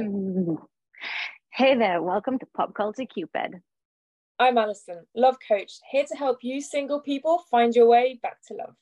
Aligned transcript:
Hey 1.52 1.74
there, 1.74 2.00
welcome 2.00 2.38
to 2.38 2.46
Pop 2.56 2.74
Culture 2.74 3.04
Cupid. 3.04 3.60
I'm 4.38 4.56
Alison, 4.56 5.04
love 5.14 5.36
coach, 5.46 5.72
here 5.90 6.04
to 6.08 6.16
help 6.16 6.38
you 6.42 6.62
single 6.62 7.00
people 7.00 7.42
find 7.50 7.74
your 7.74 7.86
way 7.86 8.18
back 8.22 8.36
to 8.48 8.54
love. 8.54 8.76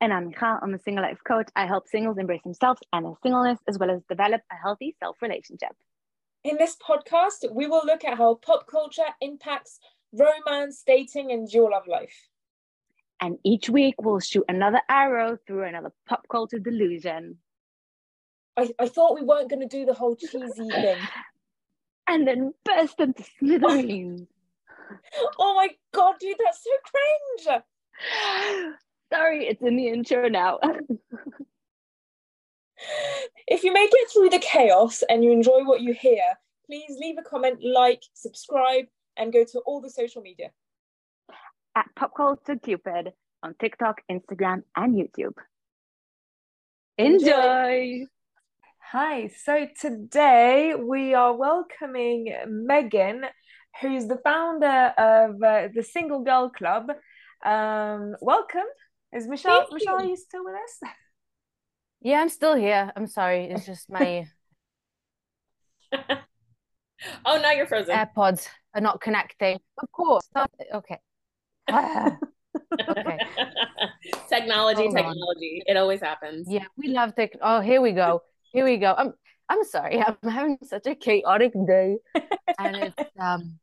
And 0.00 0.12
I'm 0.12 0.28
Michal, 0.28 0.58
I'm 0.60 0.74
a 0.74 0.78
single 0.80 1.04
life 1.04 1.20
coach. 1.24 1.48
I 1.54 1.66
help 1.66 1.86
singles 1.86 2.18
embrace 2.18 2.42
themselves 2.42 2.80
and 2.92 3.06
their 3.06 3.12
singleness, 3.22 3.60
as 3.68 3.78
well 3.78 3.90
as 3.90 4.02
develop 4.08 4.40
a 4.50 4.56
healthy 4.60 4.96
self 4.98 5.22
relationship. 5.22 5.76
In 6.42 6.56
this 6.56 6.76
podcast, 6.76 7.48
we 7.52 7.66
will 7.66 7.82
look 7.84 8.04
at 8.04 8.18
how 8.18 8.34
pop 8.36 8.66
culture 8.66 9.14
impacts 9.20 9.78
romance, 10.12 10.82
dating, 10.84 11.30
and 11.30 11.48
your 11.52 11.70
love 11.70 11.86
life. 11.86 12.28
And 13.20 13.38
each 13.44 13.70
week, 13.70 13.94
we'll 14.02 14.20
shoot 14.20 14.44
another 14.48 14.80
arrow 14.88 15.38
through 15.46 15.64
another 15.64 15.92
pop 16.08 16.26
culture 16.28 16.58
delusion. 16.58 17.38
I, 18.56 18.70
I 18.78 18.88
thought 18.88 19.14
we 19.14 19.24
weren't 19.24 19.50
going 19.50 19.60
to 19.60 19.68
do 19.68 19.84
the 19.84 19.94
whole 19.94 20.16
cheesy 20.16 20.68
thing. 20.68 20.98
And 22.06 22.26
then 22.26 22.52
burst 22.64 23.00
into 23.00 23.24
smithereens. 23.38 24.28
oh 25.38 25.54
my 25.54 25.70
god, 25.92 26.16
dude, 26.20 26.36
that's 26.44 26.62
so 26.62 26.70
cringe. 27.46 27.62
Sorry, 29.12 29.46
it's 29.46 29.62
in 29.62 29.76
the 29.76 29.88
intro 29.88 30.28
now. 30.28 30.58
if 33.46 33.64
you 33.64 33.72
make 33.72 33.90
it 33.92 34.10
through 34.12 34.30
the 34.30 34.38
chaos 34.38 35.02
and 35.08 35.24
you 35.24 35.30
enjoy 35.32 35.64
what 35.64 35.80
you 35.80 35.94
hear, 35.94 36.22
please 36.66 36.96
leave 36.98 37.16
a 37.18 37.22
comment, 37.22 37.60
like, 37.62 38.02
subscribe, 38.14 38.86
and 39.16 39.32
go 39.32 39.44
to 39.44 39.60
all 39.60 39.80
the 39.80 39.90
social 39.90 40.22
media. 40.22 40.50
At 41.76 41.86
Pop 41.96 42.12
Culture 42.16 42.56
Cupid 42.56 43.12
on 43.42 43.54
TikTok, 43.60 44.00
Instagram, 44.10 44.62
and 44.76 44.94
YouTube. 44.94 45.34
Enjoy. 46.98 47.26
Enjoy. 47.30 48.06
Hi, 48.96 49.26
so 49.26 49.66
today 49.80 50.72
we 50.76 51.14
are 51.14 51.34
welcoming 51.36 52.32
Meagan, 52.46 53.24
who's 53.80 54.06
the 54.06 54.18
founder 54.22 54.94
of 54.96 55.42
uh, 55.42 55.66
the 55.74 55.82
Single 55.82 56.22
Girl 56.22 56.48
Club. 56.48 56.92
Um, 57.44 58.14
welcome. 58.20 58.68
Is 59.12 59.26
Michelle? 59.26 59.62
Thank 59.62 59.72
Michelle, 59.72 59.94
you. 59.94 60.06
are 60.06 60.08
you 60.10 60.16
still 60.16 60.44
with 60.44 60.54
us? 60.54 60.92
Yeah, 62.02 62.20
I'm 62.20 62.28
still 62.28 62.54
here. 62.54 62.92
I'm 62.94 63.08
sorry. 63.08 63.46
It's 63.46 63.66
just 63.66 63.90
my. 63.90 64.28
oh, 65.92 67.40
now 67.42 67.50
you're 67.50 67.66
frozen. 67.66 67.96
AirPods 67.96 68.46
are 68.74 68.80
not 68.80 69.00
connecting. 69.00 69.58
Of 69.82 69.90
course. 69.90 70.28
Okay. 70.72 70.98
okay. 71.72 73.18
technology, 74.28 74.82
Hold 74.82 74.94
technology. 74.94 75.62
On. 75.66 75.74
It 75.74 75.76
always 75.76 76.00
happens. 76.00 76.46
Yeah, 76.48 76.66
we 76.76 76.88
love 76.88 77.16
tech. 77.16 77.32
Oh, 77.42 77.60
here 77.60 77.80
we 77.80 77.90
go. 77.90 78.22
Here 78.54 78.64
we 78.64 78.76
go. 78.76 78.94
I'm 78.96 79.12
I'm 79.48 79.64
sorry. 79.64 80.00
I'm 80.22 80.30
having 80.30 80.58
such 80.62 80.86
a 80.86 80.94
chaotic 80.94 81.52
day, 81.66 81.96
and 82.58 82.76
it's 82.76 83.10
um, 83.20 83.58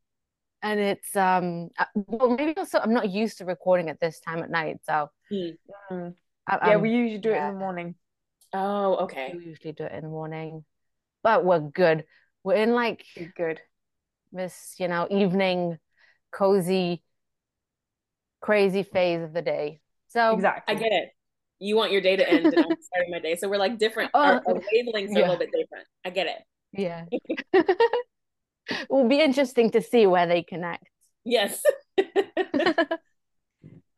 and 0.61 0.80
it's 0.80 1.16
um, 1.16 1.70
uh, 1.80 1.86
well 1.95 2.36
maybe 2.36 2.53
also 2.58 2.78
I'm 2.78 2.94
not 2.94 3.09
used 3.09 3.38
to 3.38 3.45
recording 3.45 3.89
at 3.89 4.00
this 4.00 4.20
time 4.20 4.44
at 4.44 4.52
night, 4.52 4.78
so. 4.83 5.09
Mm. 5.31 6.14
I, 6.48 6.72
yeah, 6.72 6.78
we 6.78 6.89
usually 6.89 7.20
do 7.20 7.30
yeah. 7.30 7.45
it 7.45 7.48
in 7.48 7.53
the 7.53 7.59
morning. 7.59 7.95
Oh, 8.52 8.95
okay. 9.03 9.33
We 9.38 9.45
usually 9.45 9.72
do 9.72 9.86
it 9.86 9.94
in 9.94 10.02
the 10.02 10.09
morning, 10.09 10.66
but 11.23 11.45
we're 11.45 11.61
good. 11.61 12.03
We're 12.44 12.55
in 12.55 12.73
like 12.73 13.05
You're 13.16 13.31
good. 13.38 13.61
This, 14.33 14.76
you 14.78 14.89
know, 14.89 15.08
evening, 15.09 15.78
cozy, 16.31 17.03
crazy 18.42 18.83
phase 18.83 19.23
of 19.23 19.31
the 19.31 19.42
day. 19.42 19.80
So 20.08 20.33
exactly, 20.33 20.76
I 20.76 20.80
get 20.80 20.92
it 20.92 21.09
you 21.62 21.76
want 21.76 21.92
your 21.92 22.02
day 22.02 22.16
to 22.16 22.28
end 22.28 22.48
and 22.48 22.58
I'm 22.58 22.76
starting 22.81 23.12
my 23.12 23.20
day. 23.20 23.36
So 23.36 23.48
we're 23.48 23.58
like 23.58 23.78
different. 23.78 24.12
Oh, 24.14 24.20
our, 24.20 24.42
our 24.48 24.56
wavelengths 24.56 25.09
yeah. 25.12 25.20
are 25.20 25.26
a 25.26 25.30
little 25.30 25.38
bit 25.38 25.52
different. 25.58 25.88
I 26.04 26.09
get 26.09 26.28
it. 26.28 26.42
Yeah. 26.73 27.06
it 27.54 28.90
will 28.90 29.08
be 29.08 29.22
interesting 29.22 29.70
to 29.72 29.82
see 29.82 30.08
where 30.08 30.26
they 30.26 30.42
connect. 30.42 30.88
Yes. 31.23 31.62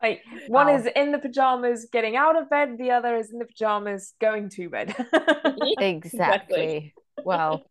like 0.01 0.21
one 0.47 0.67
wow. 0.67 0.75
is 0.75 0.87
in 0.93 1.13
the 1.13 1.19
pajamas 1.19 1.87
getting 1.91 2.17
out 2.17 2.35
of 2.39 2.49
bed, 2.49 2.77
the 2.77 2.91
other 2.91 3.15
is 3.15 3.31
in 3.31 3.39
the 3.39 3.45
pajamas 3.45 4.13
going 4.19 4.49
to 4.49 4.69
bed. 4.69 4.93
exactly. 5.79 5.87
exactly. 5.89 6.93
Well, 7.23 7.63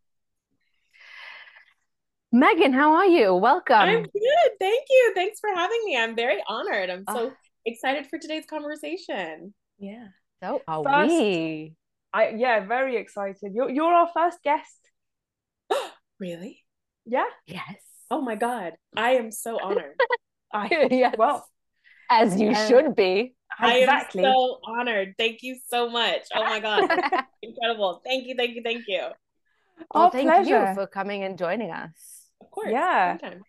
Meagan, 2.31 2.73
how 2.73 2.93
are 2.93 3.05
you? 3.05 3.35
Welcome. 3.35 3.75
I'm 3.75 4.01
good. 4.01 4.51
Thank 4.59 4.85
you. 4.89 5.11
Thanks 5.13 5.39
for 5.39 5.51
having 5.53 5.79
me. 5.85 5.95
I'm 5.95 6.15
very 6.15 6.41
honored. 6.47 6.89
I'm 6.89 7.03
so 7.07 7.27
uh, 7.27 7.31
excited 7.63 8.07
for 8.07 8.17
today's 8.17 8.45
conversation. 8.49 9.53
Yeah. 9.77 10.07
So 10.41 10.61
are 10.67 10.83
first, 10.83 11.09
we. 11.09 11.75
I 12.13 12.29
yeah, 12.29 12.65
very 12.65 12.97
excited. 12.97 13.53
You're 13.53 13.69
you're 13.69 13.93
our 13.93 14.09
first 14.13 14.39
guest. 14.43 14.91
really? 16.19 16.63
Yeah. 17.05 17.25
Yes. 17.47 17.81
Oh 18.11 18.21
my 18.21 18.35
god. 18.35 18.73
I 18.95 19.11
am 19.11 19.31
so 19.31 19.59
honored. 19.61 19.95
I 20.53 20.87
yes. 20.91 21.15
well. 21.17 21.47
As 22.09 22.39
you 22.39 22.49
um, 22.49 22.67
should 22.67 22.95
be. 22.95 23.35
Exactly. 23.61 24.23
I 24.23 24.27
am 24.27 24.33
so 24.33 24.59
honored. 24.65 25.15
Thank 25.17 25.41
you 25.41 25.57
so 25.67 25.89
much. 25.89 26.21
Oh 26.35 26.43
my 26.43 26.59
god. 26.59 26.89
Incredible. 27.41 28.01
Thank 28.05 28.27
you, 28.27 28.35
thank 28.35 28.55
you, 28.55 28.61
thank 28.63 28.85
you. 28.87 29.07
Well, 29.93 30.09
thank 30.11 30.27
pleasure. 30.27 30.67
you 30.69 30.75
for 30.75 30.87
coming 30.87 31.23
and 31.23 31.37
joining 31.37 31.71
us. 31.71 32.29
Of 32.41 32.51
course. 32.51 32.69
Yeah. 32.71 33.17
Anytime. 33.21 33.41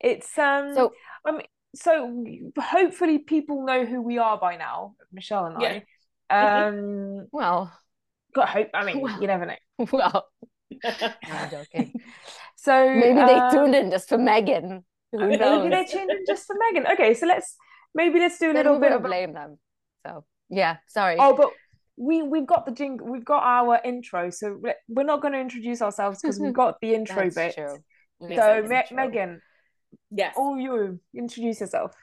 It's 0.00 0.38
um 0.38 0.74
so 0.74 0.92
I 1.24 1.32
mean 1.32 1.42
so 1.74 2.24
hopefully 2.58 3.18
people 3.18 3.64
know 3.64 3.84
who 3.84 4.02
we 4.02 4.18
are 4.18 4.38
by 4.38 4.56
now, 4.56 4.94
Michelle 5.12 5.46
and 5.46 5.56
I. 5.58 5.84
Yeah. 6.30 6.66
Um, 6.68 7.26
well, 7.32 7.72
got 8.34 8.48
hope. 8.48 8.68
I 8.74 8.84
mean, 8.84 9.00
well, 9.00 9.20
you 9.20 9.26
never 9.26 9.46
know. 9.46 9.56
Well, 9.92 10.26
I'm 10.84 11.50
joking. 11.50 11.92
So 12.56 12.94
maybe 12.94 13.14
they 13.14 13.34
uh, 13.34 13.50
tuned 13.50 13.74
in 13.74 13.90
just 13.90 14.08
for 14.08 14.18
Meagan. 14.18 14.84
Who 15.10 15.18
knows? 15.18 15.64
Maybe 15.64 15.74
they 15.74 15.84
tuned 15.84 16.12
in 16.12 16.24
just 16.24 16.46
for 16.46 16.54
Meagan. 16.56 16.92
Okay, 16.92 17.12
so 17.12 17.26
let's 17.26 17.56
maybe 17.92 18.20
let's 18.20 18.38
do 18.38 18.52
a 18.52 18.54
little 18.54 18.78
bit 18.78 18.92
of 18.92 19.02
blame 19.02 19.32
them. 19.32 19.58
So 20.06 20.24
yeah, 20.48 20.76
sorry. 20.86 21.16
Oh, 21.18 21.34
but 21.36 21.50
we 21.96 22.22
we've 22.22 22.46
got 22.46 22.64
the 22.64 22.70
jing. 22.70 23.00
We've 23.02 23.24
got 23.24 23.42
our 23.42 23.80
intro, 23.84 24.30
so 24.30 24.60
we're 24.88 25.04
not 25.04 25.20
going 25.22 25.32
to 25.34 25.40
introduce 25.40 25.82
ourselves 25.82 26.20
because 26.22 26.38
we've 26.38 26.54
got 26.54 26.76
the 26.80 26.94
intro 26.94 27.28
bit. 27.30 27.54
True. 27.56 27.78
So 28.36 28.62
Me- 28.62 28.84
Meagan, 28.92 29.40
Yes. 30.10 30.34
Oh, 30.36 30.56
you 30.56 31.00
introduce 31.14 31.60
yourself. 31.60 31.94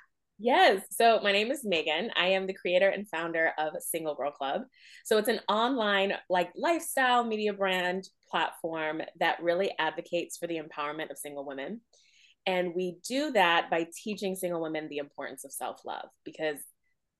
Yes. 0.41 0.83
So 0.91 1.19
my 1.21 1.33
name 1.33 1.51
is 1.51 1.65
Meagan. 1.65 2.11
I 2.15 2.27
am 2.27 2.47
the 2.47 2.53
creator 2.53 2.87
and 2.87 3.07
founder 3.07 3.51
of 3.57 3.73
Single 3.81 4.15
Girl 4.15 4.31
Club. 4.31 4.61
So 5.03 5.17
it's 5.17 5.27
an 5.27 5.41
online 5.49 6.13
like 6.29 6.49
lifestyle 6.55 7.25
media 7.25 7.51
brand 7.51 8.07
platform 8.29 9.01
that 9.19 9.43
really 9.43 9.71
advocates 9.77 10.37
for 10.37 10.47
the 10.47 10.59
empowerment 10.59 11.11
of 11.11 11.17
single 11.17 11.45
women. 11.45 11.81
And 12.45 12.73
we 12.73 12.97
do 13.05 13.31
that 13.33 13.69
by 13.69 13.87
teaching 13.93 14.35
single 14.35 14.61
women 14.61 14.87
the 14.87 14.99
importance 14.99 15.43
of 15.43 15.51
self-love 15.51 16.07
because 16.23 16.57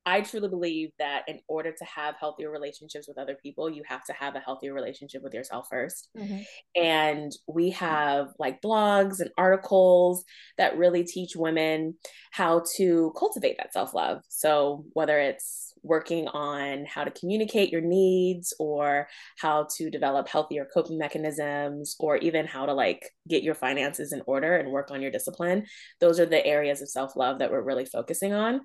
I 0.06 0.22
truly 0.22 0.50
believe 0.50 0.90
that 0.98 1.24
in 1.28 1.40
order 1.48 1.72
to 1.72 1.86
have 1.86 2.16
healthier 2.20 2.50
relationships 2.50 3.08
with 3.08 3.18
other 3.18 3.36
people, 3.42 3.70
you 3.70 3.84
have 3.88 4.04
to 4.06 4.14
have 4.14 4.36
a 4.36 4.40
healthier 4.40 4.74
relationship 4.74 5.22
with 5.22 5.34
yourself 5.34 5.68
1st 5.72 6.08
mm-hmm. 6.18 6.40
And 6.82 7.32
we 7.48 7.72
have 7.72 8.30
like 8.40 8.62
blogs 8.62 9.20
and 9.20 9.30
articles 9.38 10.24
that 10.58 10.78
really 10.78 11.04
teach 11.04 11.36
women 11.36 11.96
how 12.32 12.64
to 12.78 13.14
cultivate 13.18 13.58
that 13.58 13.74
self 13.74 13.94
love. 13.94 14.22
So, 14.30 14.86
whether 14.94 15.20
it's 15.20 15.74
working 15.84 16.28
on 16.28 16.86
how 16.86 17.04
to 17.04 17.12
communicate 17.12 17.72
your 17.72 17.82
needs 17.82 18.54
or 18.59 19.08
how 19.38 19.68
to 19.78 19.90
develop 19.90 20.28
healthier 20.28 20.68
coping 20.74 20.98
mechanisms 20.98 21.96
or 22.00 22.18
even 22.18 22.46
how 22.46 22.66
to 22.66 22.74
like 22.74 23.09
get 23.28 23.44
your 23.44 23.56
finances 23.56 24.12
in 24.12 24.22
order 24.26 24.58
and 24.58 24.72
work 24.72 24.92
on 24.92 25.02
your 25.02 25.12
discipline, 25.12 25.66
those 26.00 26.20
are 26.20 26.26
the 26.26 26.46
areas 26.46 26.82
of 26.82 26.90
self 26.90 27.16
love 27.16 27.40
that 27.40 27.52
we're 27.52 27.62
really 27.62 27.86
focusing 27.86 28.34
on. 28.34 28.62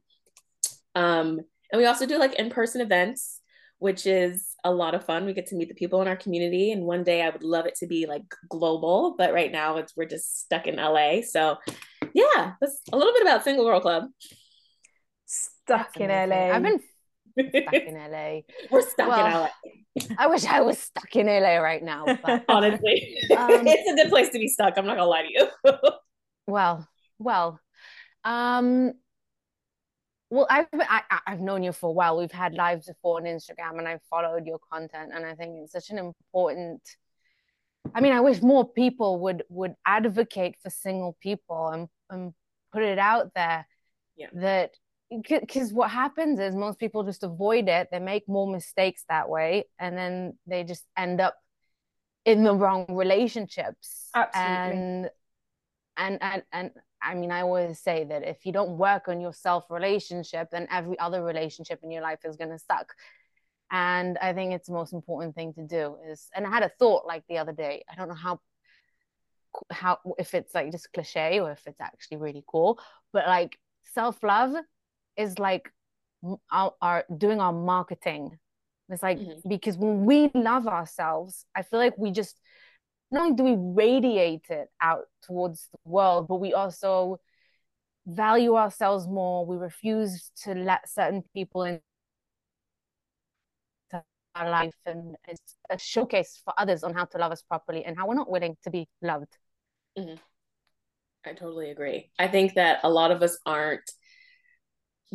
Um, 0.94 1.40
and 1.72 1.80
we 1.80 1.86
also 1.86 2.06
do 2.06 2.18
like 2.18 2.34
in 2.34 2.50
person 2.50 2.80
events, 2.80 3.40
which 3.78 4.06
is 4.06 4.54
a 4.64 4.72
lot 4.72 4.94
of 4.94 5.04
fun. 5.04 5.26
We 5.26 5.34
get 5.34 5.48
to 5.48 5.56
meet 5.56 5.68
the 5.68 5.74
people 5.74 6.00
in 6.02 6.08
our 6.08 6.16
community. 6.16 6.72
And 6.72 6.84
one 6.84 7.04
day 7.04 7.22
I 7.22 7.30
would 7.30 7.44
love 7.44 7.66
it 7.66 7.74
to 7.76 7.86
be 7.86 8.06
like 8.06 8.24
global, 8.48 9.14
but 9.18 9.32
right 9.32 9.50
now 9.52 9.76
it's 9.76 9.94
we're 9.96 10.06
just 10.06 10.40
stuck 10.40 10.66
in 10.66 10.76
LA. 10.76 11.22
So 11.22 11.58
yeah, 12.14 12.52
that's 12.60 12.80
a 12.92 12.96
little 12.96 13.12
bit 13.12 13.22
about 13.22 13.44
Single 13.44 13.64
Girl 13.64 13.80
Club. 13.80 14.04
Stuck 15.26 15.96
in 15.98 16.10
LA. 16.10 16.50
I've 16.50 16.62
been 16.62 16.80
stuck 16.80 17.74
in 17.74 17.94
LA. 17.94 18.40
We're 18.70 18.88
stuck 18.88 19.08
well, 19.08 19.26
in 19.26 19.32
LA. 19.32 19.48
I 20.18 20.26
wish 20.26 20.44
I 20.44 20.60
was 20.60 20.78
stuck 20.78 21.14
in 21.16 21.26
LA 21.26 21.56
right 21.56 21.82
now. 21.82 22.04
But, 22.04 22.44
Honestly, 22.48 23.16
um, 23.36 23.66
it's 23.66 23.90
a 23.90 23.94
good 23.94 24.10
place 24.10 24.30
to 24.30 24.38
be 24.38 24.48
stuck. 24.48 24.74
I'm 24.76 24.86
not 24.86 24.96
gonna 24.96 25.08
lie 25.08 25.22
to 25.22 25.32
you. 25.32 25.72
well, 26.46 26.88
well, 27.18 27.60
um, 28.24 28.92
well, 30.34 30.46
I've 30.50 30.66
I, 30.72 31.02
have 31.08 31.20
i 31.26 31.30
have 31.30 31.40
known 31.40 31.62
you 31.62 31.72
for 31.72 31.90
a 31.90 31.92
while. 31.92 32.18
We've 32.18 32.32
had 32.32 32.54
lives 32.54 32.88
before 32.88 33.18
on 33.18 33.24
Instagram, 33.24 33.78
and 33.78 33.86
I've 33.86 34.02
followed 34.10 34.46
your 34.46 34.58
content, 34.72 35.12
and 35.14 35.24
I 35.24 35.34
think 35.34 35.54
it's 35.62 35.72
such 35.72 35.90
an 35.90 35.98
important. 35.98 36.82
I 37.94 38.00
mean, 38.00 38.12
I 38.12 38.20
wish 38.20 38.42
more 38.42 38.68
people 38.68 39.20
would 39.20 39.44
would 39.48 39.74
advocate 39.86 40.56
for 40.60 40.70
single 40.70 41.16
people 41.20 41.68
and 41.68 41.88
and 42.10 42.34
put 42.72 42.82
it 42.82 42.98
out 42.98 43.32
there. 43.34 43.66
Yeah. 44.16 44.26
That 44.32 44.70
because 45.08 45.72
what 45.72 45.90
happens 45.90 46.40
is 46.40 46.56
most 46.56 46.80
people 46.80 47.04
just 47.04 47.22
avoid 47.22 47.68
it. 47.68 47.88
They 47.92 48.00
make 48.00 48.28
more 48.28 48.50
mistakes 48.50 49.04
that 49.08 49.28
way, 49.28 49.66
and 49.78 49.96
then 49.96 50.36
they 50.48 50.64
just 50.64 50.84
end 50.96 51.20
up 51.20 51.36
in 52.24 52.42
the 52.42 52.54
wrong 52.54 52.86
relationships 52.88 54.08
Absolutely. 54.14 54.50
and 54.56 55.10
and 55.96 56.18
and 56.22 56.42
and 56.52 56.70
I 57.04 57.14
mean, 57.14 57.30
I 57.30 57.42
always 57.42 57.78
say 57.78 58.04
that 58.04 58.26
if 58.26 58.46
you 58.46 58.52
don't 58.52 58.78
work 58.78 59.08
on 59.08 59.20
your 59.20 59.32
self 59.32 59.70
relationship, 59.70 60.48
then 60.50 60.66
every 60.70 60.98
other 60.98 61.22
relationship 61.22 61.80
in 61.82 61.90
your 61.90 62.02
life 62.02 62.20
is 62.24 62.36
going 62.36 62.50
to 62.50 62.58
suck. 62.58 62.94
And 63.70 64.18
I 64.18 64.32
think 64.32 64.52
it's 64.52 64.68
the 64.68 64.74
most 64.74 64.92
important 64.92 65.34
thing 65.34 65.52
to 65.54 65.66
do 65.66 65.96
is, 66.10 66.28
and 66.34 66.46
I 66.46 66.50
had 66.50 66.62
a 66.62 66.70
thought 66.78 67.06
like 67.06 67.24
the 67.28 67.38
other 67.38 67.52
day, 67.52 67.84
I 67.90 67.94
don't 67.94 68.08
know 68.08 68.14
how, 68.14 68.40
how, 69.70 69.98
if 70.18 70.34
it's 70.34 70.54
like 70.54 70.70
just 70.70 70.92
cliche 70.92 71.40
or 71.40 71.50
if 71.50 71.66
it's 71.66 71.80
actually 71.80 72.18
really 72.18 72.44
cool, 72.46 72.78
but 73.12 73.26
like 73.26 73.58
self 73.92 74.22
love 74.22 74.54
is 75.16 75.38
like 75.38 75.70
our, 76.52 76.72
our 76.80 77.04
doing 77.16 77.40
our 77.40 77.52
marketing. 77.52 78.38
It's 78.90 79.02
like, 79.02 79.18
mm-hmm. 79.18 79.48
because 79.48 79.76
when 79.78 80.04
we 80.04 80.30
love 80.34 80.66
ourselves, 80.66 81.46
I 81.54 81.62
feel 81.62 81.78
like 81.78 81.96
we 81.96 82.10
just, 82.10 82.38
not 83.14 83.22
only 83.22 83.36
do 83.36 83.44
we 83.44 83.56
radiate 83.56 84.46
it 84.50 84.68
out 84.80 85.04
towards 85.22 85.68
the 85.72 85.78
world, 85.90 86.26
but 86.28 86.36
we 86.36 86.52
also 86.52 87.20
value 88.06 88.56
ourselves 88.56 89.06
more. 89.06 89.46
We 89.46 89.56
refuse 89.56 90.30
to 90.42 90.54
let 90.54 90.88
certain 90.88 91.22
people 91.34 91.62
in 91.62 91.80
our 94.34 94.50
life 94.50 94.74
and 94.84 95.14
it's 95.28 95.56
a 95.70 95.78
showcase 95.78 96.42
for 96.44 96.52
others 96.58 96.82
on 96.82 96.92
how 96.92 97.04
to 97.04 97.18
love 97.18 97.30
us 97.30 97.42
properly 97.42 97.84
and 97.84 97.96
how 97.96 98.08
we're 98.08 98.14
not 98.14 98.28
willing 98.28 98.56
to 98.64 98.70
be 98.70 98.88
loved. 99.00 99.38
Mm-hmm. 99.96 100.16
I 101.24 101.32
totally 101.34 101.70
agree. 101.70 102.10
I 102.18 102.26
think 102.26 102.54
that 102.54 102.80
a 102.82 102.90
lot 102.90 103.12
of 103.12 103.22
us 103.22 103.38
aren't 103.46 103.88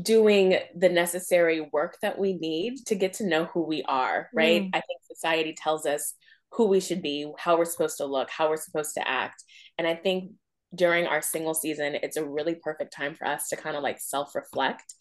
doing 0.02 0.57
the 0.74 0.88
necessary 0.88 1.68
work 1.74 1.98
that 2.02 2.18
we 2.18 2.34
need 2.34 2.78
to 2.86 2.95
get 2.95 3.13
to 3.16 3.28
know 3.28 3.45
who 3.45 3.66
we 3.66 3.84
are, 3.84 4.30
right? 4.34 4.63
Mm. 4.63 4.69
I 4.69 4.80
think 4.80 5.02
society 5.04 5.54
tells 5.54 5.86
us 5.86 6.13
who 6.51 6.68
we 6.68 6.80
should 6.80 7.01
be, 7.01 7.31
how 7.38 7.57
we're 7.57 7.66
supposed 7.66 7.98
to 7.98 8.06
look, 8.06 8.30
how 8.30 8.50
we're 8.50 8.57
supposed 8.57 8.94
to 8.96 9.07
act. 9.07 9.44
And 9.78 9.88
I 9.88 9.96
think 9.96 10.31
during 10.74 11.07
our 11.07 11.22
single 11.22 11.54
season, 11.54 11.96
it's 12.01 12.18
a 12.18 12.25
really 12.25 12.56
perfect 12.56 12.94
time 12.94 13.16
for 13.16 13.28
us 13.28 13.50
to 13.50 13.56
kind 13.56 13.75
of 13.75 13.84
like 13.84 14.00
self 14.00 14.36
reflect 14.36 14.94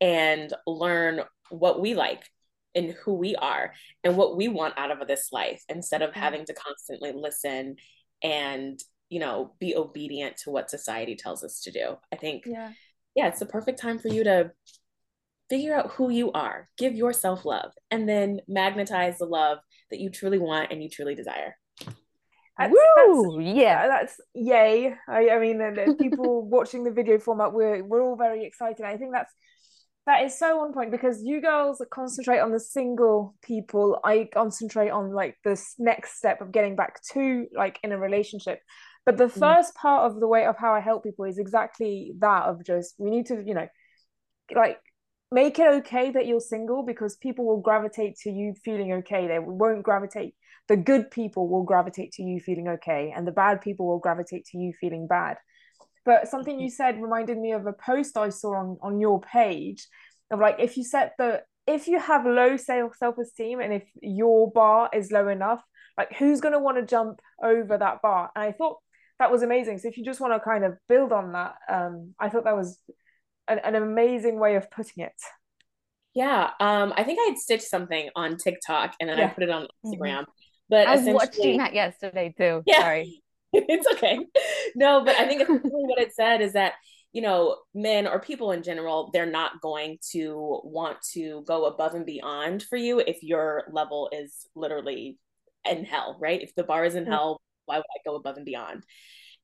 and 0.00 0.52
learn 0.66 1.22
what 1.50 1.80
we 1.80 1.94
like 1.94 2.22
and 2.74 2.92
who 3.04 3.14
we 3.14 3.34
are 3.36 3.72
and 4.04 4.16
what 4.16 4.36
we 4.36 4.48
want 4.48 4.74
out 4.76 4.90
of 4.90 5.06
this 5.08 5.28
life 5.32 5.62
instead 5.68 6.02
of 6.02 6.12
having 6.12 6.44
to 6.44 6.54
constantly 6.54 7.12
listen 7.14 7.76
and 8.22 8.78
you 9.08 9.18
know 9.18 9.54
be 9.58 9.76
obedient 9.76 10.36
to 10.36 10.50
what 10.50 10.70
society 10.70 11.16
tells 11.16 11.42
us 11.42 11.60
to 11.62 11.70
do. 11.70 11.96
I 12.12 12.16
think 12.16 12.44
yeah. 12.46 12.72
yeah 13.14 13.28
it's 13.28 13.40
the 13.40 13.46
perfect 13.46 13.80
time 13.80 13.98
for 13.98 14.08
you 14.08 14.24
to 14.24 14.50
figure 15.48 15.74
out 15.74 15.92
who 15.92 16.10
you 16.10 16.32
are. 16.32 16.68
Give 16.76 16.94
yourself 16.94 17.44
love 17.44 17.72
and 17.90 18.08
then 18.08 18.40
magnetize 18.48 19.18
the 19.18 19.26
love 19.26 19.58
that 19.90 20.00
you 20.00 20.10
truly 20.10 20.38
want 20.38 20.72
and 20.72 20.82
you 20.82 20.88
truly 20.88 21.14
desire 21.14 21.54
that's, 22.58 22.72
Woo! 22.72 23.42
That's, 23.42 23.56
yeah, 23.56 23.86
that's 23.86 24.20
yay. 24.34 24.94
I, 25.08 25.30
I 25.30 25.38
mean, 25.38 25.60
and 25.60 25.98
people 25.98 26.46
watching 26.48 26.84
the 26.84 26.90
video 26.90 27.18
format, 27.18 27.52
we're 27.52 27.84
we're 27.84 28.02
all 28.02 28.16
very 28.16 28.46
excited. 28.46 28.84
I 28.84 28.96
think 28.96 29.12
that's 29.12 29.32
that 30.06 30.24
is 30.24 30.38
so 30.38 30.60
on 30.60 30.72
point 30.72 30.90
because 30.90 31.22
you 31.22 31.42
girls 31.42 31.82
concentrate 31.90 32.38
on 32.38 32.52
the 32.52 32.60
single 32.60 33.34
people. 33.42 33.98
I 34.04 34.28
concentrate 34.32 34.90
on 34.90 35.12
like 35.12 35.36
this 35.44 35.74
next 35.78 36.16
step 36.16 36.40
of 36.40 36.52
getting 36.52 36.76
back 36.76 37.02
to 37.12 37.46
like 37.54 37.78
in 37.82 37.92
a 37.92 37.98
relationship. 37.98 38.60
But 39.04 39.18
the 39.18 39.24
mm. 39.24 39.38
first 39.38 39.74
part 39.74 40.10
of 40.10 40.18
the 40.18 40.26
way 40.26 40.46
of 40.46 40.56
how 40.56 40.72
I 40.72 40.80
help 40.80 41.04
people 41.04 41.26
is 41.26 41.38
exactly 41.38 42.14
that 42.20 42.44
of 42.44 42.64
just 42.64 42.94
we 42.98 43.10
need 43.10 43.26
to, 43.26 43.42
you 43.44 43.54
know, 43.54 43.68
like 44.54 44.78
make 45.32 45.58
it 45.58 45.66
okay 45.66 46.10
that 46.12 46.26
you're 46.26 46.40
single 46.40 46.84
because 46.84 47.16
people 47.16 47.44
will 47.44 47.60
gravitate 47.60 48.16
to 48.18 48.30
you 48.30 48.54
feeling 48.64 48.92
okay. 48.92 49.26
They 49.26 49.38
won't 49.38 49.82
gravitate. 49.82 50.34
The 50.68 50.76
good 50.76 51.10
people 51.10 51.48
will 51.48 51.62
gravitate 51.62 52.12
to 52.12 52.22
you 52.22 52.40
feeling 52.40 52.68
okay, 52.68 53.12
and 53.14 53.26
the 53.26 53.32
bad 53.32 53.60
people 53.60 53.86
will 53.86 53.98
gravitate 53.98 54.46
to 54.46 54.58
you 54.58 54.72
feeling 54.80 55.06
bad. 55.06 55.36
But 56.04 56.28
something 56.28 56.58
you 56.60 56.70
said 56.70 57.00
reminded 57.00 57.38
me 57.38 57.52
of 57.52 57.66
a 57.66 57.72
post 57.72 58.16
I 58.16 58.30
saw 58.30 58.54
on, 58.54 58.78
on 58.80 59.00
your 59.00 59.20
page 59.20 59.86
of 60.30 60.40
like 60.40 60.56
if 60.58 60.76
you 60.76 60.84
set 60.84 61.12
the 61.18 61.42
if 61.66 61.88
you 61.88 61.98
have 61.98 62.24
low 62.24 62.56
self 62.56 62.96
self 62.96 63.18
esteem 63.18 63.60
and 63.60 63.72
if 63.72 63.84
your 64.00 64.50
bar 64.50 64.88
is 64.92 65.10
low 65.10 65.28
enough, 65.28 65.62
like 65.98 66.12
who's 66.16 66.40
gonna 66.40 66.60
want 66.60 66.78
to 66.78 66.86
jump 66.86 67.20
over 67.42 67.76
that 67.76 68.02
bar? 68.02 68.30
And 68.34 68.44
I 68.44 68.52
thought 68.52 68.78
that 69.18 69.30
was 69.30 69.42
amazing. 69.42 69.78
So 69.78 69.88
if 69.88 69.96
you 69.96 70.04
just 70.04 70.20
want 70.20 70.32
to 70.34 70.40
kind 70.40 70.64
of 70.64 70.76
build 70.88 71.12
on 71.12 71.32
that, 71.32 71.54
um, 71.68 72.14
I 72.20 72.28
thought 72.28 72.44
that 72.44 72.56
was 72.56 72.78
an, 73.48 73.60
an 73.64 73.74
amazing 73.74 74.38
way 74.38 74.56
of 74.56 74.70
putting 74.70 75.04
it. 75.04 75.14
Yeah, 76.14 76.50
um, 76.60 76.94
I 76.96 77.04
think 77.04 77.18
I 77.20 77.28
had 77.30 77.38
stitched 77.38 77.68
something 77.68 78.08
on 78.16 78.36
TikTok 78.38 78.94
and 79.00 79.08
then 79.08 79.18
yeah. 79.18 79.26
I 79.26 79.28
put 79.28 79.44
it 79.44 79.50
on 79.50 79.64
mm-hmm. 79.64 79.92
Instagram. 79.92 80.20
Mm-hmm. 80.20 80.30
But 80.68 80.86
I 80.88 80.96
was 80.96 81.06
watching 81.06 81.58
that 81.58 81.74
yesterday 81.74 82.34
too. 82.36 82.62
Yeah. 82.66 82.80
Sorry. 82.80 83.22
it's 83.52 83.86
okay. 83.94 84.18
No, 84.74 85.04
but 85.04 85.14
I 85.16 85.26
think 85.28 85.46
what 85.48 86.00
it 86.00 86.14
said 86.14 86.40
is 86.40 86.54
that 86.54 86.72
you 87.16 87.22
know 87.22 87.56
men 87.74 88.06
or 88.06 88.20
people 88.20 88.52
in 88.52 88.62
general 88.62 89.08
they're 89.10 89.24
not 89.24 89.62
going 89.62 89.96
to 90.12 90.60
want 90.64 90.98
to 91.14 91.42
go 91.46 91.64
above 91.64 91.94
and 91.94 92.04
beyond 92.04 92.62
for 92.62 92.76
you 92.76 92.98
if 92.98 93.22
your 93.22 93.64
level 93.72 94.10
is 94.12 94.46
literally 94.54 95.16
in 95.66 95.86
hell 95.86 96.18
right 96.20 96.42
if 96.42 96.54
the 96.54 96.62
bar 96.62 96.84
is 96.84 96.94
in 96.94 97.04
mm-hmm. 97.04 97.12
hell 97.12 97.40
why 97.64 97.76
would 97.78 97.84
i 97.84 98.04
go 98.04 98.16
above 98.16 98.36
and 98.36 98.44
beyond 98.44 98.84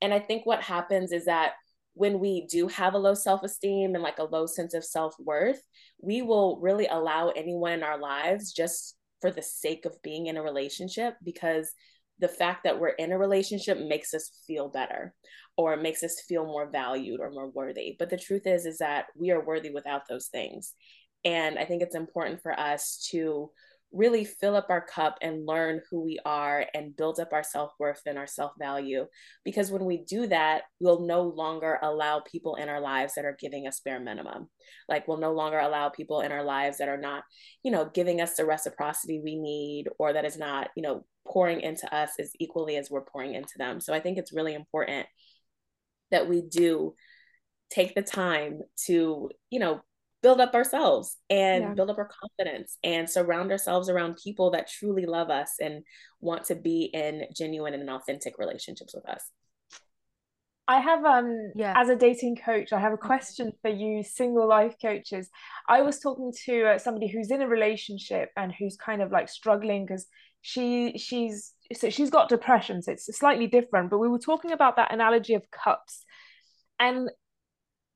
and 0.02 0.12
i 0.12 0.18
think 0.18 0.44
what 0.44 0.62
happens 0.62 1.12
is 1.12 1.24
that 1.24 1.52
when 1.94 2.18
we 2.18 2.46
do 2.46 2.68
have 2.68 2.94
a 2.94 2.98
low 2.98 3.14
self-esteem 3.14 3.94
and 3.94 4.02
like 4.02 4.18
a 4.18 4.24
low 4.24 4.46
sense 4.46 4.74
of 4.74 4.84
self-worth 4.84 5.60
we 6.00 6.22
will 6.22 6.58
really 6.60 6.86
allow 6.86 7.28
anyone 7.30 7.72
in 7.72 7.82
our 7.82 7.98
lives 7.98 8.52
just 8.52 8.96
for 9.20 9.30
the 9.30 9.42
sake 9.42 9.84
of 9.84 10.02
being 10.02 10.26
in 10.26 10.36
a 10.36 10.42
relationship 10.42 11.14
because 11.22 11.72
the 12.18 12.28
fact 12.28 12.64
that 12.64 12.78
we're 12.78 12.88
in 12.88 13.12
a 13.12 13.18
relationship 13.18 13.78
makes 13.78 14.14
us 14.14 14.30
feel 14.46 14.68
better 14.68 15.14
or 15.56 15.76
makes 15.76 16.02
us 16.02 16.22
feel 16.28 16.44
more 16.44 16.70
valued 16.70 17.20
or 17.20 17.30
more 17.30 17.50
worthy. 17.50 17.96
But 17.98 18.10
the 18.10 18.16
truth 18.16 18.46
is 18.46 18.64
is 18.64 18.78
that 18.78 19.06
we 19.16 19.30
are 19.30 19.44
worthy 19.44 19.70
without 19.70 20.02
those 20.08 20.28
things. 20.28 20.74
And 21.24 21.58
i 21.58 21.64
think 21.64 21.82
it's 21.82 21.94
important 21.94 22.42
for 22.42 22.58
us 22.58 23.06
to 23.12 23.50
really 23.92 24.24
fill 24.24 24.56
up 24.56 24.66
our 24.70 24.80
cup 24.80 25.18
and 25.20 25.46
learn 25.46 25.80
who 25.90 26.00
we 26.02 26.18
are 26.24 26.66
and 26.74 26.96
build 26.96 27.20
up 27.20 27.32
our 27.32 27.42
self-worth 27.42 28.00
and 28.06 28.18
our 28.18 28.26
self-value. 28.26 29.06
Because 29.44 29.70
when 29.70 29.84
we 29.84 29.98
do 30.04 30.26
that 30.28 30.62
we'll 30.80 31.06
no 31.06 31.22
longer 31.22 31.78
allow 31.82 32.20
people 32.20 32.56
in 32.56 32.68
our 32.68 32.80
lives 32.80 33.14
that 33.14 33.24
are 33.24 33.36
giving 33.38 33.66
us 33.66 33.80
bare 33.84 34.00
minimum. 34.00 34.48
Like 34.88 35.06
we'll 35.06 35.18
no 35.18 35.32
longer 35.32 35.58
allow 35.58 35.88
people 35.88 36.20
in 36.20 36.32
our 36.32 36.44
lives 36.44 36.78
that 36.78 36.88
are 36.88 37.00
not 37.00 37.24
you 37.62 37.70
know 37.70 37.90
giving 37.92 38.20
us 38.20 38.34
the 38.34 38.46
reciprocity 38.46 39.20
we 39.22 39.36
need 39.36 39.88
or 39.98 40.12
that 40.12 40.24
is 40.24 40.38
not 40.38 40.70
you 40.76 40.82
know 40.82 41.04
pouring 41.26 41.60
into 41.60 41.92
us 41.94 42.10
as 42.18 42.32
equally 42.40 42.76
as 42.76 42.90
we're 42.90 43.04
pouring 43.04 43.34
into 43.34 43.54
them. 43.58 43.80
So 43.80 43.92
i 43.94 44.00
think 44.00 44.18
it's 44.18 44.32
really 44.32 44.54
important 44.54 45.06
that 46.10 46.28
we 46.28 46.42
do 46.42 46.94
take 47.70 47.94
the 47.94 48.02
time 48.02 48.60
to 48.86 49.30
you 49.50 49.58
know 49.58 49.80
build 50.22 50.40
up 50.40 50.54
ourselves 50.54 51.16
and 51.28 51.64
yeah. 51.64 51.74
build 51.74 51.90
up 51.90 51.98
our 51.98 52.08
confidence 52.20 52.78
and 52.84 53.10
surround 53.10 53.50
ourselves 53.50 53.88
around 53.88 54.18
people 54.22 54.52
that 54.52 54.68
truly 54.68 55.04
love 55.04 55.30
us 55.30 55.54
and 55.60 55.82
want 56.20 56.44
to 56.44 56.54
be 56.54 56.84
in 56.94 57.24
genuine 57.34 57.74
and 57.74 57.90
authentic 57.90 58.38
relationships 58.38 58.94
with 58.94 59.08
us. 59.08 59.24
I 60.68 60.78
have 60.78 61.04
um 61.04 61.50
yeah. 61.56 61.74
as 61.76 61.88
a 61.88 61.96
dating 61.96 62.36
coach 62.36 62.72
I 62.72 62.78
have 62.78 62.92
a 62.92 62.96
mm-hmm. 62.96 63.06
question 63.06 63.52
for 63.60 63.70
you 63.70 64.04
single 64.04 64.48
life 64.48 64.76
coaches. 64.80 65.28
I 65.68 65.82
was 65.82 65.98
talking 65.98 66.32
to 66.46 66.74
uh, 66.74 66.78
somebody 66.78 67.08
who's 67.08 67.30
in 67.30 67.42
a 67.42 67.48
relationship 67.48 68.30
and 68.36 68.52
who's 68.52 68.76
kind 68.76 69.02
of 69.02 69.10
like 69.10 69.28
struggling 69.28 69.84
because 69.84 70.06
she 70.40 70.96
she's 70.98 71.52
so 71.72 71.90
she's 71.90 72.10
got 72.10 72.28
depression 72.28 72.82
so 72.82 72.92
it's 72.92 73.06
slightly 73.16 73.46
different 73.46 73.90
but 73.90 73.98
we 73.98 74.08
were 74.08 74.18
talking 74.18 74.50
about 74.50 74.76
that 74.76 74.92
analogy 74.92 75.34
of 75.34 75.48
cups 75.50 76.04
and 76.80 77.08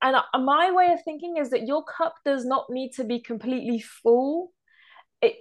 and 0.02 0.44
my 0.44 0.70
way 0.72 0.92
of 0.92 1.02
thinking 1.02 1.36
is 1.36 1.50
that 1.50 1.66
your 1.66 1.82
cup 1.84 2.16
does 2.24 2.44
not 2.44 2.66
need 2.68 2.92
to 2.92 3.04
be 3.04 3.20
completely 3.20 3.80
full. 3.80 4.52
It 5.22 5.36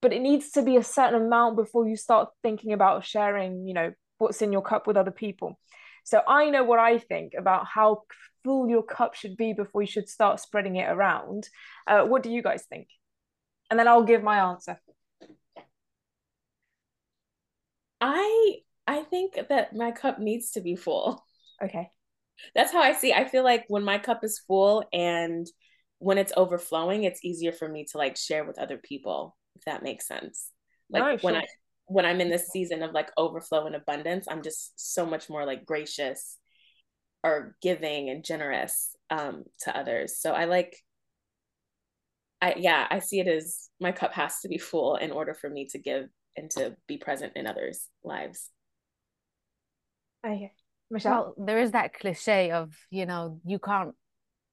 but 0.00 0.12
it 0.12 0.20
needs 0.20 0.50
to 0.52 0.62
be 0.62 0.76
a 0.76 0.84
certain 0.84 1.22
amount 1.22 1.56
before 1.56 1.88
you 1.88 1.96
start 1.96 2.28
thinking 2.42 2.72
about 2.72 3.04
sharing 3.04 3.66
you 3.66 3.74
know 3.74 3.92
what's 4.18 4.42
in 4.42 4.52
your 4.52 4.62
cup 4.62 4.86
with 4.86 4.96
other 4.96 5.10
people. 5.10 5.58
So 6.04 6.22
i 6.26 6.48
know 6.50 6.64
what 6.64 6.78
i 6.78 6.98
think 6.98 7.32
about 7.36 7.66
how 7.66 8.02
full 8.44 8.68
your 8.68 8.82
cup 8.82 9.14
should 9.14 9.36
be 9.36 9.52
before 9.52 9.82
you 9.82 9.88
should 9.88 10.08
start 10.08 10.40
spreading 10.40 10.76
it 10.76 10.88
around. 10.88 11.48
Uh, 11.86 12.04
what 12.04 12.22
do 12.22 12.30
you 12.30 12.42
guys 12.42 12.64
think? 12.68 12.88
And 13.70 13.78
then 13.78 13.88
i'll 13.88 14.04
give 14.04 14.22
my 14.22 14.38
answer. 14.50 14.80
I 18.00 18.56
i 18.86 19.02
think 19.02 19.38
that 19.48 19.74
my 19.74 19.90
cup 19.90 20.18
needs 20.20 20.52
to 20.52 20.60
be 20.60 20.76
full. 20.76 21.24
Okay 21.62 21.90
that's 22.54 22.72
how 22.72 22.80
I 22.80 22.92
see. 22.92 23.12
I 23.12 23.24
feel 23.24 23.44
like 23.44 23.64
when 23.68 23.84
my 23.84 23.98
cup 23.98 24.24
is 24.24 24.38
full 24.38 24.84
and 24.92 25.46
when 25.98 26.18
it's 26.18 26.32
overflowing, 26.36 27.04
it's 27.04 27.24
easier 27.24 27.52
for 27.52 27.68
me 27.68 27.84
to 27.90 27.98
like 27.98 28.16
share 28.16 28.44
with 28.44 28.58
other 28.58 28.78
people, 28.78 29.36
if 29.56 29.64
that 29.64 29.82
makes 29.82 30.06
sense. 30.06 30.50
Like 30.90 31.02
no, 31.02 31.16
when 31.20 31.34
sure. 31.34 31.42
I 31.42 31.46
when 31.86 32.04
I'm 32.04 32.20
in 32.20 32.30
this 32.30 32.48
season 32.48 32.82
of 32.82 32.92
like 32.92 33.10
overflow 33.16 33.66
and 33.66 33.74
abundance, 33.74 34.26
I'm 34.28 34.42
just 34.42 34.72
so 34.76 35.06
much 35.06 35.30
more 35.30 35.44
like 35.44 35.64
gracious 35.64 36.38
or 37.24 37.56
giving 37.62 38.10
and 38.10 38.24
generous 38.24 38.94
um 39.10 39.44
to 39.62 39.76
others. 39.76 40.18
So 40.20 40.32
I 40.32 40.44
like 40.44 40.76
I 42.40 42.54
yeah, 42.56 42.86
I 42.90 43.00
see 43.00 43.20
it 43.20 43.26
as 43.26 43.68
my 43.80 43.92
cup 43.92 44.12
has 44.14 44.40
to 44.40 44.48
be 44.48 44.58
full 44.58 44.96
in 44.96 45.10
order 45.10 45.34
for 45.34 45.50
me 45.50 45.66
to 45.72 45.78
give 45.78 46.08
and 46.36 46.50
to 46.52 46.76
be 46.86 46.96
present 46.96 47.32
in 47.36 47.46
others 47.46 47.88
lives 48.04 48.50
okay 50.24 50.52
michelle? 50.90 51.34
Well, 51.36 51.46
there 51.46 51.58
is 51.58 51.72
that 51.72 51.94
cliche 51.94 52.50
of 52.50 52.74
you 52.90 53.06
know 53.06 53.40
you 53.44 53.58
can't 53.58 53.94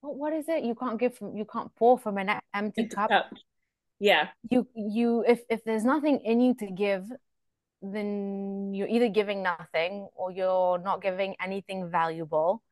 what 0.01 0.33
is 0.33 0.47
it? 0.47 0.63
You 0.63 0.75
can't 0.75 0.99
give 0.99 1.15
from 1.15 1.35
you 1.35 1.45
can't 1.45 1.73
pour 1.75 1.97
from 1.97 2.17
an 2.17 2.39
empty 2.53 2.87
cup. 2.87 3.09
cup. 3.09 3.25
Yeah. 3.99 4.27
You 4.49 4.67
you 4.75 5.23
if 5.27 5.41
if 5.49 5.63
there's 5.63 5.83
nothing 5.83 6.19
in 6.23 6.41
you 6.41 6.53
to 6.55 6.67
give 6.67 7.05
then 7.81 8.73
you're 8.73 8.87
either 8.87 9.09
giving 9.09 9.43
nothing 9.43 10.07
or 10.15 10.31
you're 10.31 10.79
not 10.79 11.01
giving 11.01 11.35
anything 11.43 11.89
valuable. 11.89 12.63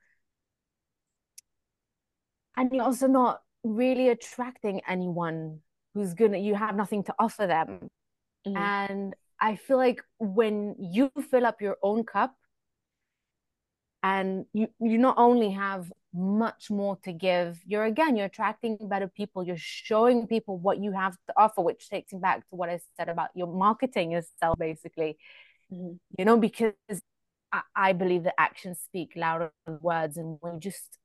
And 2.55 2.71
you're 2.71 2.83
also 2.83 3.07
not 3.07 3.41
really 3.63 4.09
attracting 4.09 4.81
anyone 4.87 5.59
who's 5.93 6.13
gonna 6.13 6.37
you 6.37 6.55
have 6.55 6.75
nothing 6.75 7.03
to 7.03 7.15
offer 7.19 7.47
them. 7.47 7.89
Mm-hmm. 8.45 8.57
and 8.57 9.13
i 9.39 9.55
feel 9.55 9.77
like 9.77 10.01
when 10.19 10.75
you 10.77 11.09
fill 11.31 11.45
up 11.45 11.61
your 11.61 11.77
own 11.81 12.03
cup 12.03 12.35
and 14.03 14.45
you 14.53 14.67
you 14.79 14.97
not 14.97 15.15
only 15.17 15.49
have 15.51 15.91
much 16.13 16.69
more 16.69 16.95
to 17.03 17.11
give 17.11 17.59
you're 17.65 17.85
again 17.85 18.15
you're 18.15 18.27
attracting 18.27 18.77
better 18.81 19.07
people. 19.07 19.43
You're 19.43 19.57
showing 19.57 20.27
people 20.27 20.57
what 20.59 20.77
you 20.77 20.91
have 20.91 21.13
to 21.27 21.33
offer 21.35 21.61
which 21.61 21.89
takes 21.89 22.13
me 22.13 22.19
back 22.19 22.47
to 22.49 22.55
what 22.55 22.69
i 22.69 22.79
said 22.97 23.09
about 23.09 23.29
your 23.33 23.47
marketing 23.47 24.11
yourself 24.11 24.59
basically. 24.59 25.17
Mm-hmm. 25.71 25.93
you 26.19 26.25
know 26.25 26.37
because 26.37 26.73
I, 27.51 27.61
I 27.75 27.93
believe 27.93 28.23
that 28.23 28.39
actions 28.39 28.79
speak 28.83 29.13
louder 29.15 29.51
than 29.65 29.79
words. 29.81 30.17
And 30.17 30.37
when 30.41 30.55
you 30.55 30.59
just 30.59 30.99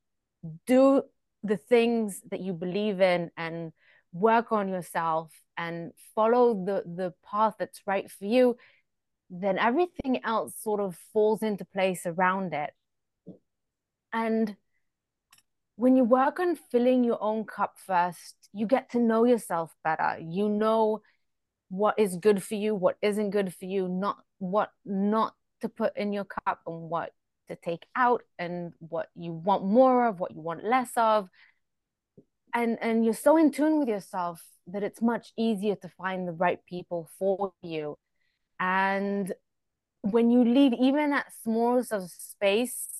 do 0.66 1.02
the 1.44 1.56
things 1.56 2.20
that 2.30 2.40
you 2.40 2.52
believe 2.52 3.00
in 3.00 3.30
and 3.36 3.72
work 4.12 4.50
on 4.50 4.68
yourself 4.68 5.30
and 5.56 5.92
follow 6.14 6.54
the 6.54 6.82
the 6.86 7.12
path 7.30 7.54
that's 7.58 7.82
right 7.86 8.10
for 8.10 8.24
you 8.24 8.56
then 9.30 9.58
everything 9.58 10.24
else 10.24 10.54
sort 10.62 10.80
of 10.80 10.96
falls 11.12 11.42
into 11.42 11.64
place 11.64 12.06
around 12.06 12.54
it 12.54 12.70
and 14.12 14.56
when 15.76 15.96
you 15.96 16.02
work 16.02 16.40
on 16.40 16.56
filling 16.56 17.04
your 17.04 17.22
own 17.22 17.44
cup 17.44 17.76
first 17.86 18.34
you 18.52 18.66
get 18.66 18.90
to 18.90 18.98
know 18.98 19.24
yourself 19.24 19.74
better. 19.84 20.18
You 20.20 20.48
know 20.48 21.02
what 21.70 21.98
is 21.98 22.16
good 22.16 22.42
for 22.42 22.54
you 22.54 22.74
what 22.74 22.96
isn't 23.02 23.30
good 23.30 23.54
for 23.54 23.66
you 23.66 23.88
not 23.88 24.16
what 24.38 24.70
not 24.86 25.34
to 25.60 25.68
put 25.68 25.94
in 25.96 26.12
your 26.12 26.24
cup 26.24 26.60
and 26.66 26.88
what 26.88 27.12
to 27.48 27.56
take 27.56 27.84
out 27.96 28.22
and 28.38 28.72
what 28.78 29.08
you 29.14 29.32
want 29.32 29.64
more 29.64 30.06
of 30.06 30.20
what 30.20 30.34
you 30.34 30.40
want 30.40 30.64
less 30.64 30.90
of. 30.96 31.28
And 32.54 32.78
and 32.80 33.04
you're 33.04 33.14
so 33.14 33.36
in 33.36 33.50
tune 33.50 33.78
with 33.78 33.88
yourself 33.88 34.42
that 34.68 34.82
it's 34.82 35.02
much 35.02 35.32
easier 35.36 35.76
to 35.76 35.88
find 35.88 36.26
the 36.26 36.32
right 36.32 36.60
people 36.68 37.08
for 37.18 37.52
you. 37.62 37.98
And 38.60 39.32
when 40.02 40.30
you 40.30 40.44
leave 40.44 40.72
even 40.74 41.10
that 41.10 41.32
smallest 41.42 41.92
of 41.92 42.10
space 42.10 42.97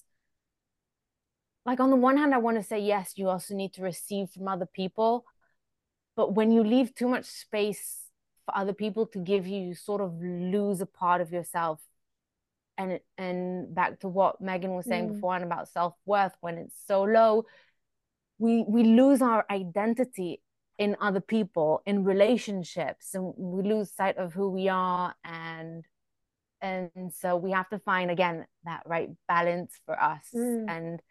like 1.69 1.81
on 1.81 1.91
the 1.91 1.97
one 1.97 2.17
hand 2.17 2.35
i 2.35 2.39
want 2.39 2.57
to 2.57 2.63
say 2.63 2.79
yes 2.81 3.13
you 3.17 3.29
also 3.29 3.55
need 3.55 3.73
to 3.75 3.83
receive 3.83 4.31
from 4.31 4.49
other 4.49 4.67
people 4.81 5.25
but 6.17 6.35
when 6.35 6.51
you 6.51 6.65
leave 6.65 6.95
too 6.95 7.09
much 7.09 7.27
space 7.27 7.85
for 8.47 8.57
other 8.57 8.73
people 8.73 9.07
to 9.07 9.19
give 9.19 9.47
you 9.47 9.61
you 9.61 9.75
sort 9.75 10.01
of 10.01 10.11
lose 10.23 10.81
a 10.81 10.87
part 10.87 11.21
of 11.21 11.31
yourself 11.31 11.79
and 12.79 13.01
and 13.19 13.75
back 13.75 14.01
to 14.01 14.09
what 14.09 14.41
meagan 14.41 14.75
was 14.75 14.87
saying 14.87 15.09
mm. 15.09 15.13
before 15.13 15.35
and 15.35 15.45
about 15.45 15.69
self-worth 15.69 16.33
when 16.41 16.57
it's 16.57 16.81
so 16.87 17.03
low 17.03 17.45
we 18.39 18.65
we 18.67 18.83
lose 18.83 19.21
our 19.21 19.45
identity 19.51 20.41
in 20.79 20.97
other 21.03 21.21
people 21.21 21.83
in 21.85 22.03
relationships 22.03 23.15
and 23.15 23.35
we 23.37 23.63
lose 23.63 23.93
sight 23.93 24.17
of 24.17 24.33
who 24.33 24.49
we 24.49 24.69
are 24.71 25.15
and 25.23 25.85
and 26.63 27.13
so 27.13 27.37
we 27.37 27.51
have 27.51 27.69
to 27.69 27.79
find 27.81 28.11
again 28.11 28.47
that 28.65 28.83
right 28.87 29.11
balance 29.29 29.73
for 29.85 30.01
us 30.01 30.25
mm. 30.35 30.65
and 30.69 31.03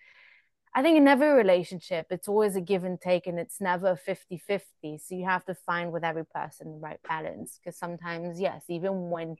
i 0.77 0.81
think 0.81 0.95
in 0.95 1.07
every 1.07 1.29
relationship 1.29 2.05
it's 2.11 2.27
always 2.27 2.55
a 2.55 2.61
give 2.61 2.83
and 2.83 3.01
take 3.01 3.25
and 3.25 3.39
it's 3.39 3.59
never 3.59 3.95
50 3.95 4.37
50 4.37 4.99
so 5.03 5.15
you 5.15 5.25
have 5.25 5.43
to 5.45 5.55
find 5.55 5.91
with 5.91 6.03
every 6.03 6.25
person 6.25 6.71
the 6.71 6.77
right 6.77 6.99
balance 7.09 7.59
because 7.59 7.77
sometimes 7.77 8.39
yes 8.39 8.63
even 8.69 9.09
when 9.09 9.35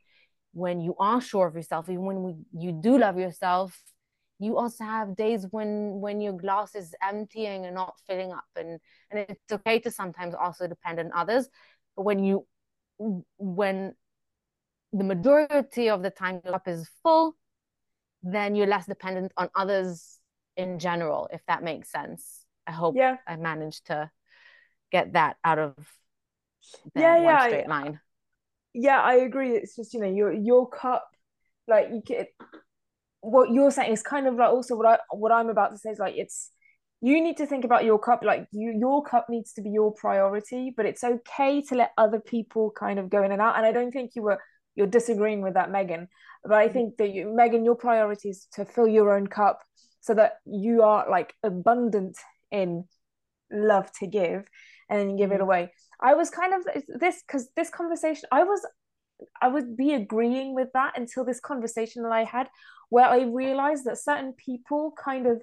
when 0.54 0.82
you 0.82 0.96
are 1.00 1.22
sure 1.22 1.48
of 1.48 1.56
yourself 1.56 1.88
even 1.90 2.06
when 2.06 2.24
we, 2.24 2.34
you 2.58 2.72
do 2.72 2.98
love 2.98 3.20
yourself 3.20 3.80
you 4.40 4.58
also 4.58 4.84
have 4.84 5.16
days 5.16 5.46
when 5.52 6.00
when 6.02 6.22
your 6.22 6.34
glass 6.34 6.76
is 6.76 6.94
emptying 7.02 7.66
and 7.66 7.74
not 7.74 7.96
filling 8.08 8.32
up. 8.32 8.46
And 8.56 8.80
and 9.10 9.26
it's 9.30 9.52
okay 9.52 9.80
to 9.80 9.92
sometimes 9.92 10.36
also 10.36 10.68
depend 10.68 11.00
on 11.00 11.12
others 11.14 11.48
but 11.96 12.04
when 12.04 12.24
you 12.24 12.46
when 13.38 13.94
the 14.94 15.04
majority 15.04 15.90
of 15.90 16.02
the 16.02 16.10
time 16.10 16.42
your 16.44 16.54
cup 16.54 16.68
is 16.68 16.90
full 17.04 17.36
then 18.24 18.56
you're 18.56 18.68
less 18.68 18.86
dependent 18.88 19.32
on 19.38 19.50
others 19.56 20.17
in 20.58 20.80
general 20.80 21.30
if 21.32 21.42
that 21.48 21.64
makes 21.64 21.92
sense. 21.92 22.44
I 22.66 22.72
hope 22.72 22.96
yeah. 22.98 23.18
I 23.26 23.38
managed 23.38 23.88
to 23.88 24.12
get 24.92 25.14
that 25.14 25.38
out 25.44 25.60
of 25.60 25.76
yeah 26.96 27.22
yeah 27.22 27.48
straight 27.48 27.68
line. 27.68 28.00
Yeah 28.74 29.02
i 29.02 29.16
agree. 29.16 29.56
It's 29.56 29.76
just 29.76 29.94
you 29.94 30.02
know 30.02 30.12
your 30.12 30.34
your 30.34 30.68
cup 30.70 31.08
like 31.68 31.90
you 31.92 32.02
can 32.06 32.26
what 33.22 33.52
you're 33.52 33.72
saying 33.72 33.92
is 33.92 34.02
kind 34.02 34.28
of 34.28 34.36
like 34.36 34.50
also 34.50 34.76
what 34.76 34.86
I 34.86 35.00
what 35.12 35.32
I'm 35.32 35.50
about 35.50 35.72
to 35.72 35.78
say 35.78 35.90
is 35.90 36.00
like 36.00 36.16
it's 36.16 36.52
you 37.02 37.22
need 37.22 37.38
to 37.38 37.46
think 37.46 37.64
about 37.64 37.86
your 37.86 38.00
cup 38.00 38.24
like 38.24 38.48
you 38.52 38.76
your 38.78 39.04
cup 39.04 39.28
needs 39.30 39.54
to 39.54 39.62
be 39.62 39.70
your 39.70 39.94
priority 39.94 40.74
but 40.76 40.86
it's 40.86 41.04
okay 41.04 41.62
to 41.64 41.76
let 41.76 41.92
other 41.98 42.20
people 42.20 42.72
kind 42.72 43.00
of 43.00 43.10
go 43.10 43.24
in 43.24 43.32
and 43.32 43.42
out. 43.42 43.58
And 43.58 43.66
I 43.66 43.72
don't 43.72 43.92
think 43.92 44.12
you 44.16 44.24
were 44.24 44.40
you're 44.76 44.88
disagreeing 44.88 45.42
with 45.42 45.56
that 45.56 45.72
Meagan 45.72 46.08
but 46.44 46.54
I 46.54 46.66
mm-hmm. 46.66 46.74
think 46.74 46.98
that 46.98 47.10
you 47.10 47.34
Meagan 47.36 47.66
your 47.66 47.76
priority 47.76 48.30
is 48.30 48.48
to 48.54 48.66
fill 48.66 48.88
your 48.88 49.16
own 49.16 49.28
cup 49.28 49.62
so 50.08 50.14
that 50.14 50.38
you 50.46 50.82
are 50.82 51.10
like 51.10 51.34
abundant 51.44 52.18
in 52.52 52.86
love 53.52 53.92
to 54.00 54.08
give 54.08 54.46
and 54.90 55.00
then 55.00 55.10
you 55.10 55.18
give 55.18 55.30
mm-hmm. 55.30 55.42
it 55.42 55.42
away 55.42 55.72
I 56.02 56.14
was 56.14 56.30
kind 56.30 56.54
of 56.54 56.66
this 57.00 57.22
because 57.26 57.50
this 57.56 57.70
conversation 57.70 58.28
I 58.32 58.44
was 58.44 58.66
I 59.42 59.48
would 59.48 59.76
be 59.76 59.94
agreeing 59.94 60.54
with 60.54 60.70
that 60.74 60.98
until 60.98 61.26
this 61.26 61.40
conversation 61.40 62.04
that 62.04 62.12
I 62.12 62.24
had 62.24 62.48
where 62.90 63.08
I 63.08 63.22
realized 63.22 63.86
that 63.86 63.98
certain 63.98 64.34
people 64.34 64.94
kind 64.98 65.28
of 65.28 65.42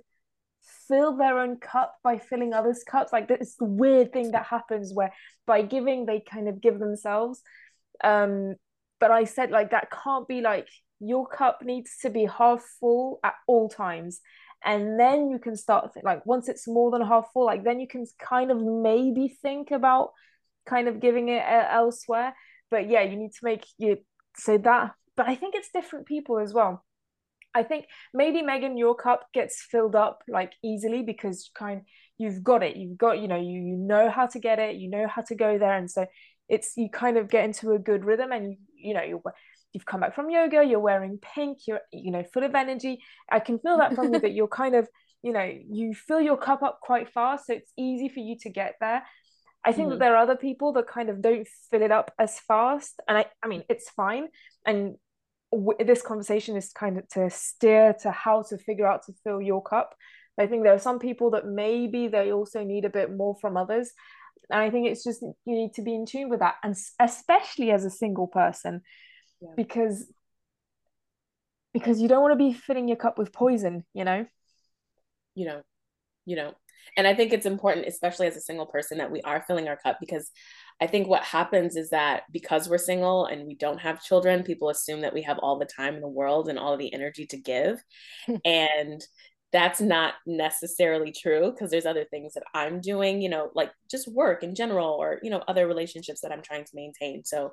fill 0.88 1.16
their 1.16 1.38
own 1.38 1.58
cup 1.58 1.94
by 2.02 2.18
filling 2.18 2.52
others' 2.52 2.84
cups. 2.84 3.12
Like 3.12 3.28
this 3.28 3.56
weird 3.60 4.12
thing 4.12 4.30
that 4.32 4.46
happens 4.46 4.92
where 4.94 5.12
by 5.46 5.62
giving 5.62 6.06
they 6.06 6.20
kind 6.20 6.48
of 6.48 6.60
give 6.60 6.78
themselves. 6.78 7.42
Um, 8.02 8.54
but 9.00 9.10
I 9.10 9.24
said 9.24 9.50
like 9.50 9.70
that 9.70 9.88
can't 9.90 10.26
be 10.26 10.40
like 10.40 10.68
your 11.00 11.26
cup 11.26 11.62
needs 11.62 11.98
to 12.02 12.10
be 12.10 12.24
half 12.24 12.62
full 12.80 13.20
at 13.22 13.34
all 13.46 13.68
times. 13.68 14.20
And 14.64 14.98
then 14.98 15.30
you 15.30 15.38
can 15.38 15.56
start 15.56 15.92
like 16.02 16.24
once 16.26 16.48
it's 16.48 16.66
more 16.66 16.90
than 16.90 17.02
half 17.02 17.26
full, 17.32 17.46
like 17.46 17.64
then 17.64 17.80
you 17.80 17.86
can 17.86 18.06
kind 18.18 18.50
of 18.50 18.62
maybe 18.62 19.36
think 19.42 19.70
about 19.70 20.10
kind 20.66 20.88
of 20.88 21.00
giving 21.00 21.28
it 21.28 21.42
uh, 21.44 21.66
elsewhere. 21.70 22.34
But 22.70 22.88
yeah, 22.88 23.02
you 23.02 23.16
need 23.16 23.32
to 23.32 23.44
make 23.44 23.66
you 23.78 23.98
say 24.36 24.56
that. 24.58 24.92
But 25.16 25.28
I 25.28 25.34
think 25.34 25.54
it's 25.54 25.70
different 25.70 26.06
people 26.06 26.38
as 26.38 26.52
well 26.52 26.84
I 27.54 27.62
think 27.62 27.86
maybe 28.12 28.42
Meagan, 28.42 28.76
your 28.76 28.94
cup 28.94 29.28
gets 29.32 29.62
filled 29.62 29.94
up 29.94 30.22
like 30.28 30.52
easily 30.62 31.02
because 31.02 31.50
kind 31.54 31.82
you've 32.18 32.42
got 32.42 32.62
it. 32.62 32.76
You've 32.76 32.98
got, 32.98 33.20
you 33.20 33.28
know, 33.28 33.40
you 33.40 33.60
you 33.60 33.76
know 33.76 34.10
how 34.10 34.26
to 34.26 34.38
get 34.40 34.58
it, 34.58 34.76
you 34.76 34.90
know 34.90 35.06
how 35.06 35.22
to 35.22 35.34
go 35.34 35.56
there. 35.56 35.76
And 35.76 35.90
so 35.90 36.06
it's 36.48 36.76
you 36.76 36.90
kind 36.90 37.16
of 37.16 37.30
get 37.30 37.44
into 37.44 37.72
a 37.72 37.78
good 37.78 38.04
rhythm 38.04 38.32
and 38.32 38.52
you, 38.52 38.56
you 38.76 38.94
know, 38.94 39.02
you 39.02 39.22
you've 39.74 39.84
come 39.84 40.00
back 40.00 40.14
from 40.14 40.30
yoga, 40.30 40.64
you're 40.64 40.78
wearing 40.78 41.18
pink, 41.18 41.66
you're, 41.66 41.80
you 41.92 42.10
know, 42.10 42.24
full 42.32 42.44
of 42.44 42.54
energy. 42.54 43.00
I 43.30 43.40
can 43.40 43.58
feel 43.58 43.78
that 43.78 43.94
from 43.94 44.14
you 44.14 44.20
that 44.20 44.32
you're 44.32 44.48
kind 44.48 44.74
of, 44.74 44.88
you 45.22 45.32
know, 45.32 45.50
you 45.68 45.94
fill 45.94 46.20
your 46.20 46.36
cup 46.36 46.62
up 46.62 46.80
quite 46.80 47.10
fast. 47.12 47.46
So 47.46 47.54
it's 47.54 47.72
easy 47.76 48.08
for 48.08 48.20
you 48.20 48.36
to 48.42 48.50
get 48.50 48.76
there. 48.80 49.02
I 49.64 49.72
think 49.72 49.88
mm-hmm. 49.88 49.90
that 49.90 49.98
there 49.98 50.14
are 50.14 50.22
other 50.22 50.36
people 50.36 50.72
that 50.74 50.86
kind 50.86 51.08
of 51.08 51.22
don't 51.22 51.48
fill 51.70 51.82
it 51.82 51.90
up 51.90 52.12
as 52.18 52.38
fast. 52.40 53.00
And 53.08 53.18
I, 53.18 53.26
I 53.42 53.48
mean, 53.48 53.64
it's 53.68 53.90
fine. 53.90 54.28
And 54.66 54.96
this 55.78 56.02
conversation 56.02 56.56
is 56.56 56.70
kind 56.72 56.98
of 56.98 57.08
to 57.10 57.30
steer 57.30 57.94
to 58.02 58.10
how 58.10 58.42
to 58.42 58.58
figure 58.58 58.86
out 58.86 59.04
to 59.06 59.14
fill 59.24 59.40
your 59.40 59.62
cup. 59.62 59.94
I 60.38 60.46
think 60.46 60.64
there 60.64 60.74
are 60.74 60.78
some 60.78 60.98
people 60.98 61.30
that 61.30 61.46
maybe 61.46 62.08
they 62.08 62.32
also 62.32 62.62
need 62.64 62.84
a 62.84 62.90
bit 62.90 63.14
more 63.14 63.36
from 63.40 63.56
others. 63.56 63.92
And 64.50 64.60
I 64.60 64.70
think 64.70 64.88
it's 64.88 65.04
just 65.04 65.22
you 65.22 65.34
need 65.46 65.74
to 65.74 65.82
be 65.82 65.94
in 65.94 66.06
tune 66.06 66.28
with 66.28 66.40
that. 66.40 66.56
And 66.62 66.76
especially 67.00 67.70
as 67.70 67.84
a 67.84 67.90
single 67.90 68.26
person, 68.26 68.82
yeah. 69.44 69.50
because 69.56 70.06
because 71.72 72.00
you 72.00 72.08
don't 72.08 72.22
want 72.22 72.32
to 72.32 72.36
be 72.36 72.52
filling 72.52 72.88
your 72.88 72.96
cup 72.96 73.18
with 73.18 73.32
poison, 73.32 73.84
you 73.92 74.04
know? 74.04 74.24
You 75.34 75.46
know, 75.46 75.62
you 76.24 76.36
know. 76.36 76.54
And 76.96 77.06
I 77.06 77.14
think 77.14 77.32
it's 77.32 77.46
important, 77.46 77.86
especially 77.86 78.28
as 78.28 78.36
a 78.36 78.40
single 78.40 78.66
person, 78.66 78.98
that 78.98 79.10
we 79.10 79.20
are 79.22 79.42
filling 79.46 79.68
our 79.68 79.76
cup 79.76 79.96
because 79.98 80.30
I 80.80 80.86
think 80.86 81.08
what 81.08 81.24
happens 81.24 81.76
is 81.76 81.90
that 81.90 82.24
because 82.30 82.68
we're 82.68 82.78
single 82.78 83.26
and 83.26 83.46
we 83.46 83.56
don't 83.56 83.80
have 83.80 84.02
children, 84.02 84.44
people 84.44 84.68
assume 84.68 85.00
that 85.00 85.14
we 85.14 85.22
have 85.22 85.38
all 85.38 85.58
the 85.58 85.64
time 85.64 85.94
in 85.94 86.00
the 86.00 86.08
world 86.08 86.48
and 86.48 86.58
all 86.58 86.76
the 86.76 86.92
energy 86.94 87.26
to 87.26 87.36
give. 87.36 87.82
and 88.44 89.04
that's 89.50 89.80
not 89.80 90.14
necessarily 90.26 91.12
true 91.12 91.52
because 91.52 91.70
there's 91.70 91.86
other 91.86 92.04
things 92.04 92.34
that 92.34 92.42
I'm 92.54 92.80
doing, 92.80 93.22
you 93.22 93.28
know, 93.28 93.50
like 93.54 93.70
just 93.88 94.12
work 94.12 94.42
in 94.42 94.54
general 94.54 94.90
or, 94.90 95.20
you 95.22 95.30
know, 95.30 95.42
other 95.46 95.66
relationships 95.66 96.20
that 96.22 96.32
I'm 96.32 96.42
trying 96.42 96.64
to 96.64 96.72
maintain. 96.74 97.24
So 97.24 97.52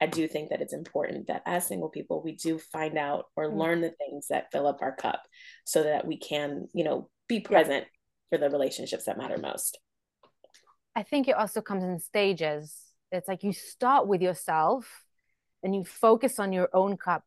I 0.00 0.06
do 0.06 0.28
think 0.28 0.50
that 0.50 0.60
it's 0.60 0.72
important 0.72 1.26
that 1.26 1.42
as 1.44 1.66
single 1.66 1.88
people, 1.88 2.22
we 2.22 2.36
do 2.36 2.58
find 2.58 2.96
out 2.96 3.26
or 3.36 3.48
mm-hmm. 3.48 3.58
learn 3.58 3.80
the 3.80 3.90
things 3.90 4.28
that 4.28 4.52
fill 4.52 4.66
up 4.66 4.78
our 4.80 4.94
cup 4.94 5.22
so 5.64 5.82
that 5.82 6.06
we 6.06 6.18
can, 6.18 6.68
you 6.72 6.84
know, 6.84 7.10
be 7.28 7.40
present 7.40 7.84
yeah. 7.84 8.38
for 8.38 8.38
the 8.38 8.50
relationships 8.50 9.04
that 9.06 9.18
matter 9.18 9.38
most. 9.38 9.78
I 10.94 11.02
think 11.02 11.28
it 11.28 11.36
also 11.36 11.60
comes 11.60 11.84
in 11.84 11.98
stages. 11.98 12.76
It's 13.10 13.28
like 13.28 13.42
you 13.42 13.52
start 13.52 14.06
with 14.06 14.20
yourself 14.20 15.04
and 15.62 15.74
you 15.74 15.84
focus 15.84 16.38
on 16.38 16.52
your 16.52 16.68
own 16.72 16.96
cup, 16.96 17.24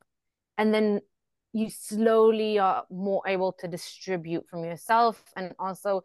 and 0.58 0.74
then 0.74 1.02
you 1.54 1.70
slowly 1.70 2.60
are 2.60 2.86
more 2.90 3.22
able 3.28 3.52
to 3.52 3.68
distribute 3.68 4.48
from 4.50 4.64
yourself 4.64 5.22
and 5.36 5.54
also 5.60 6.04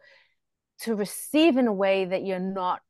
to 0.81 0.95
receive 0.95 1.57
in 1.57 1.67
a 1.67 1.73
way 1.73 2.03
that 2.05 2.25
you're 2.25 2.39
not 2.39 2.81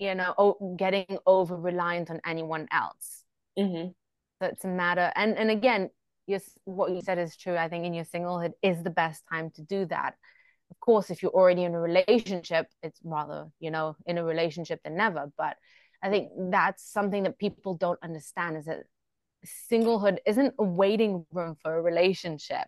you 0.00 0.14
know 0.14 0.74
getting 0.76 1.18
over 1.26 1.56
reliant 1.56 2.10
on 2.10 2.20
anyone 2.26 2.66
else. 2.72 3.24
Mm-hmm. 3.58 3.88
so 4.40 4.48
it's 4.48 4.64
a 4.64 4.68
matter 4.68 5.12
and 5.16 5.36
and 5.36 5.50
again 5.50 5.90
yes 6.26 6.44
what 6.64 6.92
you 6.92 7.02
said 7.02 7.18
is 7.18 7.36
true. 7.36 7.56
I 7.56 7.68
think 7.68 7.84
in 7.84 7.94
your 7.94 8.04
singlehood 8.04 8.52
is 8.62 8.82
the 8.82 8.90
best 8.90 9.22
time 9.30 9.50
to 9.56 9.62
do 9.62 9.84
that. 9.86 10.14
Of 10.70 10.80
course 10.80 11.10
if 11.10 11.22
you're 11.22 11.32
already 11.32 11.64
in 11.64 11.74
a 11.74 11.80
relationship 11.80 12.66
it's 12.82 13.00
rather 13.04 13.48
you 13.60 13.70
know 13.70 13.96
in 14.06 14.18
a 14.18 14.24
relationship 14.24 14.80
than 14.82 14.96
never. 14.96 15.30
But 15.36 15.56
i 16.02 16.08
think 16.08 16.30
that's 16.50 16.82
something 16.90 17.24
that 17.24 17.38
people 17.38 17.74
don't 17.74 18.02
understand 18.02 18.56
is 18.56 18.64
that 18.64 18.84
singlehood 19.70 20.18
isn't 20.26 20.54
a 20.58 20.64
waiting 20.64 21.26
room 21.32 21.56
for 21.62 21.76
a 21.76 21.82
relationship. 21.82 22.66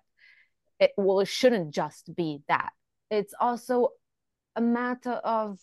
It 0.78 0.92
well 0.96 1.20
it 1.20 1.28
shouldn't 1.28 1.72
just 1.72 2.14
be 2.14 2.42
that. 2.48 2.72
It's 3.10 3.34
also 3.40 3.88
a 4.56 4.60
matter 4.60 5.12
of 5.12 5.58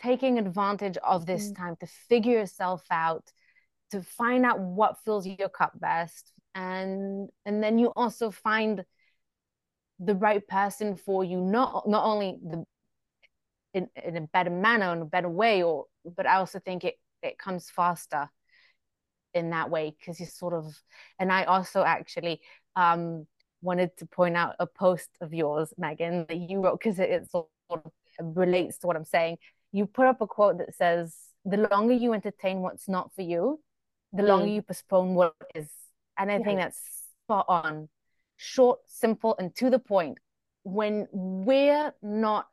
taking 0.00 0.38
advantage 0.38 0.96
of 0.98 1.26
this 1.26 1.50
mm. 1.50 1.56
time 1.56 1.76
to 1.80 1.86
figure 1.86 2.32
yourself 2.32 2.82
out 2.90 3.30
to 3.90 4.02
find 4.02 4.44
out 4.44 4.60
what 4.60 4.98
fills 5.04 5.26
your 5.26 5.48
cup 5.48 5.72
best 5.78 6.32
and 6.54 7.28
and 7.44 7.62
then 7.62 7.78
you 7.78 7.92
also 7.94 8.30
find 8.30 8.84
the 10.00 10.14
right 10.14 10.46
person 10.46 10.96
for 10.96 11.24
you 11.24 11.40
not 11.40 11.88
not 11.88 12.04
only 12.04 12.38
the 12.42 12.64
in, 13.74 13.88
in 14.02 14.16
a 14.16 14.20
better 14.22 14.50
manner 14.50 14.92
in 14.92 15.02
a 15.02 15.06
better 15.06 15.28
way 15.28 15.62
or 15.62 15.84
but 16.16 16.26
i 16.26 16.36
also 16.36 16.58
think 16.58 16.84
it 16.84 16.94
it 17.22 17.38
comes 17.38 17.70
faster 17.70 18.28
in 19.34 19.50
that 19.50 19.70
way 19.70 19.94
because 19.98 20.18
you 20.18 20.26
sort 20.26 20.54
of 20.54 20.74
and 21.18 21.30
i 21.30 21.44
also 21.44 21.82
actually 21.82 22.40
um 22.74 23.26
wanted 23.60 23.94
to 23.96 24.06
point 24.06 24.36
out 24.36 24.54
a 24.58 24.66
post 24.66 25.10
of 25.20 25.34
yours 25.34 25.72
meagan 25.76 26.24
that 26.28 26.38
you 26.38 26.60
wrote 26.60 26.78
because 26.78 26.98
it, 26.98 27.10
it 27.10 27.30
sort 27.30 27.48
of 27.70 27.82
relates 28.20 28.78
to 28.78 28.86
what 28.86 28.96
i'm 28.96 29.04
saying 29.04 29.36
you 29.72 29.86
put 29.86 30.06
up 30.06 30.20
a 30.20 30.26
quote 30.26 30.58
that 30.58 30.74
says, 30.74 31.14
the 31.44 31.68
longer 31.70 31.94
you 31.94 32.12
entertain 32.12 32.60
what's 32.60 32.88
not 32.88 33.12
for 33.14 33.22
you, 33.22 33.60
the 34.12 34.22
mm. 34.22 34.28
longer 34.28 34.46
you 34.46 34.62
postpone 34.62 35.14
what 35.14 35.34
is. 35.54 35.68
And 36.18 36.30
I 36.30 36.38
yeah. 36.38 36.44
think 36.44 36.58
that's 36.58 36.80
spot 37.24 37.46
on. 37.48 37.88
Short, 38.36 38.80
simple, 38.86 39.34
and 39.38 39.54
to 39.56 39.70
the 39.70 39.78
point. 39.78 40.18
When 40.62 41.06
we're 41.12 41.94
not 42.02 42.48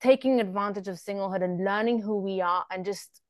taking 0.00 0.38
advantage 0.40 0.86
of 0.86 0.96
singlehood 0.96 1.42
and 1.42 1.64
learning 1.64 2.00
who 2.00 2.20
we 2.20 2.40
are 2.40 2.64
and 2.70 2.84
just 2.84 3.20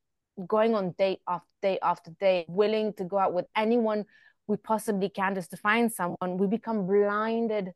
going 0.46 0.75
on 0.75 0.94
date 0.99 1.20
after 1.26 1.49
day 1.62 1.78
after 1.82 2.11
day, 2.20 2.44
willing 2.49 2.92
to 2.94 3.04
go 3.04 3.18
out 3.18 3.32
with 3.32 3.46
anyone 3.56 4.04
we 4.46 4.56
possibly 4.56 5.08
can 5.08 5.34
just 5.34 5.50
to 5.50 5.56
find 5.56 5.90
someone, 5.90 6.37
we 6.37 6.46
become 6.46 6.87
blinded 6.87 7.73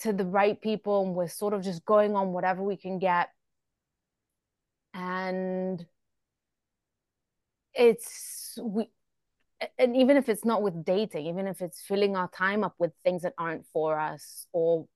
to 0.00 0.12
the 0.12 0.24
right 0.24 0.60
people 0.60 1.04
and 1.04 1.14
we're 1.14 1.28
sort 1.28 1.52
of 1.52 1.62
just 1.62 1.84
going 1.84 2.14
on 2.14 2.32
whatever 2.32 2.62
we 2.62 2.76
can 2.76 2.98
get 2.98 3.30
and 4.94 5.86
it's 7.74 8.58
we 8.62 8.88
and 9.78 9.96
even 9.96 10.16
if 10.16 10.28
it's 10.28 10.44
not 10.44 10.62
with 10.62 10.84
dating 10.84 11.26
even 11.26 11.46
if 11.46 11.60
it's 11.60 11.80
filling 11.80 12.16
our 12.16 12.28
time 12.30 12.64
up 12.64 12.74
with 12.78 12.92
things 13.04 13.22
that 13.22 13.34
aren't 13.38 13.66
for 13.72 13.98
us 13.98 14.46
or 14.52 14.86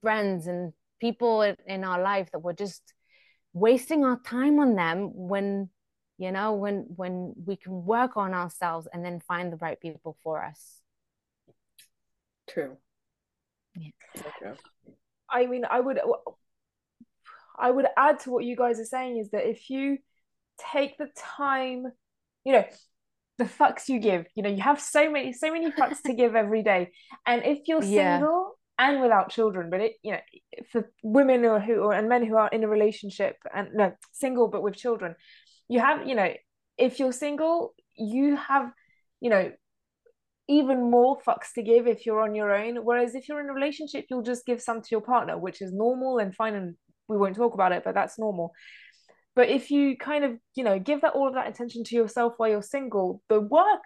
friends 0.00 0.46
and 0.46 0.72
people 1.00 1.42
in 1.42 1.84
our 1.84 2.02
life 2.02 2.30
that 2.32 2.40
we're 2.40 2.52
just 2.52 2.94
wasting 3.52 4.04
our 4.04 4.20
time 4.20 4.58
on 4.58 4.74
them 4.74 5.10
when 5.14 5.68
you 6.18 6.30
know 6.30 6.54
when 6.54 6.84
when 6.96 7.32
we 7.46 7.56
can 7.56 7.84
work 7.84 8.16
on 8.16 8.34
ourselves 8.34 8.86
and 8.92 9.04
then 9.04 9.20
find 9.20 9.52
the 9.52 9.56
right 9.56 9.80
people 9.80 10.16
for 10.22 10.42
us 10.44 10.80
true 12.48 12.76
yeah. 13.76 13.90
Okay. 14.18 14.58
i 15.30 15.46
mean 15.46 15.64
i 15.64 15.80
would 15.80 15.98
I 17.60 17.70
would 17.70 17.86
add 17.96 18.20
to 18.20 18.30
what 18.30 18.44
you 18.44 18.56
guys 18.56 18.80
are 18.80 18.84
saying 18.84 19.18
is 19.18 19.30
that 19.30 19.48
if 19.48 19.70
you 19.70 19.98
take 20.72 20.98
the 20.98 21.08
time, 21.16 21.84
you 22.44 22.52
know, 22.52 22.64
the 23.38 23.44
fucks 23.44 23.88
you 23.88 23.98
give, 23.98 24.26
you 24.34 24.42
know, 24.42 24.50
you 24.50 24.62
have 24.62 24.80
so 24.80 25.10
many, 25.10 25.32
so 25.32 25.50
many 25.50 25.70
fucks 25.70 26.02
to 26.06 26.14
give 26.14 26.34
every 26.34 26.62
day. 26.62 26.90
And 27.26 27.42
if 27.44 27.60
you're 27.66 27.82
yeah. 27.82 28.16
single 28.16 28.58
and 28.78 29.00
without 29.00 29.30
children, 29.30 29.70
but 29.70 29.80
it, 29.80 29.92
you 30.02 30.12
know, 30.12 30.20
for 30.70 30.90
women 31.02 31.44
or 31.44 31.60
who 31.60 31.76
or 31.76 31.92
and 31.92 32.08
men 32.08 32.24
who 32.24 32.36
are 32.36 32.48
in 32.48 32.64
a 32.64 32.68
relationship 32.68 33.36
and 33.54 33.68
no, 33.74 33.92
single 34.12 34.48
but 34.48 34.62
with 34.62 34.76
children, 34.76 35.14
you 35.68 35.80
have, 35.80 36.06
you 36.06 36.14
know, 36.14 36.32
if 36.76 36.98
you're 36.98 37.12
single, 37.12 37.74
you 37.96 38.36
have, 38.36 38.72
you 39.20 39.30
know, 39.30 39.52
even 40.48 40.90
more 40.90 41.18
fucks 41.20 41.52
to 41.54 41.62
give 41.62 41.86
if 41.86 42.04
you're 42.04 42.22
on 42.22 42.34
your 42.34 42.52
own. 42.54 42.76
Whereas 42.84 43.14
if 43.14 43.28
you're 43.28 43.40
in 43.40 43.48
a 43.48 43.54
relationship, 43.54 44.06
you'll 44.10 44.22
just 44.22 44.44
give 44.44 44.60
some 44.60 44.82
to 44.82 44.88
your 44.90 45.00
partner, 45.00 45.38
which 45.38 45.62
is 45.62 45.72
normal 45.72 46.18
and 46.18 46.34
fine 46.34 46.54
and 46.54 46.74
we 47.10 47.18
won't 47.18 47.36
talk 47.36 47.54
about 47.54 47.72
it 47.72 47.82
but 47.84 47.94
that's 47.94 48.18
normal 48.18 48.52
but 49.36 49.48
if 49.48 49.70
you 49.70 49.96
kind 49.96 50.24
of 50.24 50.38
you 50.54 50.64
know 50.64 50.78
give 50.78 51.00
that 51.02 51.14
all 51.14 51.28
of 51.28 51.34
that 51.34 51.48
attention 51.48 51.84
to 51.84 51.94
yourself 51.94 52.34
while 52.36 52.48
you're 52.48 52.62
single 52.62 53.22
the 53.28 53.40
work 53.40 53.82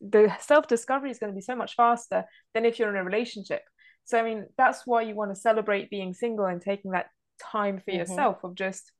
the 0.00 0.34
self 0.40 0.66
discovery 0.66 1.10
is 1.10 1.18
going 1.18 1.32
to 1.32 1.36
be 1.36 1.40
so 1.40 1.56
much 1.56 1.74
faster 1.74 2.24
than 2.52 2.64
if 2.64 2.78
you're 2.78 2.90
in 2.90 2.96
a 2.96 3.04
relationship 3.04 3.62
so 4.04 4.18
i 4.18 4.22
mean 4.22 4.46
that's 4.56 4.82
why 4.86 5.02
you 5.02 5.14
want 5.14 5.30
to 5.30 5.40
celebrate 5.40 5.90
being 5.90 6.12
single 6.12 6.46
and 6.46 6.60
taking 6.60 6.92
that 6.92 7.06
time 7.40 7.78
for 7.78 7.90
mm-hmm. 7.90 8.00
yourself 8.00 8.44
of 8.44 8.54
just 8.54 8.92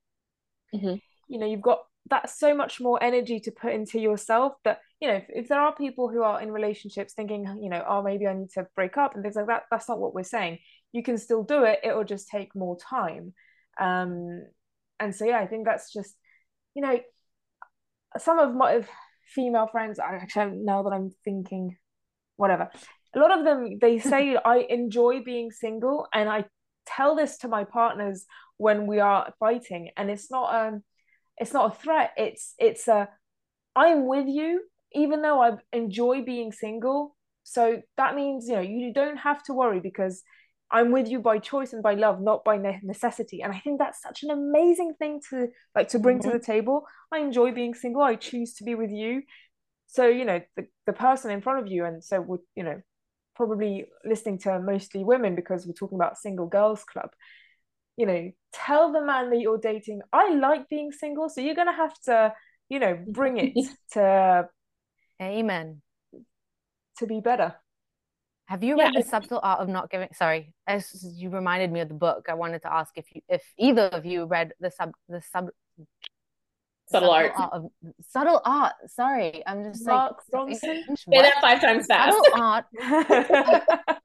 mm-hmm. 0.74 0.94
you 1.28 1.38
know 1.38 1.46
you've 1.46 1.62
got 1.62 1.80
that's 2.10 2.38
so 2.38 2.54
much 2.54 2.80
more 2.80 3.02
energy 3.02 3.40
to 3.40 3.50
put 3.50 3.72
into 3.72 3.98
yourself 3.98 4.52
that 4.64 4.80
you 5.00 5.08
know 5.08 5.14
if, 5.14 5.24
if, 5.28 5.48
there 5.48 5.60
are 5.60 5.74
people 5.74 6.08
who 6.08 6.22
are 6.22 6.42
in 6.42 6.50
relationships 6.50 7.14
thinking 7.14 7.46
you 7.62 7.70
know 7.70 7.82
oh 7.88 8.02
maybe 8.02 8.26
i 8.26 8.34
need 8.34 8.50
to 8.50 8.66
break 8.74 8.96
up 8.96 9.14
and 9.14 9.22
things 9.22 9.36
like 9.36 9.46
that 9.46 9.62
that's 9.70 9.88
not 9.88 9.98
what 9.98 10.14
we're 10.14 10.22
saying 10.22 10.58
you 10.92 11.02
can 11.02 11.16
still 11.16 11.42
do 11.42 11.64
it 11.64 11.80
it 11.82 11.94
will 11.94 12.04
just 12.04 12.28
take 12.28 12.54
more 12.54 12.76
time 12.78 13.32
um, 13.80 14.44
and 15.00 15.14
so 15.14 15.24
yeah, 15.24 15.38
I 15.38 15.46
think 15.46 15.66
that's 15.66 15.92
just 15.92 16.14
you 16.74 16.82
know 16.82 16.98
some 18.18 18.38
of 18.38 18.54
my 18.54 18.84
female 19.34 19.66
friends. 19.66 19.98
I 19.98 20.16
actually 20.16 20.56
now 20.56 20.82
that 20.82 20.92
I'm 20.92 21.10
thinking, 21.24 21.76
whatever. 22.36 22.70
A 23.14 23.18
lot 23.18 23.36
of 23.36 23.44
them 23.44 23.78
they 23.80 23.98
say 23.98 24.36
I 24.44 24.66
enjoy 24.68 25.22
being 25.24 25.50
single, 25.50 26.06
and 26.12 26.28
I 26.28 26.44
tell 26.86 27.16
this 27.16 27.38
to 27.38 27.48
my 27.48 27.64
partners 27.64 28.26
when 28.56 28.86
we 28.86 29.00
are 29.00 29.32
fighting, 29.38 29.90
and 29.96 30.10
it's 30.10 30.30
not 30.30 30.54
um 30.54 30.82
it's 31.38 31.52
not 31.52 31.72
a 31.74 31.78
threat. 31.78 32.12
It's 32.16 32.54
it's 32.58 32.88
a 32.88 33.08
I'm 33.76 34.06
with 34.06 34.26
you, 34.28 34.62
even 34.92 35.22
though 35.22 35.42
I 35.42 35.52
enjoy 35.72 36.22
being 36.22 36.52
single. 36.52 37.16
So 37.42 37.82
that 37.96 38.14
means 38.14 38.48
you 38.48 38.54
know 38.54 38.60
you 38.60 38.92
don't 38.92 39.18
have 39.18 39.42
to 39.44 39.54
worry 39.54 39.80
because 39.80 40.22
I'm 40.74 40.90
with 40.90 41.08
you 41.08 41.20
by 41.20 41.38
choice 41.38 41.72
and 41.72 41.84
by 41.84 41.94
love, 41.94 42.20
not 42.20 42.44
by 42.44 42.56
necessity. 42.56 43.42
And 43.42 43.52
I 43.52 43.60
think 43.60 43.78
that's 43.78 44.02
such 44.02 44.24
an 44.24 44.30
amazing 44.30 44.94
thing 44.98 45.20
to 45.30 45.46
like 45.72 45.88
to 45.90 46.00
bring 46.00 46.18
mm-hmm. 46.18 46.32
to 46.32 46.38
the 46.38 46.44
table. 46.44 46.84
I 47.12 47.20
enjoy 47.20 47.52
being 47.52 47.74
single. 47.74 48.02
I 48.02 48.16
choose 48.16 48.54
to 48.54 48.64
be 48.64 48.74
with 48.74 48.90
you. 48.90 49.22
So, 49.86 50.08
you 50.08 50.24
know, 50.24 50.40
the, 50.56 50.66
the 50.86 50.92
person 50.92 51.30
in 51.30 51.42
front 51.42 51.60
of 51.60 51.70
you, 51.70 51.84
and 51.84 52.02
so 52.02 52.20
would, 52.20 52.40
you 52.56 52.64
know, 52.64 52.82
probably 53.36 53.86
listening 54.04 54.38
to 54.40 54.58
mostly 54.58 55.04
women 55.04 55.36
because 55.36 55.64
we're 55.64 55.74
talking 55.74 55.96
about 55.96 56.18
single 56.18 56.46
girls 56.46 56.82
club. 56.82 57.10
You 57.96 58.06
know, 58.06 58.30
tell 58.52 58.92
the 58.92 59.04
man 59.04 59.30
that 59.30 59.38
you're 59.38 59.58
dating, 59.58 60.00
I 60.12 60.34
like 60.34 60.68
being 60.68 60.90
single. 60.90 61.28
So 61.28 61.40
you're 61.40 61.54
gonna 61.54 61.72
have 61.76 61.94
to, 62.06 62.34
you 62.68 62.80
know, 62.80 62.98
bring 63.06 63.36
it 63.36 63.54
to 63.92 64.48
Amen. 65.22 65.82
To 66.98 67.06
be 67.06 67.20
better. 67.20 67.54
Have 68.46 68.62
you 68.62 68.76
read 68.78 68.92
yeah. 68.92 69.00
the 69.00 69.08
subtle 69.08 69.40
art 69.42 69.60
of 69.60 69.68
not 69.68 69.90
giving? 69.90 70.08
Sorry, 70.12 70.52
as 70.66 71.02
you 71.16 71.30
reminded 71.30 71.72
me 71.72 71.80
of 71.80 71.88
the 71.88 71.94
book. 71.94 72.26
I 72.28 72.34
wanted 72.34 72.60
to 72.62 72.72
ask 72.72 72.92
if 72.96 73.06
you, 73.14 73.22
if 73.28 73.42
either 73.58 73.84
of 73.84 74.04
you 74.04 74.26
read 74.26 74.52
the 74.60 74.70
sub, 74.70 74.92
the 75.08 75.22
sub, 75.22 75.48
subtle, 76.90 77.08
subtle 77.08 77.10
art. 77.10 77.32
art 77.36 77.52
of, 77.54 77.70
subtle 78.06 78.42
art. 78.44 78.74
Sorry, 78.86 79.42
I'm 79.46 79.64
just 79.64 79.86
Mark 79.86 80.22
like 80.30 80.56
Say 80.58 80.84
that 81.08 81.40
five 81.40 81.62
times 81.62 81.86
fast. 81.86 82.14
Subtle 82.14 82.42
art. 82.42 82.66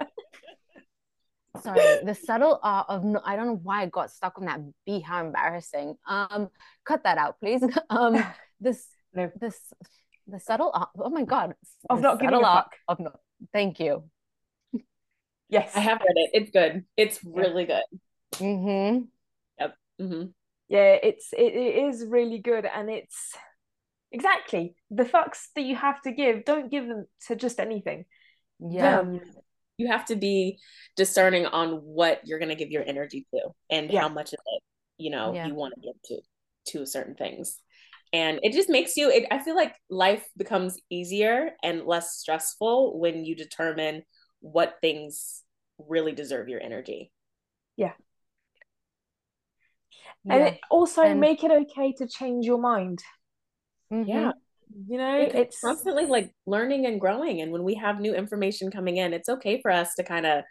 sorry, 1.62 1.99
the 2.06 2.15
subtle 2.15 2.62
art 2.63 2.86
of 2.88 3.04
no, 3.04 3.19
I 3.25 3.36
don't 3.36 3.47
know 3.47 3.60
why 3.62 3.82
I 3.82 3.88
got 3.88 4.10
stuck 4.10 4.38
on 4.38 4.45
that 4.45 4.62
B. 4.86 5.02
How 5.02 5.25
embarrassing. 5.25 5.95
Um, 6.08 6.47
cut 6.86 7.04
that 7.04 7.17
out, 7.17 7.39
please. 7.41 7.62
Um, 7.89 8.23
this 8.62 8.88
no. 9.13 9.30
this 9.39 9.60
the 10.28 10.39
subtle 10.39 10.71
art. 10.73 10.89
Oh 10.97 11.10
my 11.10 11.25
god, 11.25 11.56
of 11.89 11.99
not 11.99 12.21
giving 12.21 12.36
a 12.36 12.41
fuck. 12.41 12.71
Of 12.88 13.02
not. 13.02 13.19
Thank 13.52 13.82
you. 13.82 14.04
Yes. 15.49 15.71
I 15.75 15.79
have 15.79 15.99
read 15.99 16.15
it. 16.15 16.29
It's 16.33 16.51
good. 16.51 16.85
It's 16.95 17.19
really 17.23 17.65
good. 17.65 17.83
Mm-hmm. 18.33 19.05
Yep. 19.59 19.75
Mm-hmm. 20.01 20.23
Yeah, 20.67 20.97
it's 21.01 21.33
it, 21.33 21.53
it 21.53 21.83
is 21.88 22.05
really 22.07 22.38
good 22.38 22.65
and 22.65 22.89
it's 22.89 23.35
exactly 24.12 24.75
the 24.89 25.03
fucks 25.03 25.47
that 25.55 25.63
you 25.63 25.75
have 25.75 26.01
to 26.01 26.12
give 26.12 26.45
don't 26.45 26.71
give 26.71 26.88
them 26.88 27.05
to 27.27 27.35
just 27.35 27.59
anything 27.59 28.05
yeah 28.59 28.99
um, 28.99 29.19
you 29.77 29.88
have 29.88 30.05
to 30.05 30.15
be 30.15 30.57
discerning 30.95 31.45
on 31.45 31.73
what 31.73 32.19
you're 32.25 32.39
going 32.39 32.49
to 32.49 32.55
give 32.55 32.71
your 32.71 32.83
energy 32.85 33.27
to 33.33 33.39
and 33.69 33.91
yeah. 33.91 34.01
how 34.01 34.09
much 34.09 34.33
of 34.33 34.39
it 34.45 34.63
you 34.97 35.09
know 35.09 35.33
yeah. 35.33 35.45
you 35.45 35.53
want 35.53 35.73
to 35.75 35.81
give 35.81 36.01
to 36.03 36.79
to 36.79 36.85
certain 36.85 37.15
things 37.15 37.59
and 38.12 38.39
it 38.41 38.51
just 38.51 38.69
makes 38.69 38.97
you 38.97 39.09
it, 39.09 39.25
i 39.31 39.39
feel 39.39 39.55
like 39.55 39.75
life 39.89 40.27
becomes 40.38 40.77
easier 40.89 41.51
and 41.63 41.85
less 41.85 42.17
stressful 42.17 42.99
when 42.99 43.23
you 43.23 43.35
determine 43.35 44.01
what 44.41 44.75
things 44.82 45.43
really 45.78 46.12
deserve 46.12 46.49
your 46.49 46.62
energy. 46.62 47.12
Yeah. 47.78 47.93
And 50.30 50.58
also 50.69 51.04
and... 51.04 51.19
make 51.19 51.43
it 51.43 51.52
okay 51.52 51.93
to 51.93 52.08
change 52.08 52.45
your 52.45 52.60
mind. 52.60 52.99
Mm-hmm. 53.91 54.10
yeah. 54.10 54.32
You 54.88 54.99
know 54.99 55.17
it's 55.17 55.60
constantly 55.62 56.06
like 56.06 56.32
learning 56.45 56.86
and 56.86 57.02
growing 57.02 57.41
and 57.41 57.52
when 57.52 57.63
we 57.63 57.73
have 57.75 57.99
new 57.99 58.13
information 58.13 58.69
coming 58.69 58.97
in 58.97 59.13
it's 59.13 59.28
okay 59.28 59.60
for 59.63 59.71
us 59.71 59.95
to 59.95 60.04
kind 60.04 60.28
of 60.28 60.43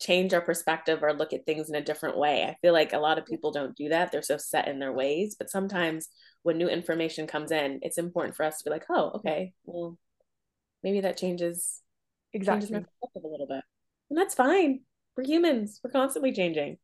change 0.00 0.32
our 0.32 0.40
perspective 0.40 1.02
or 1.02 1.12
look 1.12 1.34
at 1.34 1.44
things 1.44 1.68
in 1.68 1.74
a 1.74 1.84
different 1.84 2.16
way. 2.16 2.44
I 2.44 2.56
feel 2.62 2.72
like 2.72 2.94
a 2.94 2.98
lot 2.98 3.18
of 3.18 3.26
people 3.26 3.52
don't 3.52 3.76
do 3.76 3.90
that. 3.90 4.10
They're 4.10 4.22
so 4.22 4.38
set 4.38 4.68
in 4.68 4.78
their 4.78 4.92
ways 4.92 5.36
but 5.38 5.50
sometimes 5.50 6.08
when 6.44 6.56
new 6.56 6.68
information 6.68 7.26
comes 7.26 7.50
in 7.50 7.80
it's 7.82 7.98
important 7.98 8.36
for 8.36 8.44
us 8.44 8.56
to 8.56 8.64
be 8.64 8.70
like 8.70 8.86
oh 8.88 9.10
okay 9.16 9.52
well 9.66 9.98
maybe 10.82 11.02
that 11.02 11.18
changes 11.18 11.82
exactly. 12.32 12.68
changes 12.68 12.86
a 13.16 13.28
little 13.28 13.46
bit. 13.46 13.62
And 14.10 14.18
that's 14.18 14.34
fine. 14.34 14.80
We're 15.16 15.24
humans. 15.24 15.80
We're 15.82 15.90
constantly 15.90 16.32
changing. 16.32 16.78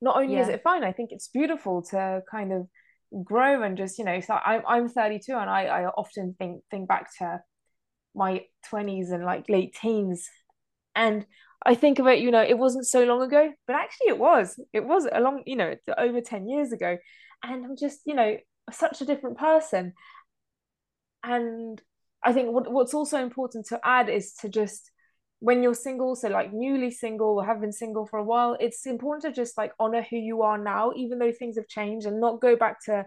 Not 0.00 0.16
only 0.16 0.34
yeah. 0.34 0.42
is 0.42 0.48
it 0.48 0.62
fine 0.62 0.82
i 0.82 0.92
think 0.92 1.12
it's 1.12 1.28
beautiful 1.28 1.82
to 1.82 2.22
kind 2.30 2.54
of 2.54 2.66
grow 3.22 3.62
and 3.62 3.76
just 3.76 3.98
you 3.98 4.04
know 4.04 4.20
so 4.20 4.34
I'm, 4.34 4.62
I'm 4.66 4.88
32 4.88 5.34
and 5.34 5.50
I, 5.50 5.64
I 5.64 5.86
often 5.88 6.34
think 6.38 6.62
think 6.70 6.88
back 6.88 7.10
to 7.18 7.42
my 8.14 8.44
20s 8.72 9.12
and 9.12 9.24
like 9.24 9.48
late 9.48 9.76
teens. 9.80 10.28
And 10.94 11.26
I 11.64 11.74
think 11.74 11.98
of 11.98 12.06
it 12.06 12.20
you 12.20 12.30
know 12.30 12.42
it 12.42 12.58
wasn't 12.58 12.86
so 12.86 13.04
long 13.04 13.22
ago 13.22 13.52
but 13.66 13.76
actually 13.76 14.08
it 14.08 14.18
was. 14.18 14.58
It 14.72 14.84
was 14.84 15.06
a 15.10 15.20
long 15.20 15.42
you 15.46 15.56
know 15.56 15.74
over 15.96 16.20
10 16.20 16.48
years 16.48 16.72
ago. 16.72 16.96
And 17.42 17.64
I'm 17.64 17.76
just 17.76 18.00
you 18.06 18.14
know 18.14 18.36
such 18.72 19.00
a 19.00 19.06
different 19.06 19.38
person. 19.38 19.94
And 21.22 21.80
I 22.22 22.32
think 22.32 22.52
what, 22.52 22.70
what's 22.70 22.94
also 22.94 23.22
important 23.22 23.66
to 23.66 23.80
add 23.84 24.08
is 24.08 24.34
to 24.40 24.48
just 24.48 24.90
when 25.40 25.62
you're 25.62 25.74
single 25.74 26.14
so 26.14 26.28
like 26.28 26.52
newly 26.52 26.90
single 26.90 27.38
or 27.38 27.44
have 27.44 27.60
been 27.60 27.72
single 27.72 28.06
for 28.06 28.18
a 28.18 28.24
while 28.24 28.56
it's 28.60 28.86
important 28.86 29.22
to 29.22 29.32
just 29.32 29.56
like 29.56 29.72
honor 29.80 30.06
who 30.08 30.16
you 30.16 30.42
are 30.42 30.58
now 30.58 30.92
even 30.94 31.18
though 31.18 31.32
things 31.32 31.56
have 31.56 31.66
changed 31.66 32.06
and 32.06 32.20
not 32.20 32.40
go 32.40 32.54
back 32.54 32.76
to 32.84 33.04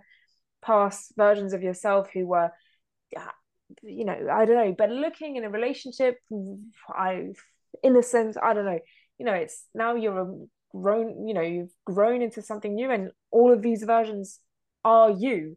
past 0.64 1.14
versions 1.16 1.54
of 1.54 1.62
yourself 1.62 2.10
who 2.12 2.26
were 2.26 2.50
you 3.84 4.06
know 4.06 4.28
i 4.32 4.46
don't 4.46 4.56
know 4.56 4.76
but 4.76 4.90
looking 4.90 5.36
in 5.36 5.44
a 5.44 5.50
relationship 5.50 6.18
i 6.90 7.28
innocent 7.84 8.36
i 8.42 8.54
don't 8.54 8.66
know. 8.66 8.80
You 9.20 9.26
know 9.26 9.34
it's 9.34 9.66
now 9.74 9.96
you're 9.96 10.22
a 10.22 10.36
grown 10.76 11.28
you 11.28 11.34
know 11.34 11.42
you've 11.42 11.72
grown 11.86 12.22
into 12.22 12.42
something 12.42 12.74
new 12.74 12.90
and 12.90 13.12
all 13.32 13.54
of 13.54 13.62
these 13.62 13.84
versions 13.84 14.40
are 14.84 15.12
you. 15.12 15.56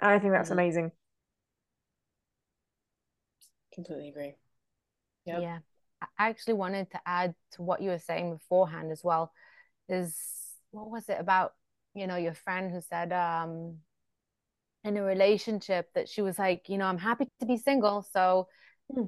And 0.00 0.10
i 0.10 0.18
think 0.18 0.32
that's 0.32 0.50
mm-hmm. 0.50 0.58
amazing 0.58 0.92
completely 3.78 4.08
agree 4.08 4.34
yep. 5.24 5.40
yeah 5.40 5.58
I 6.02 6.28
actually 6.28 6.54
wanted 6.54 6.90
to 6.92 7.00
add 7.06 7.34
to 7.52 7.62
what 7.62 7.82
you 7.82 7.90
were 7.90 7.98
saying 7.98 8.32
beforehand 8.32 8.92
as 8.92 9.02
well. 9.02 9.32
Is 9.88 10.16
what 10.70 10.90
was 10.90 11.08
it 11.08 11.16
about? 11.18 11.54
You 11.94 12.06
know, 12.06 12.16
your 12.16 12.34
friend 12.34 12.70
who 12.70 12.80
said 12.80 13.12
um, 13.12 13.78
in 14.84 14.96
a 14.96 15.02
relationship 15.02 15.88
that 15.94 16.08
she 16.08 16.22
was 16.22 16.38
like, 16.38 16.68
you 16.68 16.78
know, 16.78 16.86
I'm 16.86 16.98
happy 16.98 17.28
to 17.40 17.46
be 17.46 17.56
single, 17.56 18.06
so 18.12 18.48
hmm. 18.92 19.04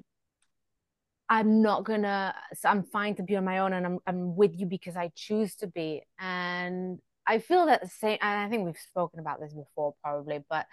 I'm 1.29 1.63
not 1.63 1.85
gonna. 1.85 2.35
So 2.55 2.69
I'm 2.69 2.83
fine 2.83 3.15
to 3.17 3.23
be 3.23 3.37
on 3.37 3.45
my 3.45 3.59
own, 3.59 3.73
and 3.73 3.87
I'm 3.87 3.99
I'm 4.07 4.37
with 4.37 4.59
you 4.59 4.67
because 4.67 4.97
I 4.97 5.13
choose 5.15 5.55
to 5.57 5.67
be. 5.67 6.03
And 6.19 6.99
I 7.27 7.39
feel 7.39 7.67
that 7.67 7.83
the 7.83 7.89
same. 7.89 8.19
And 8.21 8.41
I 8.41 8.49
think 8.49 8.65
we've 8.65 8.77
spoken 8.77 9.21
about 9.21 9.41
this 9.41 9.53
before, 9.53 9.95
probably, 10.03 10.43
but 10.49 10.67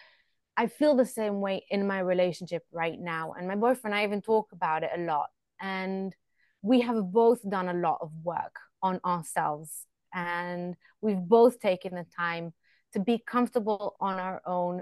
I 0.58 0.68
feel 0.68 0.96
the 0.96 1.06
same 1.06 1.40
way 1.40 1.66
in 1.70 1.86
my 1.86 2.00
relationship 2.00 2.66
right 2.72 3.00
now. 3.00 3.34
And 3.34 3.48
my 3.48 3.56
boyfriend, 3.56 3.96
I 3.96 4.04
even 4.04 4.22
talk 4.22 4.52
about 4.52 4.84
it 4.84 4.90
a 4.96 5.00
lot 5.00 5.28
and 5.62 6.16
we 6.62 6.82
have 6.82 7.12
both 7.12 7.48
done 7.48 7.70
a 7.70 7.74
lot 7.74 8.00
of 8.02 8.12
work 8.24 8.56
on 8.82 9.00
ourselves 9.06 9.86
and 10.14 10.76
we've 11.02 11.22
both 11.22 11.60
taken 11.60 11.96
the 11.96 12.06
time 12.16 12.54
to 12.94 13.00
be 13.00 13.22
comfortable 13.26 13.96
on 14.00 14.20
our 14.20 14.42
own 14.46 14.82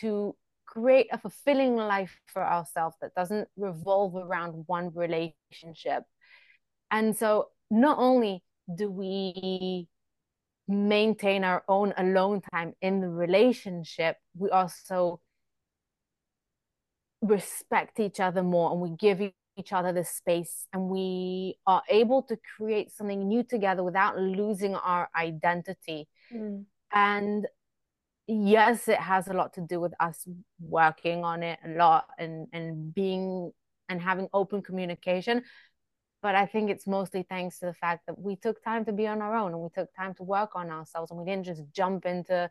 to 0.00 0.34
create 0.66 1.08
a 1.12 1.18
fulfilling 1.18 1.76
life 1.76 2.18
for 2.26 2.42
ourselves 2.44 2.96
that 3.00 3.14
doesn't 3.14 3.48
revolve 3.56 4.14
around 4.14 4.64
one 4.66 4.90
relationship 4.94 6.04
and 6.90 7.16
so 7.16 7.48
not 7.70 7.98
only 7.98 8.42
do 8.76 8.90
we 8.90 9.88
maintain 10.70 11.44
our 11.44 11.62
own 11.68 11.92
alone 11.96 12.40
time 12.52 12.72
in 12.80 13.00
the 13.00 13.08
relationship 13.08 14.16
we 14.36 14.48
also 14.50 15.20
respect 17.22 18.00
each 18.00 18.20
other 18.20 18.42
more 18.42 18.72
and 18.72 18.80
we 18.80 18.90
give 18.90 19.20
each 19.56 19.72
other 19.72 19.92
the 19.92 20.04
space 20.04 20.66
and 20.72 20.88
we 20.88 21.56
are 21.66 21.82
able 21.88 22.22
to 22.22 22.38
create 22.56 22.90
something 22.90 23.28
new 23.28 23.42
together 23.42 23.82
without 23.82 24.18
losing 24.18 24.74
our 24.74 25.08
identity 25.14 26.08
mm. 26.32 26.64
and 26.92 27.46
yes 28.26 28.88
it 28.88 28.98
has 28.98 29.28
a 29.28 29.32
lot 29.32 29.52
to 29.52 29.60
do 29.60 29.80
with 29.80 29.92
us 30.00 30.26
working 30.60 31.24
on 31.24 31.42
it 31.42 31.58
a 31.64 31.70
lot 31.70 32.06
and 32.18 32.46
and 32.52 32.94
being 32.94 33.52
and 33.88 34.00
having 34.00 34.28
open 34.32 34.62
communication 34.62 35.42
but 36.22 36.34
i 36.34 36.46
think 36.46 36.70
it's 36.70 36.86
mostly 36.86 37.24
thanks 37.28 37.58
to 37.58 37.66
the 37.66 37.74
fact 37.74 38.06
that 38.06 38.18
we 38.18 38.36
took 38.36 38.62
time 38.62 38.84
to 38.84 38.92
be 38.92 39.06
on 39.06 39.22
our 39.22 39.34
own 39.36 39.52
and 39.52 39.62
we 39.62 39.68
took 39.74 39.92
time 39.94 40.14
to 40.14 40.22
work 40.22 40.50
on 40.54 40.70
ourselves 40.70 41.10
and 41.10 41.18
we 41.18 41.26
didn't 41.26 41.46
just 41.46 41.62
jump 41.72 42.04
into 42.06 42.50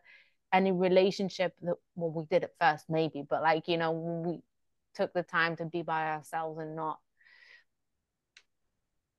any 0.52 0.72
relationship 0.72 1.54
that 1.62 1.76
well 1.94 2.10
we 2.10 2.24
did 2.30 2.44
at 2.44 2.50
first 2.60 2.86
maybe 2.88 3.22
but 3.28 3.42
like 3.42 3.68
you 3.68 3.76
know 3.76 3.92
we 3.92 4.40
took 4.94 5.12
the 5.12 5.22
time 5.22 5.56
to 5.56 5.64
be 5.64 5.82
by 5.82 6.10
ourselves 6.10 6.58
and 6.58 6.74
not 6.74 6.98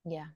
yeah 0.06 0.28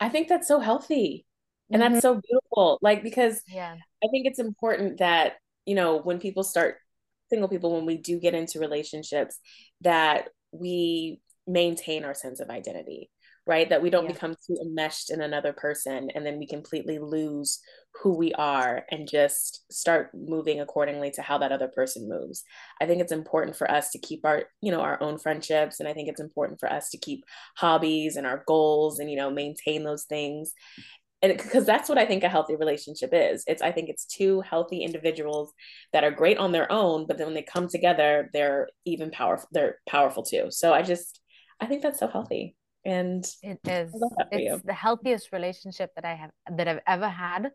i 0.00 0.08
think 0.08 0.28
that's 0.28 0.48
so 0.48 0.58
healthy 0.58 1.26
and 1.70 1.82
mm-hmm. 1.82 1.92
that's 1.92 2.02
so 2.02 2.20
beautiful 2.20 2.78
like 2.80 3.02
because 3.02 3.42
yeah 3.48 3.74
i 4.02 4.08
think 4.10 4.26
it's 4.26 4.38
important 4.38 4.98
that 4.98 5.34
you 5.66 5.74
know 5.74 5.98
when 5.98 6.18
people 6.18 6.42
start 6.42 6.76
single 7.28 7.48
people 7.48 7.74
when 7.74 7.86
we 7.86 7.96
do 7.96 8.18
get 8.18 8.34
into 8.34 8.60
relationships 8.60 9.38
that 9.80 10.28
we 10.52 11.20
maintain 11.46 12.04
our 12.04 12.14
sense 12.14 12.40
of 12.40 12.50
identity 12.50 13.10
right? 13.46 13.70
That 13.70 13.82
we 13.82 13.90
don't 13.90 14.06
yeah. 14.06 14.12
become 14.12 14.34
too 14.46 14.56
enmeshed 14.60 15.10
in 15.10 15.20
another 15.20 15.52
person 15.52 16.10
and 16.14 16.26
then 16.26 16.38
we 16.38 16.46
completely 16.46 16.98
lose 16.98 17.60
who 18.02 18.16
we 18.16 18.32
are 18.34 18.84
and 18.90 19.08
just 19.08 19.64
start 19.72 20.10
moving 20.14 20.60
accordingly 20.60 21.10
to 21.12 21.22
how 21.22 21.38
that 21.38 21.52
other 21.52 21.68
person 21.68 22.08
moves. 22.08 22.42
I 22.80 22.86
think 22.86 23.00
it's 23.00 23.12
important 23.12 23.56
for 23.56 23.70
us 23.70 23.90
to 23.90 23.98
keep 23.98 24.24
our, 24.24 24.44
you 24.60 24.72
know, 24.72 24.80
our 24.80 25.00
own 25.00 25.18
friendships 25.18 25.78
and 25.78 25.88
I 25.88 25.92
think 25.92 26.08
it's 26.08 26.20
important 26.20 26.58
for 26.58 26.70
us 26.70 26.90
to 26.90 26.98
keep 26.98 27.24
hobbies 27.56 28.16
and 28.16 28.26
our 28.26 28.42
goals 28.46 28.98
and 28.98 29.10
you 29.10 29.16
know, 29.16 29.30
maintain 29.30 29.84
those 29.84 30.04
things. 30.04 30.52
And 31.22 31.36
because 31.36 31.64
that's 31.64 31.88
what 31.88 31.98
I 31.98 32.04
think 32.04 32.24
a 32.24 32.28
healthy 32.28 32.56
relationship 32.56 33.10
is. 33.12 33.44
It's 33.46 33.62
I 33.62 33.72
think 33.72 33.88
it's 33.88 34.04
two 34.04 34.42
healthy 34.42 34.82
individuals 34.82 35.52
that 35.92 36.04
are 36.04 36.10
great 36.10 36.36
on 36.36 36.52
their 36.52 36.70
own, 36.70 37.06
but 37.06 37.16
then 37.16 37.28
when 37.28 37.34
they 37.34 37.42
come 37.42 37.68
together, 37.68 38.28
they're 38.32 38.68
even 38.84 39.10
powerful. 39.10 39.48
They're 39.52 39.78
powerful 39.88 40.24
too. 40.24 40.48
So 40.50 40.74
I 40.74 40.82
just 40.82 41.20
I 41.60 41.66
think 41.66 41.82
that's 41.82 41.98
so 41.98 42.08
healthy 42.08 42.56
and 42.84 43.26
it 43.42 43.58
is 43.66 43.92
it's 44.30 44.62
the 44.62 44.72
healthiest 44.72 45.32
relationship 45.32 45.90
that 45.96 46.04
i 46.04 46.14
have 46.14 46.30
that 46.56 46.68
i've 46.68 46.80
ever 46.86 47.08
had 47.08 47.50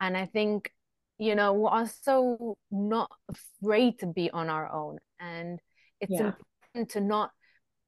and 0.00 0.16
i 0.16 0.26
think 0.26 0.72
you 1.18 1.36
know 1.36 1.52
we're 1.52 1.70
also 1.70 2.56
not 2.70 3.10
afraid 3.28 3.98
to 4.00 4.06
be 4.06 4.30
on 4.30 4.48
our 4.48 4.70
own 4.72 4.98
and 5.20 5.60
it's 6.00 6.10
yeah. 6.10 6.32
important 6.74 6.90
to 6.90 7.00
not 7.00 7.30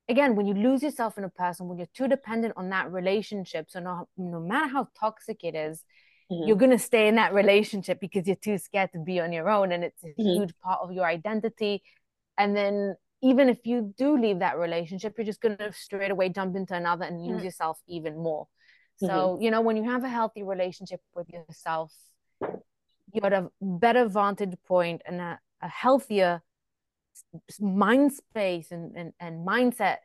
again 0.09 0.37
when 0.37 0.47
you 0.47 0.55
lose 0.55 0.83
yourself 0.83 1.19
in 1.19 1.25
a 1.25 1.29
person 1.29 1.67
when 1.67 1.79
you're 1.79 1.89
too 1.95 2.09
dependent 2.09 2.55
on 2.57 2.71
that 2.71 2.91
relationship 2.93 3.67
so 3.69 3.81
no, 3.81 4.09
no 4.17 4.41
matter 4.41 4.69
how 4.69 4.89
toxic 4.99 5.45
it 5.45 5.55
is, 5.55 5.85
mm-hmm. 6.31 6.47
you're 6.47 6.57
going 6.57 6.71
to 6.71 6.79
stay 6.79 7.07
in 7.07 7.15
that 7.15 7.33
relationship 7.33 8.01
because 8.01 8.27
you're 8.27 8.37
too 8.37 8.59
scared 8.59 8.91
to 8.93 8.99
be 8.99 9.21
on 9.21 9.33
your 9.33 9.49
own 9.49 9.71
and 9.71 9.85
it's 9.85 10.03
a 10.03 10.09
mm-hmm. 10.09 10.23
huge 10.23 10.53
part 10.63 10.81
of 10.83 10.93
your 10.93 11.05
identity 11.05 11.83
and 12.37 12.57
then 12.57 12.97
even 13.23 13.49
if 13.49 13.67
you 13.67 13.95
do 13.97 14.19
leave 14.19 14.39
that 14.39 14.59
relationship, 14.59 15.15
you're 15.17 15.27
just 15.27 15.41
going 15.41 15.57
to 15.57 15.73
straight 15.73 16.11
away 16.11 16.29
jump 16.29 16.57
into 16.57 16.75
another 16.75 17.05
and 17.05 17.21
lose 17.23 17.43
mm. 17.43 17.45
yourself 17.45 17.81
even 17.87 18.17
more. 18.17 18.47
So, 18.97 19.09
mm-hmm. 19.09 19.43
you 19.43 19.51
know, 19.51 19.61
when 19.61 19.77
you 19.77 19.85
have 19.85 20.05
a 20.05 20.09
healthy 20.09 20.43
relationship 20.43 21.01
with 21.15 21.29
yourself, 21.31 21.93
you're 23.13 23.27
at 23.27 23.33
a 23.33 23.51
better 23.61 24.09
vantage 24.09 24.55
point 24.67 25.03
and 25.07 25.21
a, 25.21 25.39
a 25.63 25.69
healthier 25.69 26.43
mind 27.61 28.13
space 28.13 28.71
and, 28.71 28.97
and, 28.97 29.13
and 29.21 29.47
mindset 29.47 29.99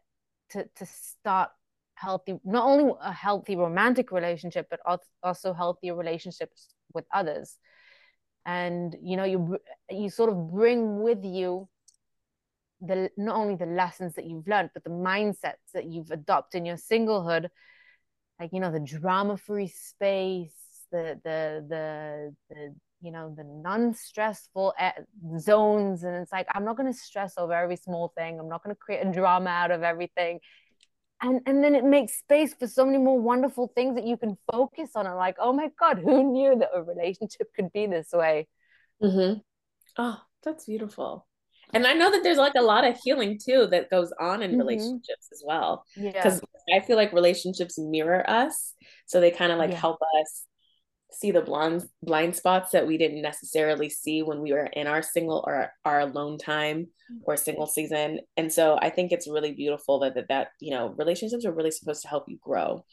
to, 0.52 0.66
to 0.76 0.86
start 0.86 1.50
healthy, 1.96 2.36
not 2.44 2.66
only 2.66 2.94
a 3.02 3.12
healthy 3.12 3.56
romantic 3.56 4.12
relationship, 4.12 4.68
but 4.70 4.80
also 5.24 5.54
healthier 5.54 5.96
relationships 5.96 6.74
with 6.94 7.06
others. 7.14 7.58
and 8.46 8.96
you 9.02 9.18
know 9.18 9.24
you 9.24 9.58
you 9.90 10.10
sort 10.10 10.30
of 10.30 10.52
bring 10.52 11.02
with 11.02 11.24
you 11.24 11.68
the 12.82 13.10
not 13.18 13.36
only 13.36 13.56
the 13.56 13.66
lessons 13.66 14.16
that 14.16 14.26
you've 14.26 14.48
learned 14.48 14.70
but 14.74 14.84
the 14.84 14.90
mindsets 14.90 15.72
that 15.74 15.86
you've 15.86 16.12
adopted 16.12 16.60
in 16.60 16.66
your 16.66 16.78
singlehood 16.78 17.48
like 18.40 18.52
you 18.52 18.60
know 18.60 18.72
the 18.72 18.80
drama 18.80 19.38
free 19.38 19.68
space 19.68 20.52
the 20.92 21.20
the 21.24 21.66
the 21.70 22.36
the 22.50 22.76
you 23.02 23.12
know 23.12 23.34
the 23.36 23.44
non-stressful 23.44 24.74
zones 25.40 26.04
and 26.04 26.16
it's 26.16 26.32
like 26.32 26.48
i'm 26.54 26.66
not 26.66 26.76
going 26.76 26.92
to 26.92 26.98
stress 26.98 27.34
over 27.38 27.54
every 27.54 27.76
small 27.76 28.12
thing. 28.18 28.40
I'm 28.40 28.50
not 28.50 28.64
going 28.64 28.76
to 28.76 28.80
create 28.80 29.06
a 29.06 29.12
drama 29.12 29.50
out 29.50 29.72
of 29.72 29.84
everything. 29.84 30.40
And 31.22 31.42
and 31.46 31.64
then 31.64 31.76
it 31.76 31.86
makes 31.86 32.20
space 32.20 32.54
for 32.54 32.68
so 32.68 32.86
many 32.86 32.98
more 32.98 33.20
wonderful 33.20 33.72
things 33.74 33.96
that 33.96 34.06
you 34.06 34.18
can 34.18 34.38
focus 34.52 34.92
on 34.96 35.08
and 35.08 35.16
like 35.16 35.38
oh 35.40 35.54
my 35.54 35.70
god 35.80 36.00
who 36.00 36.32
knew 36.32 36.58
that 36.60 36.70
a 36.74 36.84
relationship 36.84 37.48
could 37.56 37.72
be 37.72 37.88
this 37.88 38.10
way? 38.12 38.48
Mm-hmm. 39.02 39.40
oh 39.98 40.22
that's 40.44 40.66
beautiful 40.66 41.26
and 41.74 41.86
i 41.86 41.94
know 41.94 42.12
that 42.12 42.24
there's 42.24 42.38
like 42.38 42.54
a 42.58 42.62
lot 42.62 42.86
of 42.86 42.98
healing 43.04 43.40
too 43.44 43.68
that 43.68 43.90
goes 43.90 44.12
on 44.20 44.42
in 44.42 44.52
mm-hmm. 44.52 44.60
relationships 44.60 45.30
as 45.32 45.44
well 45.46 45.86
because 45.96 46.42
yeah. 46.68 46.78
i 46.78 46.80
feel 46.80 46.96
like 46.96 47.14
relationships 47.14 47.78
mirror 47.78 48.28
us 48.30 48.74
so 49.06 49.20
they 49.20 49.32
kind 49.32 49.52
of 49.52 49.58
like 49.58 49.72
yeah. 49.72 49.78
help 49.78 50.00
us 50.22 50.46
see 51.12 51.32
the 51.32 51.42
blind 51.42 51.84
blind 52.02 52.36
spots 52.36 52.72
that 52.72 52.88
we 52.88 52.98
didn't 52.98 53.22
necessarily 53.22 53.90
see 53.90 54.22
when 54.22 54.42
we 54.42 54.52
were 54.52 54.66
in 54.66 54.88
our 54.88 55.02
single 55.02 55.44
or 55.48 55.72
our 55.86 56.02
alone 56.02 56.38
time 56.38 56.88
or 57.24 57.38
single 57.38 57.68
season 57.68 58.20
and 58.36 58.52
so 58.52 58.78
i 58.82 58.90
think 58.90 59.12
it's 59.12 59.28
really 59.28 59.54
beautiful 59.54 60.00
that 60.00 60.16
that, 60.16 60.28
that 60.28 60.48
you 60.60 60.72
know 60.72 60.94
relationships 60.98 61.46
are 61.46 61.54
really 61.54 61.72
supposed 61.72 62.02
to 62.02 62.08
help 62.08 62.26
you 62.28 62.38
grow 62.42 62.84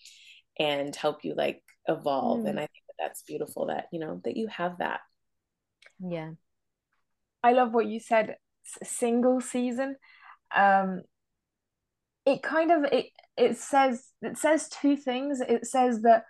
and 0.58 0.94
help 0.94 1.24
you 1.24 1.34
like 1.34 1.62
evolve 1.88 2.40
mm. 2.40 2.48
and 2.48 2.58
i 2.58 2.62
think 2.62 2.84
that 2.86 2.94
that's 3.06 3.22
beautiful 3.22 3.66
that 3.66 3.86
you 3.92 3.98
know 3.98 4.20
that 4.24 4.36
you 4.36 4.46
have 4.46 4.78
that 4.78 5.00
yeah 5.98 6.30
i 7.42 7.52
love 7.52 7.72
what 7.72 7.86
you 7.86 7.98
said 7.98 8.36
single 8.82 9.40
season. 9.40 9.96
Um 10.54 11.02
it 12.24 12.42
kind 12.42 12.70
of 12.70 12.84
it 12.92 13.06
it 13.36 13.56
says 13.56 14.10
it 14.20 14.38
says 14.38 14.68
two 14.68 14.96
things. 14.96 15.40
It 15.40 15.66
says 15.66 16.02
that 16.02 16.24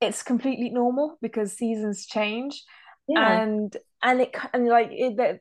it's 0.00 0.22
completely 0.22 0.70
normal 0.70 1.18
because 1.20 1.52
seasons 1.52 2.06
change. 2.06 2.62
Yeah. 3.06 3.42
and 3.42 3.76
and 4.02 4.20
it 4.22 4.34
and 4.52 4.66
like 4.66 4.88
it 4.90 5.18
that 5.18 5.40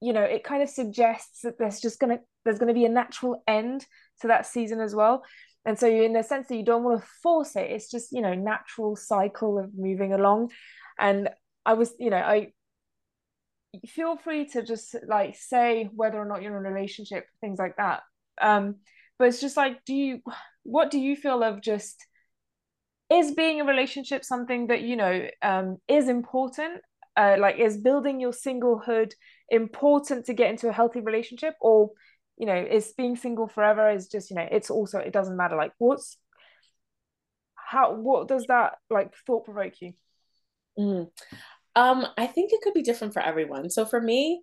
you 0.00 0.12
know 0.12 0.22
it 0.22 0.44
kind 0.44 0.62
of 0.62 0.70
suggests 0.70 1.42
that 1.42 1.58
there's 1.58 1.80
just 1.80 2.00
gonna 2.00 2.20
there's 2.44 2.58
gonna 2.58 2.74
be 2.74 2.86
a 2.86 2.90
natural 2.90 3.42
end 3.46 3.84
to 4.20 4.28
that 4.28 4.46
season 4.46 4.80
as 4.80 4.94
well. 4.94 5.22
And 5.66 5.78
so 5.78 5.86
you 5.86 6.02
in 6.02 6.12
the 6.12 6.22
sense 6.22 6.48
that 6.48 6.56
you 6.56 6.64
don't 6.64 6.84
want 6.84 7.00
to 7.00 7.08
force 7.22 7.56
it 7.56 7.70
it's 7.70 7.90
just 7.90 8.12
you 8.12 8.22
know 8.22 8.34
natural 8.34 8.96
cycle 8.96 9.58
of 9.58 9.70
moving 9.76 10.12
along. 10.12 10.50
And 10.98 11.28
i 11.66 11.72
was 11.72 11.94
you 11.98 12.10
know 12.10 12.18
i 12.18 12.52
feel 13.88 14.16
free 14.16 14.46
to 14.48 14.62
just 14.62 14.96
like 15.06 15.36
say 15.36 15.88
whether 15.94 16.18
or 16.18 16.24
not 16.24 16.42
you're 16.42 16.58
in 16.58 16.66
a 16.66 16.70
relationship 16.70 17.26
things 17.40 17.58
like 17.58 17.76
that. 17.76 18.02
Um 18.40 18.76
but 19.18 19.28
it's 19.28 19.40
just 19.40 19.56
like 19.56 19.84
do 19.84 19.94
you 19.94 20.20
what 20.62 20.90
do 20.90 20.98
you 20.98 21.16
feel 21.16 21.42
of 21.42 21.60
just 21.60 22.04
is 23.10 23.32
being 23.32 23.60
a 23.60 23.64
relationship 23.64 24.24
something 24.24 24.68
that 24.68 24.82
you 24.82 24.96
know 24.96 25.26
um, 25.42 25.78
is 25.88 26.08
important? 26.08 26.80
Uh, 27.16 27.36
like 27.38 27.58
is 27.58 27.76
building 27.76 28.18
your 28.18 28.32
singlehood 28.32 29.12
important 29.48 30.26
to 30.26 30.34
get 30.34 30.50
into 30.50 30.68
a 30.68 30.72
healthy 30.72 31.00
relationship? 31.00 31.54
Or 31.60 31.90
you 32.36 32.46
know 32.46 32.56
is 32.56 32.92
being 32.96 33.16
single 33.16 33.46
forever 33.46 33.90
is 33.90 34.08
just 34.08 34.30
you 34.30 34.36
know 34.36 34.48
it's 34.50 34.70
also 34.70 34.98
it 34.98 35.12
doesn't 35.12 35.36
matter. 35.36 35.56
Like 35.56 35.72
what's 35.78 36.16
how 37.54 37.94
what 37.94 38.28
does 38.28 38.46
that 38.46 38.74
like 38.90 39.14
thought 39.26 39.44
provoke 39.44 39.74
you? 39.80 39.92
Mm. 40.78 41.08
Um 41.76 42.06
i 42.16 42.26
think 42.26 42.52
it 42.52 42.60
could 42.62 42.74
be 42.74 42.82
different 42.82 43.12
for 43.12 43.22
everyone 43.22 43.70
so 43.70 43.84
for 43.84 44.00
me 44.00 44.42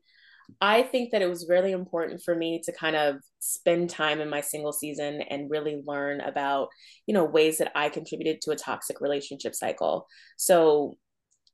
I 0.59 0.83
think 0.83 1.11
that 1.11 1.21
it 1.21 1.29
was 1.29 1.47
really 1.47 1.71
important 1.71 2.21
for 2.23 2.35
me 2.35 2.61
to 2.65 2.73
kind 2.73 2.95
of 2.95 3.17
spend 3.39 3.89
time 3.89 4.19
in 4.19 4.29
my 4.29 4.41
single 4.41 4.73
season 4.73 5.21
and 5.21 5.49
really 5.49 5.81
learn 5.85 6.21
about, 6.21 6.69
you 7.05 7.13
know, 7.13 7.23
ways 7.23 7.59
that 7.59 7.71
I 7.75 7.89
contributed 7.89 8.41
to 8.41 8.51
a 8.51 8.55
toxic 8.55 8.99
relationship 8.99 9.55
cycle. 9.55 10.07
So 10.37 10.97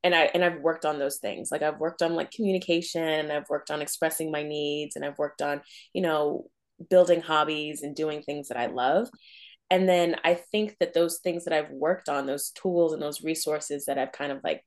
and 0.03 0.15
I 0.15 0.29
and 0.33 0.43
I've 0.43 0.61
worked 0.61 0.85
on 0.85 0.99
those 0.99 1.17
things. 1.17 1.49
Like 1.51 1.61
I've 1.61 1.79
worked 1.79 2.01
on 2.01 2.15
like 2.15 2.31
communication, 2.31 3.31
I've 3.31 3.49
worked 3.49 3.71
on 3.71 3.81
expressing 3.81 4.31
my 4.31 4.43
needs, 4.43 4.95
and 4.95 5.03
I've 5.03 5.17
worked 5.17 5.41
on, 5.41 5.61
you 5.93 6.01
know, 6.01 6.49
building 6.89 7.21
hobbies 7.21 7.81
and 7.83 7.95
doing 7.95 8.21
things 8.21 8.47
that 8.49 8.57
I 8.57 8.67
love. 8.67 9.09
And 9.69 9.89
then 9.89 10.15
I 10.23 10.35
think 10.35 10.77
that 10.79 10.93
those 10.93 11.19
things 11.19 11.45
that 11.45 11.53
I've 11.53 11.71
worked 11.71 12.09
on, 12.09 12.25
those 12.25 12.51
tools 12.51 12.93
and 12.93 13.01
those 13.01 13.23
resources 13.23 13.85
that 13.85 13.97
I've 13.97 14.13
kind 14.13 14.31
of 14.31 14.39
like, 14.43 14.63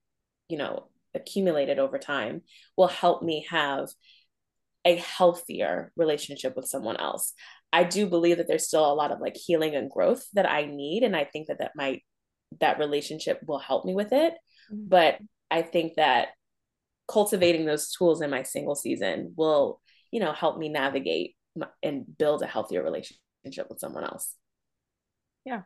you 0.48 0.58
know, 0.58 0.88
accumulated 1.14 1.78
over 1.78 1.98
time 1.98 2.42
will 2.76 2.88
help 2.88 3.22
me 3.22 3.46
have 3.50 3.88
a 4.84 4.96
healthier 4.96 5.92
relationship 5.96 6.56
with 6.56 6.66
someone 6.66 6.96
else. 6.96 7.32
I 7.72 7.84
do 7.84 8.06
believe 8.06 8.38
that 8.38 8.48
there's 8.48 8.66
still 8.66 8.90
a 8.90 8.94
lot 8.94 9.12
of 9.12 9.20
like 9.20 9.36
healing 9.36 9.74
and 9.74 9.90
growth 9.90 10.24
that 10.32 10.50
I 10.50 10.64
need 10.64 11.02
and 11.02 11.14
I 11.14 11.24
think 11.24 11.48
that 11.48 11.58
that 11.58 11.72
might 11.76 12.02
that 12.60 12.78
relationship 12.78 13.40
will 13.46 13.58
help 13.58 13.84
me 13.84 13.94
with 13.94 14.12
it. 14.12 14.34
Mm-hmm. 14.72 14.88
But 14.88 15.18
I 15.50 15.62
think 15.62 15.94
that 15.96 16.28
cultivating 17.08 17.66
those 17.66 17.92
tools 17.92 18.22
in 18.22 18.30
my 18.30 18.42
single 18.42 18.74
season 18.74 19.34
will, 19.36 19.80
you 20.10 20.20
know, 20.20 20.32
help 20.32 20.58
me 20.58 20.68
navigate 20.68 21.36
and 21.82 22.04
build 22.18 22.42
a 22.42 22.46
healthier 22.46 22.82
relationship 22.82 23.68
with 23.68 23.78
someone 23.78 24.04
else. 24.04 24.34
Yeah. 25.44 25.62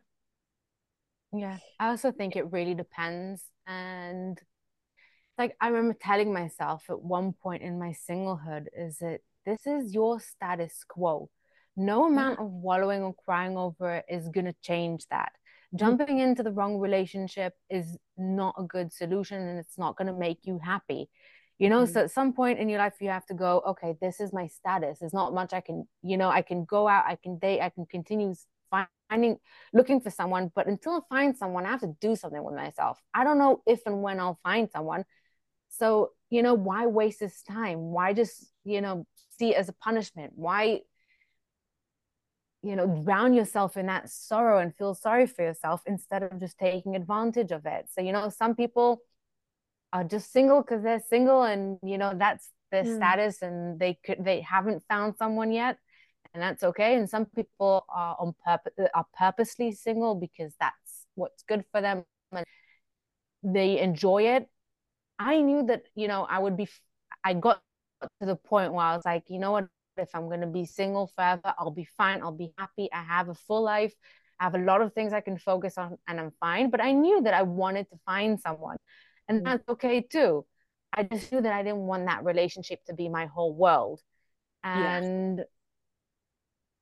Yeah. 1.32 1.58
I 1.78 1.88
also 1.88 2.12
think 2.12 2.36
it 2.36 2.52
really 2.52 2.74
depends 2.74 3.44
and 3.66 4.38
like 5.38 5.56
I 5.60 5.68
remember 5.68 5.96
telling 6.00 6.32
myself 6.32 6.84
at 6.88 7.02
one 7.02 7.32
point 7.32 7.62
in 7.62 7.78
my 7.78 7.94
singlehood 8.08 8.66
is 8.76 8.98
that 8.98 9.20
this 9.44 9.66
is 9.66 9.94
your 9.94 10.20
status 10.20 10.84
quo. 10.88 11.28
No 11.76 12.06
amount 12.06 12.38
of 12.38 12.50
wallowing 12.50 13.02
or 13.02 13.14
crying 13.24 13.56
over 13.56 13.96
it 13.96 14.04
is 14.08 14.28
going 14.28 14.46
to 14.46 14.54
change 14.62 15.06
that. 15.10 15.32
Mm. 15.74 15.80
Jumping 15.80 16.18
into 16.20 16.42
the 16.42 16.52
wrong 16.52 16.78
relationship 16.78 17.54
is 17.68 17.98
not 18.16 18.54
a 18.58 18.62
good 18.62 18.92
solution 18.92 19.40
and 19.40 19.58
it's 19.58 19.76
not 19.76 19.96
going 19.96 20.06
to 20.06 20.18
make 20.18 20.38
you 20.44 20.60
happy. 20.62 21.10
You 21.58 21.68
know, 21.68 21.82
mm-hmm. 21.82 21.92
so 21.92 22.00
at 22.02 22.10
some 22.10 22.32
point 22.32 22.58
in 22.58 22.68
your 22.68 22.78
life, 22.78 22.94
you 23.00 23.08
have 23.10 23.26
to 23.26 23.34
go, 23.34 23.62
okay, 23.68 23.96
this 24.00 24.20
is 24.20 24.32
my 24.32 24.46
status. 24.48 24.98
There's 24.98 25.12
not 25.12 25.34
much 25.34 25.52
I 25.52 25.60
can, 25.60 25.86
you 26.02 26.16
know, 26.16 26.28
I 26.28 26.42
can 26.42 26.64
go 26.64 26.88
out, 26.88 27.04
I 27.06 27.16
can 27.16 27.38
date, 27.38 27.60
I 27.60 27.70
can 27.70 27.86
continue 27.86 28.34
finding, 29.08 29.38
looking 29.72 30.00
for 30.00 30.10
someone. 30.10 30.50
But 30.54 30.66
until 30.66 30.92
I 30.94 31.14
find 31.14 31.36
someone, 31.36 31.64
I 31.64 31.70
have 31.70 31.80
to 31.80 31.94
do 32.00 32.16
something 32.16 32.42
with 32.42 32.56
myself. 32.56 32.98
I 33.12 33.22
don't 33.22 33.38
know 33.38 33.62
if 33.66 33.80
and 33.86 34.02
when 34.02 34.18
I'll 34.18 34.38
find 34.42 34.68
someone 34.72 35.04
so, 35.78 36.10
you 36.30 36.42
know, 36.42 36.54
why 36.54 36.86
waste 36.86 37.20
this 37.20 37.42
time? 37.42 37.78
Why 37.78 38.12
just, 38.12 38.52
you 38.64 38.80
know, 38.80 39.06
see 39.38 39.50
it 39.54 39.56
as 39.56 39.68
a 39.68 39.72
punishment? 39.72 40.32
Why, 40.36 40.80
you 42.62 42.76
know, 42.76 43.02
drown 43.04 43.34
yourself 43.34 43.76
in 43.76 43.86
that 43.86 44.08
sorrow 44.08 44.58
and 44.58 44.74
feel 44.76 44.94
sorry 44.94 45.26
for 45.26 45.42
yourself 45.42 45.82
instead 45.86 46.22
of 46.22 46.38
just 46.38 46.58
taking 46.58 46.94
advantage 46.94 47.50
of 47.50 47.66
it? 47.66 47.86
So, 47.90 48.02
you 48.02 48.12
know, 48.12 48.28
some 48.28 48.54
people 48.54 49.00
are 49.92 50.04
just 50.04 50.32
single 50.32 50.62
because 50.62 50.82
they're 50.82 51.02
single 51.08 51.42
and, 51.42 51.78
you 51.82 51.98
know, 51.98 52.12
that's 52.16 52.48
their 52.70 52.84
mm. 52.84 52.96
status 52.96 53.42
and 53.42 53.78
they 53.78 53.98
could, 54.04 54.24
they 54.24 54.40
haven't 54.40 54.82
found 54.88 55.16
someone 55.16 55.50
yet 55.50 55.78
and 56.32 56.42
that's 56.42 56.62
okay. 56.62 56.94
And 56.94 57.10
some 57.10 57.26
people 57.26 57.84
are 57.88 58.16
on 58.18 58.34
purpose, 58.44 58.72
are 58.94 59.06
purposely 59.16 59.72
single 59.72 60.14
because 60.14 60.54
that's 60.60 61.06
what's 61.16 61.42
good 61.42 61.64
for 61.72 61.80
them 61.80 62.04
and 62.32 62.46
they 63.42 63.78
enjoy 63.78 64.22
it 64.22 64.48
I 65.18 65.40
knew 65.40 65.64
that, 65.66 65.84
you 65.94 66.08
know, 66.08 66.26
I 66.28 66.38
would 66.38 66.56
be, 66.56 66.68
I 67.22 67.34
got 67.34 67.62
to 68.20 68.26
the 68.26 68.36
point 68.36 68.72
where 68.72 68.84
I 68.84 68.96
was 68.96 69.04
like, 69.04 69.24
you 69.28 69.38
know 69.38 69.52
what, 69.52 69.66
if 69.96 70.14
I'm 70.14 70.26
going 70.26 70.40
to 70.40 70.46
be 70.46 70.64
single 70.64 71.06
forever, 71.14 71.54
I'll 71.58 71.70
be 71.70 71.88
fine. 71.96 72.20
I'll 72.22 72.32
be 72.32 72.52
happy. 72.58 72.88
I 72.92 73.02
have 73.02 73.28
a 73.28 73.34
full 73.34 73.62
life. 73.62 73.94
I 74.40 74.44
have 74.44 74.54
a 74.54 74.58
lot 74.58 74.82
of 74.82 74.92
things 74.92 75.12
I 75.12 75.20
can 75.20 75.38
focus 75.38 75.78
on 75.78 75.96
and 76.08 76.18
I'm 76.18 76.32
fine. 76.40 76.70
But 76.70 76.80
I 76.80 76.92
knew 76.92 77.22
that 77.22 77.34
I 77.34 77.42
wanted 77.42 77.88
to 77.90 77.96
find 78.04 78.40
someone 78.40 78.76
and 79.28 79.40
mm. 79.40 79.44
that's 79.44 79.68
okay 79.68 80.00
too. 80.02 80.44
I 80.92 81.02
just 81.02 81.32
knew 81.32 81.40
that 81.40 81.52
I 81.52 81.62
didn't 81.62 81.86
want 81.86 82.06
that 82.06 82.24
relationship 82.24 82.84
to 82.86 82.94
be 82.94 83.08
my 83.08 83.26
whole 83.26 83.54
world. 83.54 84.00
And 84.62 85.38
yes. 85.38 85.46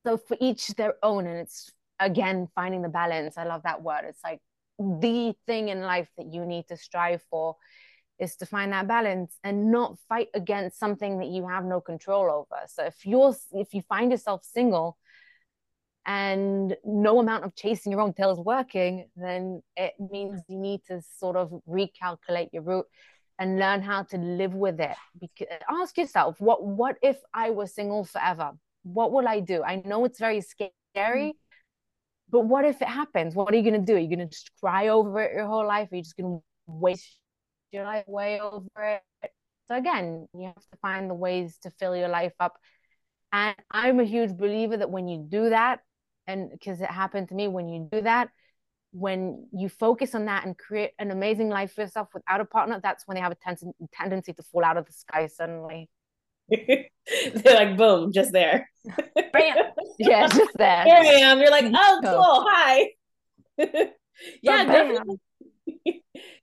so 0.07 0.17
for 0.19 0.37
each 0.41 0.69
their 0.69 0.95
own, 1.03 1.27
and 1.27 1.39
it's 1.39 1.73
again 1.99 2.49
finding 2.55 2.83
the 2.83 2.89
balance. 2.89 3.39
I 3.39 3.45
love 3.45 3.63
that 3.65 3.83
word. 3.83 4.05
It's 4.05 4.23
like 4.23 4.41
the 4.79 5.35
thing 5.47 5.69
in 5.69 5.81
life 5.81 6.09
that 6.17 6.33
you 6.33 6.45
need 6.45 6.69
to 6.69 6.77
strive 6.77 7.23
for 7.31 7.57
is 8.19 8.37
to 8.37 8.47
find 8.47 8.73
that 8.73 8.87
balance 8.87 9.37
and 9.43 9.71
not 9.71 9.99
fight 10.09 10.29
against 10.35 10.79
something 10.79 11.19
that 11.19 11.29
you 11.29 11.49
have 11.49 11.65
no 11.65 11.81
control 11.81 12.31
over. 12.31 12.61
So 12.67 12.85
if 12.85 13.05
you're 13.05 13.35
if 13.53 13.75
you 13.75 13.83
find 13.83 14.11
yourself 14.11 14.45
single 14.45 14.97
and 16.07 16.77
no 16.85 17.21
amount 17.21 17.45
of 17.45 17.55
chasing 17.55 17.93
your 17.93 18.01
own 18.01 18.13
tail 18.13 18.33
is 18.33 18.39
working 18.39 19.09
then 19.15 19.63
it 19.77 19.93
means 20.11 20.41
you 20.49 20.59
need 20.59 20.81
to 20.89 21.01
sort 21.17 21.37
of 21.37 21.53
recalculate 21.69 22.49
your 22.53 22.63
route 22.63 22.87
and 23.39 23.59
learn 23.59 23.81
how 23.83 24.03
to 24.03 24.17
live 24.19 24.55
with 24.55 24.81
it. 24.81 24.97
Because 25.21 25.49
ask 25.71 25.97
yourself 25.97 26.41
what 26.41 26.65
what 26.65 26.97
if 27.03 27.19
i 27.35 27.51
was 27.51 27.75
single 27.75 28.05
forever? 28.05 28.53
What 28.83 29.13
will 29.13 29.27
i 29.27 29.41
do? 29.41 29.63
I 29.63 29.83
know 29.85 30.05
it's 30.05 30.19
very 30.19 30.41
scary 30.41 30.71
mm-hmm. 30.97 31.31
but 32.31 32.41
what 32.41 32.65
if 32.65 32.83
it 32.83 32.89
happens? 32.89 33.35
What 33.35 33.53
are 33.53 33.57
you 33.57 33.69
going 33.69 33.81
to 33.85 33.93
do? 33.93 33.97
Are 33.97 34.01
you 34.01 34.09
going 34.09 34.27
to 34.27 34.33
just 34.37 34.51
cry 34.61 34.89
over 34.89 35.21
it 35.23 35.35
your 35.35 35.47
whole 35.47 35.67
life? 35.67 35.91
Are 35.91 35.97
you 35.97 36.03
just 36.03 36.17
going 36.17 36.39
to 36.39 36.43
waste 36.67 37.19
your 37.73 37.85
life 37.85 38.05
way 38.07 38.41
over 38.41 38.67
it. 38.77 39.03
So 39.69 39.77
again, 39.77 40.29
you 40.35 40.47
have 40.47 40.55
to 40.55 40.77
find 40.81 41.09
the 41.09 41.15
ways 41.15 41.59
to 41.63 41.71
fill 41.71 41.97
your 41.97 42.09
life 42.09 42.35
up. 42.39 42.59
And 43.33 43.57
I'm 43.71 44.01
a 44.01 44.05
huge 44.05 44.37
believer 44.37 44.77
that 44.77 44.91
when 44.91 45.09
you 45.09 45.25
do 45.29 45.51
that, 45.51 45.81
and 46.27 46.51
because 46.51 46.81
it 46.81 46.91
happened 46.91 47.29
to 47.31 47.35
me, 47.35 47.49
when 47.49 47.69
you 47.69 47.89
do 47.91 48.03
that, 48.03 48.29
when 48.93 49.49
you 49.53 49.71
focus 49.71 50.15
on 50.15 50.27
that 50.27 50.45
and 50.45 50.57
create 50.57 50.91
an 50.99 51.11
amazing 51.11 51.49
life 51.49 51.73
for 51.73 51.81
yourself 51.81 52.09
without 52.13 52.41
a 52.41 52.45
partner, 52.45 52.79
that's 52.83 53.07
when 53.07 53.15
they 53.15 53.23
have 53.23 53.33
a 53.33 53.37
ten- 53.37 53.73
tendency 53.93 54.35
to 54.35 54.43
fall 54.43 54.65
out 54.65 54.77
of 54.77 54.87
the 54.87 54.93
sky 54.93 55.27
suddenly. 55.27 55.89
They're 56.49 57.55
like, 57.55 57.77
boom, 57.77 58.13
just 58.13 58.33
there. 58.33 58.69
Bam. 59.33 59.57
yeah, 59.99 60.29
just 60.29 60.57
there. 60.57 60.85
Here 60.85 60.97
I 60.97 61.21
am. 61.23 61.41
You're 61.41 61.51
like, 61.51 61.73
oh, 61.75 62.01
cool. 62.05 62.47
Hi. 62.49 62.89
yeah, 64.43 64.65
definitely. 64.65 65.17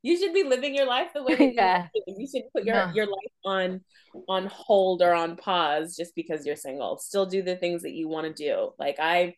You 0.01 0.17
should 0.17 0.33
be 0.33 0.43
living 0.43 0.75
your 0.75 0.85
life 0.85 1.09
the 1.13 1.23
way 1.23 1.53
yeah. 1.55 1.87
you, 1.93 2.15
you 2.17 2.27
should 2.27 2.43
put 2.53 2.63
your, 2.63 2.75
no. 2.75 2.91
your 2.93 3.05
life 3.05 3.31
on 3.45 3.81
on 4.27 4.47
hold 4.47 5.01
or 5.03 5.13
on 5.13 5.35
pause 5.35 5.95
just 5.95 6.15
because 6.15 6.45
you're 6.45 6.55
single. 6.55 6.97
Still 6.97 7.25
do 7.25 7.43
the 7.43 7.55
things 7.55 7.83
that 7.83 7.91
you 7.91 8.07
want 8.07 8.25
to 8.25 8.33
do. 8.33 8.71
Like 8.79 8.97
I 8.99 9.35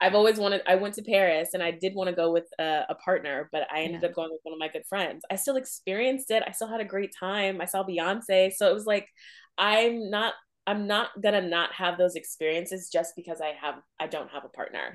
I've 0.00 0.14
always 0.14 0.38
wanted 0.38 0.62
I 0.66 0.74
went 0.74 0.94
to 0.94 1.02
Paris 1.02 1.50
and 1.54 1.62
I 1.62 1.70
did 1.70 1.94
want 1.94 2.10
to 2.10 2.16
go 2.16 2.32
with 2.32 2.46
a, 2.58 2.82
a 2.90 2.94
partner, 2.96 3.48
but 3.52 3.66
I 3.72 3.82
ended 3.82 4.02
yeah. 4.02 4.08
up 4.08 4.14
going 4.14 4.30
with 4.30 4.40
one 4.42 4.52
of 4.52 4.58
my 4.58 4.68
good 4.68 4.84
friends. 4.86 5.24
I 5.30 5.36
still 5.36 5.56
experienced 5.56 6.30
it. 6.30 6.42
I 6.46 6.50
still 6.52 6.68
had 6.68 6.80
a 6.80 6.84
great 6.84 7.12
time. 7.18 7.60
I 7.60 7.64
saw 7.64 7.84
Beyonce. 7.84 8.52
So 8.52 8.68
it 8.68 8.74
was 8.74 8.86
like 8.86 9.08
I'm 9.56 10.10
not 10.10 10.34
I'm 10.66 10.86
not 10.86 11.20
gonna 11.20 11.42
not 11.42 11.72
have 11.74 11.98
those 11.98 12.14
experiences 12.14 12.88
just 12.90 13.14
because 13.16 13.40
I 13.40 13.52
have 13.60 13.76
I 14.00 14.06
don't 14.06 14.30
have 14.30 14.44
a 14.44 14.48
partner. 14.48 14.92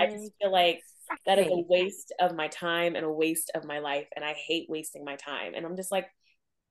I 0.00 0.06
just 0.10 0.32
feel 0.40 0.52
like 0.52 0.80
that 1.26 1.38
is 1.38 1.48
a 1.48 1.64
waste 1.68 2.12
of 2.20 2.34
my 2.34 2.48
time 2.48 2.94
and 2.94 3.04
a 3.04 3.10
waste 3.10 3.50
of 3.54 3.64
my 3.64 3.78
life, 3.80 4.06
and 4.14 4.24
I 4.24 4.34
hate 4.34 4.66
wasting 4.68 5.04
my 5.04 5.16
time. 5.16 5.54
And 5.54 5.66
I'm 5.66 5.76
just 5.76 5.90
like, 5.90 6.06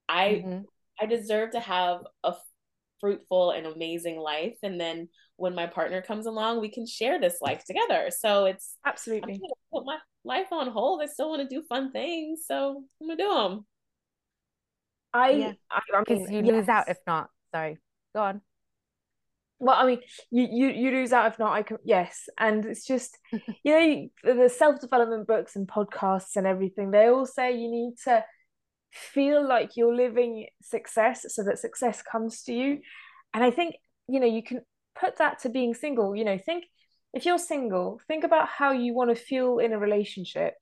I 0.07 0.43
mm-hmm. 0.45 0.59
I 0.99 1.05
deserve 1.05 1.51
to 1.51 1.59
have 1.59 2.01
a 2.23 2.33
fruitful 3.01 3.51
and 3.51 3.67
amazing 3.67 4.17
life, 4.17 4.57
and 4.63 4.79
then 4.79 5.09
when 5.37 5.53
my 5.53 5.67
partner 5.67 6.01
comes 6.01 6.25
along, 6.25 6.61
we 6.61 6.69
can 6.69 6.85
share 6.85 7.19
this 7.19 7.37
life 7.41 7.63
together. 7.63 8.09
So 8.09 8.45
it's 8.45 8.75
absolutely 8.85 9.39
put 9.71 9.85
my 9.85 9.97
life 10.23 10.51
on 10.51 10.69
hold. 10.69 11.01
I 11.01 11.05
still 11.05 11.29
want 11.29 11.47
to 11.47 11.55
do 11.55 11.63
fun 11.67 11.91
things, 11.91 12.41
so 12.45 12.83
I'm 13.01 13.07
gonna 13.07 13.17
do 13.17 13.33
them. 13.33 13.65
I, 15.13 15.29
yeah. 15.31 15.53
I, 15.71 15.81
I 15.93 16.03
mean, 16.09 16.31
you 16.31 16.43
yes. 16.43 16.55
lose 16.55 16.69
out 16.69 16.89
if 16.89 16.97
not. 17.07 17.29
Sorry, 17.53 17.77
go 18.17 18.23
on. 18.23 18.41
Well, 19.59 19.75
I 19.75 19.85
mean, 19.87 19.99
you 20.29 20.47
you 20.51 20.67
you 20.69 20.91
lose 20.91 21.13
out 21.13 21.31
if 21.31 21.39
not. 21.39 21.53
I 21.53 21.63
can 21.63 21.77
yes, 21.83 22.29
and 22.37 22.65
it's 22.65 22.85
just 22.85 23.17
you 23.63 24.09
know 24.23 24.33
the 24.35 24.49
self 24.49 24.79
development 24.79 25.27
books 25.27 25.55
and 25.55 25.67
podcasts 25.67 26.35
and 26.35 26.45
everything. 26.45 26.91
They 26.91 27.07
all 27.07 27.25
say 27.25 27.53
you 27.53 27.69
need 27.71 27.95
to 28.03 28.23
feel 28.91 29.47
like 29.47 29.71
you're 29.75 29.95
living 29.95 30.47
success 30.61 31.25
so 31.29 31.43
that 31.43 31.59
success 31.59 32.01
comes 32.01 32.43
to 32.43 32.53
you. 32.53 32.79
And 33.33 33.43
I 33.43 33.51
think 33.51 33.75
you 34.07 34.19
know 34.19 34.27
you 34.27 34.43
can 34.43 34.61
put 34.99 35.17
that 35.17 35.39
to 35.39 35.49
being 35.49 35.73
single. 35.73 36.15
You 36.15 36.25
know, 36.25 36.37
think 36.37 36.65
if 37.13 37.25
you're 37.25 37.39
single, 37.39 37.99
think 38.07 38.23
about 38.23 38.47
how 38.47 38.71
you 38.73 38.93
want 38.93 39.09
to 39.09 39.15
feel 39.15 39.57
in 39.57 39.73
a 39.73 39.79
relationship. 39.79 40.53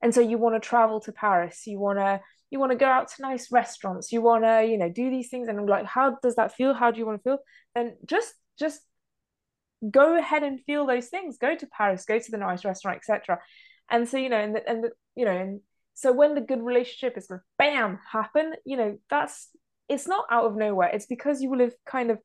And 0.00 0.14
so 0.14 0.20
you 0.20 0.38
want 0.38 0.54
to 0.54 0.66
travel 0.66 1.00
to 1.00 1.12
Paris, 1.12 1.66
you 1.66 1.78
want 1.78 1.98
to 1.98 2.20
you 2.50 2.58
want 2.58 2.72
to 2.72 2.78
go 2.78 2.86
out 2.86 3.08
to 3.08 3.22
nice 3.22 3.50
restaurants 3.50 4.12
you 4.12 4.22
want 4.22 4.44
to 4.44 4.64
you 4.64 4.78
know 4.78 4.88
do 4.88 5.10
these 5.10 5.28
things 5.28 5.48
and 5.48 5.58
I'm 5.58 5.66
like 5.66 5.86
how 5.86 6.16
does 6.22 6.36
that 6.36 6.54
feel? 6.54 6.74
How 6.74 6.90
do 6.90 6.98
you 6.98 7.06
want 7.06 7.18
to 7.18 7.22
feel? 7.22 7.38
Then 7.74 7.96
just 8.06 8.32
just 8.58 8.80
go 9.90 10.16
ahead 10.16 10.42
and 10.42 10.60
feel 10.64 10.86
those 10.86 11.08
things. 11.08 11.38
Go 11.38 11.54
to 11.56 11.66
paris 11.66 12.04
go 12.04 12.18
to 12.18 12.30
the 12.30 12.38
nice 12.38 12.64
restaurant 12.64 12.98
etc 12.98 13.38
and 13.90 14.08
so 14.08 14.16
you 14.16 14.28
know 14.28 14.38
and 14.38 14.56
the, 14.56 14.68
and 14.68 14.84
the, 14.84 14.90
you 15.14 15.24
know 15.24 15.36
and 15.36 15.60
so 15.94 16.12
when 16.12 16.34
the 16.34 16.40
good 16.40 16.62
relationship 16.62 17.16
is 17.16 17.26
going 17.26 17.40
to 17.40 17.44
bam 17.58 17.98
happen 18.10 18.54
you 18.64 18.76
know 18.76 18.98
that's 19.10 19.50
it's 19.88 20.08
not 20.08 20.26
out 20.30 20.46
of 20.46 20.56
nowhere. 20.56 20.90
It's 20.92 21.06
because 21.06 21.42
you 21.42 21.50
will 21.50 21.60
have 21.60 21.74
kind 21.86 22.10
of 22.10 22.18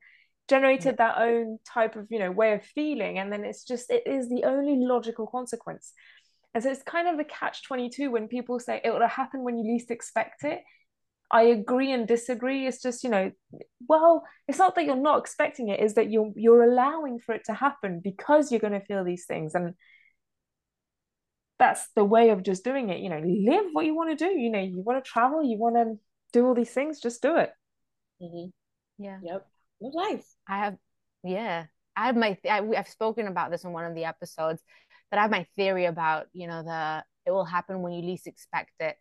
generated 0.48 0.98
that 0.98 1.20
own 1.20 1.60
type 1.64 1.96
of 1.96 2.08
you 2.10 2.18
know 2.18 2.32
way 2.32 2.54
of 2.54 2.64
feeling 2.64 3.20
and 3.20 3.32
then 3.32 3.46
it's 3.46 3.64
just 3.64 3.92
it 3.92 4.02
is 4.08 4.30
the 4.30 4.46
only 4.46 4.84
logical 4.84 5.28
consequence 5.28 5.94
and 6.54 6.64
so 6.64 6.72
it's 6.72 6.84
kind 6.84 7.08
of 7.08 7.20
a 7.20 7.24
catch 7.24 7.64
22 7.64 8.12
when 8.12 8.28
people 8.28 8.60
say 8.60 8.82
it 8.84 8.90
will 8.90 9.08
happen 9.08 9.44
when 9.44 9.58
you 9.58 9.72
least 9.72 9.92
expect 9.92 10.44
it. 10.44 10.62
I 11.32 11.44
agree 11.44 11.92
and 11.92 12.08
disagree. 12.08 12.66
It's 12.66 12.82
just, 12.82 13.04
you 13.04 13.10
know, 13.12 13.32
well, 13.88 14.24
it's 14.48 14.58
not 14.58 14.74
that 14.76 14.86
you're 14.86 14.96
not 14.96 15.20
expecting 15.20 15.70
it, 15.70 15.80
is 15.80 15.94
that 15.94 16.10
you're 16.10 16.32
you're 16.36 16.64
allowing 16.64 17.20
for 17.20 17.36
it 17.36 17.44
to 17.46 17.54
happen 17.54 18.02
because 18.04 18.52
you're 18.52 18.60
going 18.60 18.74
to 18.74 18.86
feel 18.86 19.04
these 19.04 19.26
things. 19.26 19.54
And 19.54 19.76
that's 21.60 21.88
the 21.96 22.04
way 22.04 22.32
of 22.32 22.42
just 22.42 22.64
doing 22.64 22.90
it. 22.90 23.00
You 23.00 23.10
know, 23.10 23.22
live 23.24 23.66
what 23.74 23.86
you 23.86 23.96
want 23.96 24.18
to 24.18 24.26
do. 24.26 24.32
You 24.32 24.50
know, 24.50 24.60
you 24.60 24.82
want 24.82 25.04
to 25.04 25.08
travel, 25.08 25.44
you 25.44 25.58
want 25.60 25.76
to 25.76 26.00
do 26.34 26.48
all 26.48 26.56
these 26.56 26.72
things, 26.72 27.00
just 27.00 27.22
do 27.22 27.38
it. 27.38 27.52
Mm-hmm. 28.22 29.04
Yeah. 29.04 29.20
Yep. 29.24 29.48
Live 29.82 29.94
life. 29.94 30.26
I 30.48 30.58
have, 30.58 30.78
yeah. 31.24 31.66
I 31.96 32.06
have 32.08 32.16
my, 32.16 32.38
I, 32.50 32.62
I've 32.78 32.88
spoken 32.88 33.28
about 33.28 33.52
this 33.52 33.64
in 33.64 33.72
one 33.72 33.86
of 33.86 33.94
the 33.94 34.06
episodes 34.06 34.62
that 35.12 35.20
I 35.20 35.24
have 35.24 35.32
my 35.32 35.46
theory 35.56 35.86
about, 35.86 36.28
you 36.34 36.48
know, 36.48 36.64
the 36.64 37.04
it 37.26 37.32
will 37.32 37.46
happen 37.46 37.82
when 37.82 37.94
you 37.94 38.02
least 38.02 38.28
expect 38.28 38.72
it. 38.80 38.96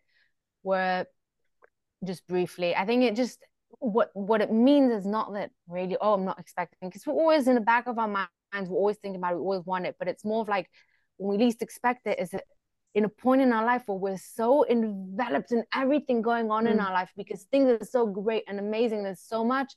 Where 0.61 1.05
just 2.05 2.27
briefly, 2.27 2.75
I 2.75 2.85
think 2.85 3.03
it 3.03 3.15
just 3.15 3.39
what 3.79 4.09
what 4.13 4.41
it 4.41 4.51
means 4.51 4.91
is 4.91 5.05
not 5.05 5.33
that 5.33 5.51
really, 5.67 5.97
oh, 5.99 6.13
I'm 6.13 6.25
not 6.25 6.39
expecting 6.39 6.89
because 6.89 7.05
we're 7.05 7.13
always 7.13 7.47
in 7.47 7.55
the 7.55 7.61
back 7.61 7.87
of 7.87 7.97
our 7.97 8.07
minds, 8.07 8.69
we're 8.69 8.77
always 8.77 8.97
thinking 8.97 9.19
about 9.19 9.33
it, 9.33 9.37
we 9.37 9.41
always 9.41 9.65
want 9.65 9.85
it, 9.85 9.95
but 9.99 10.07
it's 10.07 10.25
more 10.25 10.41
of 10.41 10.47
like 10.47 10.69
when 11.17 11.37
we 11.37 11.43
least 11.43 11.61
expect 11.61 12.07
it, 12.07 12.19
is 12.19 12.33
it 12.33 12.43
in 12.95 13.05
a 13.05 13.09
point 13.09 13.41
in 13.41 13.53
our 13.53 13.65
life 13.65 13.83
where 13.85 13.97
we're 13.97 14.17
so 14.17 14.65
enveloped 14.67 15.51
in 15.51 15.63
everything 15.73 16.21
going 16.21 16.49
on 16.49 16.65
mm. 16.65 16.71
in 16.71 16.79
our 16.79 16.91
life 16.91 17.11
because 17.15 17.43
things 17.43 17.69
are 17.69 17.85
so 17.85 18.07
great 18.07 18.43
and 18.47 18.59
amazing. 18.59 19.03
There's 19.03 19.21
so 19.21 19.43
much 19.43 19.73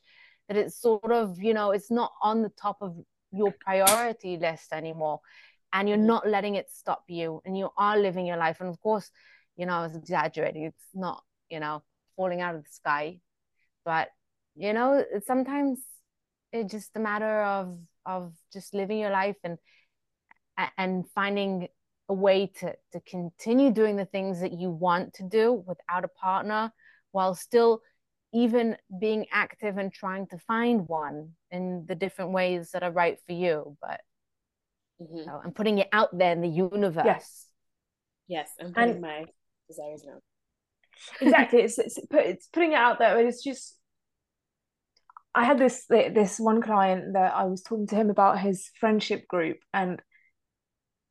that 0.48 0.56
it's 0.56 0.80
sort 0.80 1.12
of, 1.12 1.40
you 1.42 1.52
know, 1.52 1.72
it's 1.72 1.90
not 1.90 2.12
on 2.22 2.42
the 2.42 2.48
top 2.50 2.78
of 2.80 2.96
your 3.32 3.54
priority 3.60 4.36
list 4.36 4.72
anymore 4.72 5.20
and 5.72 5.88
you're 5.88 5.98
not 5.98 6.28
letting 6.28 6.54
it 6.56 6.70
stop 6.70 7.04
you 7.08 7.40
and 7.44 7.56
you 7.56 7.70
are 7.76 7.98
living 7.98 8.26
your 8.26 8.36
life. 8.36 8.60
And 8.60 8.68
of 8.68 8.80
course 8.80 9.10
you 9.56 9.66
know 9.66 9.74
i 9.74 9.82
was 9.82 9.96
exaggerating. 9.96 10.64
It's 10.64 10.86
not 10.94 11.22
you 11.50 11.60
know 11.60 11.82
falling 12.16 12.40
out 12.40 12.54
of 12.54 12.64
the 12.64 12.70
sky. 12.70 13.20
But 13.84 14.08
you 14.54 14.72
know 14.72 15.04
sometimes 15.26 15.80
it's 16.52 16.72
just 16.72 16.96
a 16.96 17.00
matter 17.00 17.42
of 17.42 17.78
of 18.04 18.32
just 18.52 18.74
living 18.74 18.98
your 18.98 19.10
life 19.10 19.36
and 19.44 19.58
and 20.76 21.08
finding 21.14 21.68
a 22.08 22.14
way 22.14 22.46
to 22.46 22.74
to 22.92 23.00
continue 23.00 23.70
doing 23.70 23.96
the 23.96 24.04
things 24.04 24.40
that 24.40 24.52
you 24.52 24.70
want 24.70 25.14
to 25.14 25.22
do 25.22 25.64
without 25.66 26.04
a 26.04 26.08
partner 26.08 26.72
while 27.12 27.34
still 27.34 27.80
even 28.32 28.76
being 28.98 29.26
active 29.30 29.76
and 29.76 29.92
trying 29.92 30.26
to 30.26 30.38
find 30.38 30.88
one 30.88 31.30
in 31.50 31.84
the 31.86 31.94
different 31.94 32.32
ways 32.32 32.70
that 32.72 32.82
are 32.82 32.90
right 32.90 33.18
for 33.26 33.32
you. 33.32 33.76
But 33.80 34.00
Mm-hmm. 35.02 35.24
So 35.24 35.40
I'm 35.44 35.52
putting 35.52 35.78
it 35.78 35.88
out 35.92 36.16
there 36.16 36.32
in 36.32 36.40
the 36.40 36.48
universe. 36.48 37.04
Yes. 37.04 37.46
Yes, 38.28 38.50
I'm 38.60 38.72
putting 38.72 38.90
and, 38.92 39.00
my 39.00 39.24
desires 39.68 40.04
now. 40.06 40.20
Exactly. 41.20 41.60
it's, 41.62 41.78
it's, 41.78 41.98
it's 42.10 42.46
putting 42.48 42.72
it 42.72 42.76
out 42.76 42.98
there. 42.98 43.18
It's 43.26 43.42
just 43.42 43.76
I 45.34 45.44
had 45.44 45.58
this 45.58 45.86
this 45.88 46.38
one 46.38 46.60
client 46.60 47.14
that 47.14 47.34
I 47.34 47.44
was 47.44 47.62
talking 47.62 47.86
to 47.88 47.96
him 47.96 48.10
about 48.10 48.38
his 48.38 48.70
friendship 48.78 49.26
group 49.26 49.58
and 49.72 50.00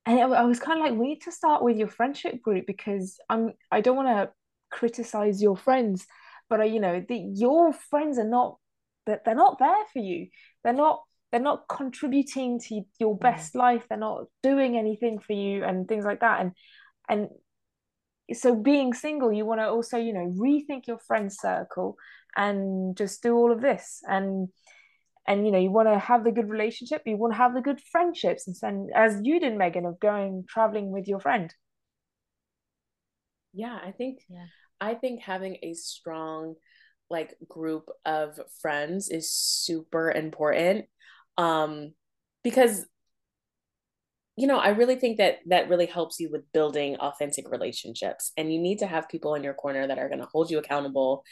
and 0.05 0.19
I 0.19 0.45
was 0.45 0.59
kind 0.59 0.79
of 0.79 0.85
like 0.85 0.99
we 0.99 1.07
need 1.07 1.21
to 1.23 1.31
start 1.31 1.63
with 1.63 1.77
your 1.77 1.87
friendship 1.87 2.41
group 2.41 2.67
because 2.67 3.17
I'm 3.29 3.53
I 3.71 3.81
don't 3.81 3.95
want 3.95 4.09
to 4.09 4.31
criticize 4.71 5.41
your 5.41 5.57
friends 5.57 6.05
but 6.49 6.61
I, 6.61 6.65
you 6.65 6.79
know 6.79 7.03
the 7.07 7.17
your 7.17 7.73
friends 7.73 8.19
are 8.19 8.27
not 8.27 8.57
that 9.07 9.25
they're 9.25 9.35
not 9.35 9.57
there 9.57 9.85
for 9.91 9.99
you 9.99 10.27
they're 10.63 10.73
not 10.73 11.01
they're 11.31 11.41
not 11.41 11.67
contributing 11.69 12.59
to 12.59 12.81
your 12.99 13.17
best 13.17 13.55
life 13.55 13.85
they're 13.87 13.97
not 13.97 14.25
doing 14.43 14.77
anything 14.77 15.19
for 15.19 15.33
you 15.33 15.63
and 15.63 15.87
things 15.87 16.05
like 16.05 16.19
that. 16.21 16.41
And 16.41 16.51
and 17.09 17.29
so 18.33 18.55
being 18.55 18.93
single 18.93 19.31
you 19.31 19.45
want 19.45 19.59
to 19.59 19.67
also 19.67 19.97
you 19.97 20.13
know 20.13 20.33
rethink 20.37 20.87
your 20.87 20.99
friend 20.99 21.31
circle 21.31 21.95
and 22.35 22.95
just 22.95 23.23
do 23.23 23.35
all 23.35 23.51
of 23.51 23.61
this. 23.61 24.01
And 24.07 24.49
and 25.27 25.45
you 25.45 25.51
know 25.51 25.59
you 25.59 25.71
want 25.71 25.87
to 25.87 25.99
have 25.99 26.23
the 26.23 26.31
good 26.31 26.49
relationship 26.49 27.03
you 27.05 27.15
want 27.15 27.33
to 27.33 27.37
have 27.37 27.53
the 27.53 27.61
good 27.61 27.79
friendships. 27.91 28.47
And, 28.47 28.55
and 28.63 28.89
as 28.95 29.19
you 29.23 29.39
did 29.39 29.57
meagan 29.57 29.85
of 29.85 29.99
going 29.99 30.45
traveling 30.49 30.91
with 30.91 31.07
your 31.07 31.19
friend. 31.19 31.53
Yeah 33.53 33.77
i 33.83 33.91
think 33.91 34.19
yeah. 34.29 34.45
I 34.81 34.95
think 34.95 35.21
having 35.21 35.57
a 35.61 35.73
strong 35.75 36.55
like 37.09 37.35
group 37.47 37.89
of 38.03 38.39
friends 38.61 39.09
is 39.09 39.31
super 39.31 40.09
important 40.11 40.85
um 41.41 41.93
because 42.43 42.85
you 44.37 44.47
know 44.47 44.57
i 44.57 44.69
really 44.69 44.95
think 44.95 45.17
that 45.17 45.39
that 45.47 45.69
really 45.69 45.85
helps 45.85 46.19
you 46.19 46.29
with 46.31 46.51
building 46.53 46.95
authentic 46.97 47.49
relationships. 47.51 48.31
And 48.37 48.51
you 48.53 48.59
need 48.59 48.79
to 48.79 48.87
have 48.87 49.09
people 49.09 49.35
in 49.35 49.43
your 49.43 49.53
corner 49.53 49.85
that 49.87 49.99
are 49.99 50.07
going 50.07 50.19
to 50.21 50.31
hold 50.33 50.49
you 50.51 50.57
accountable 50.59 51.23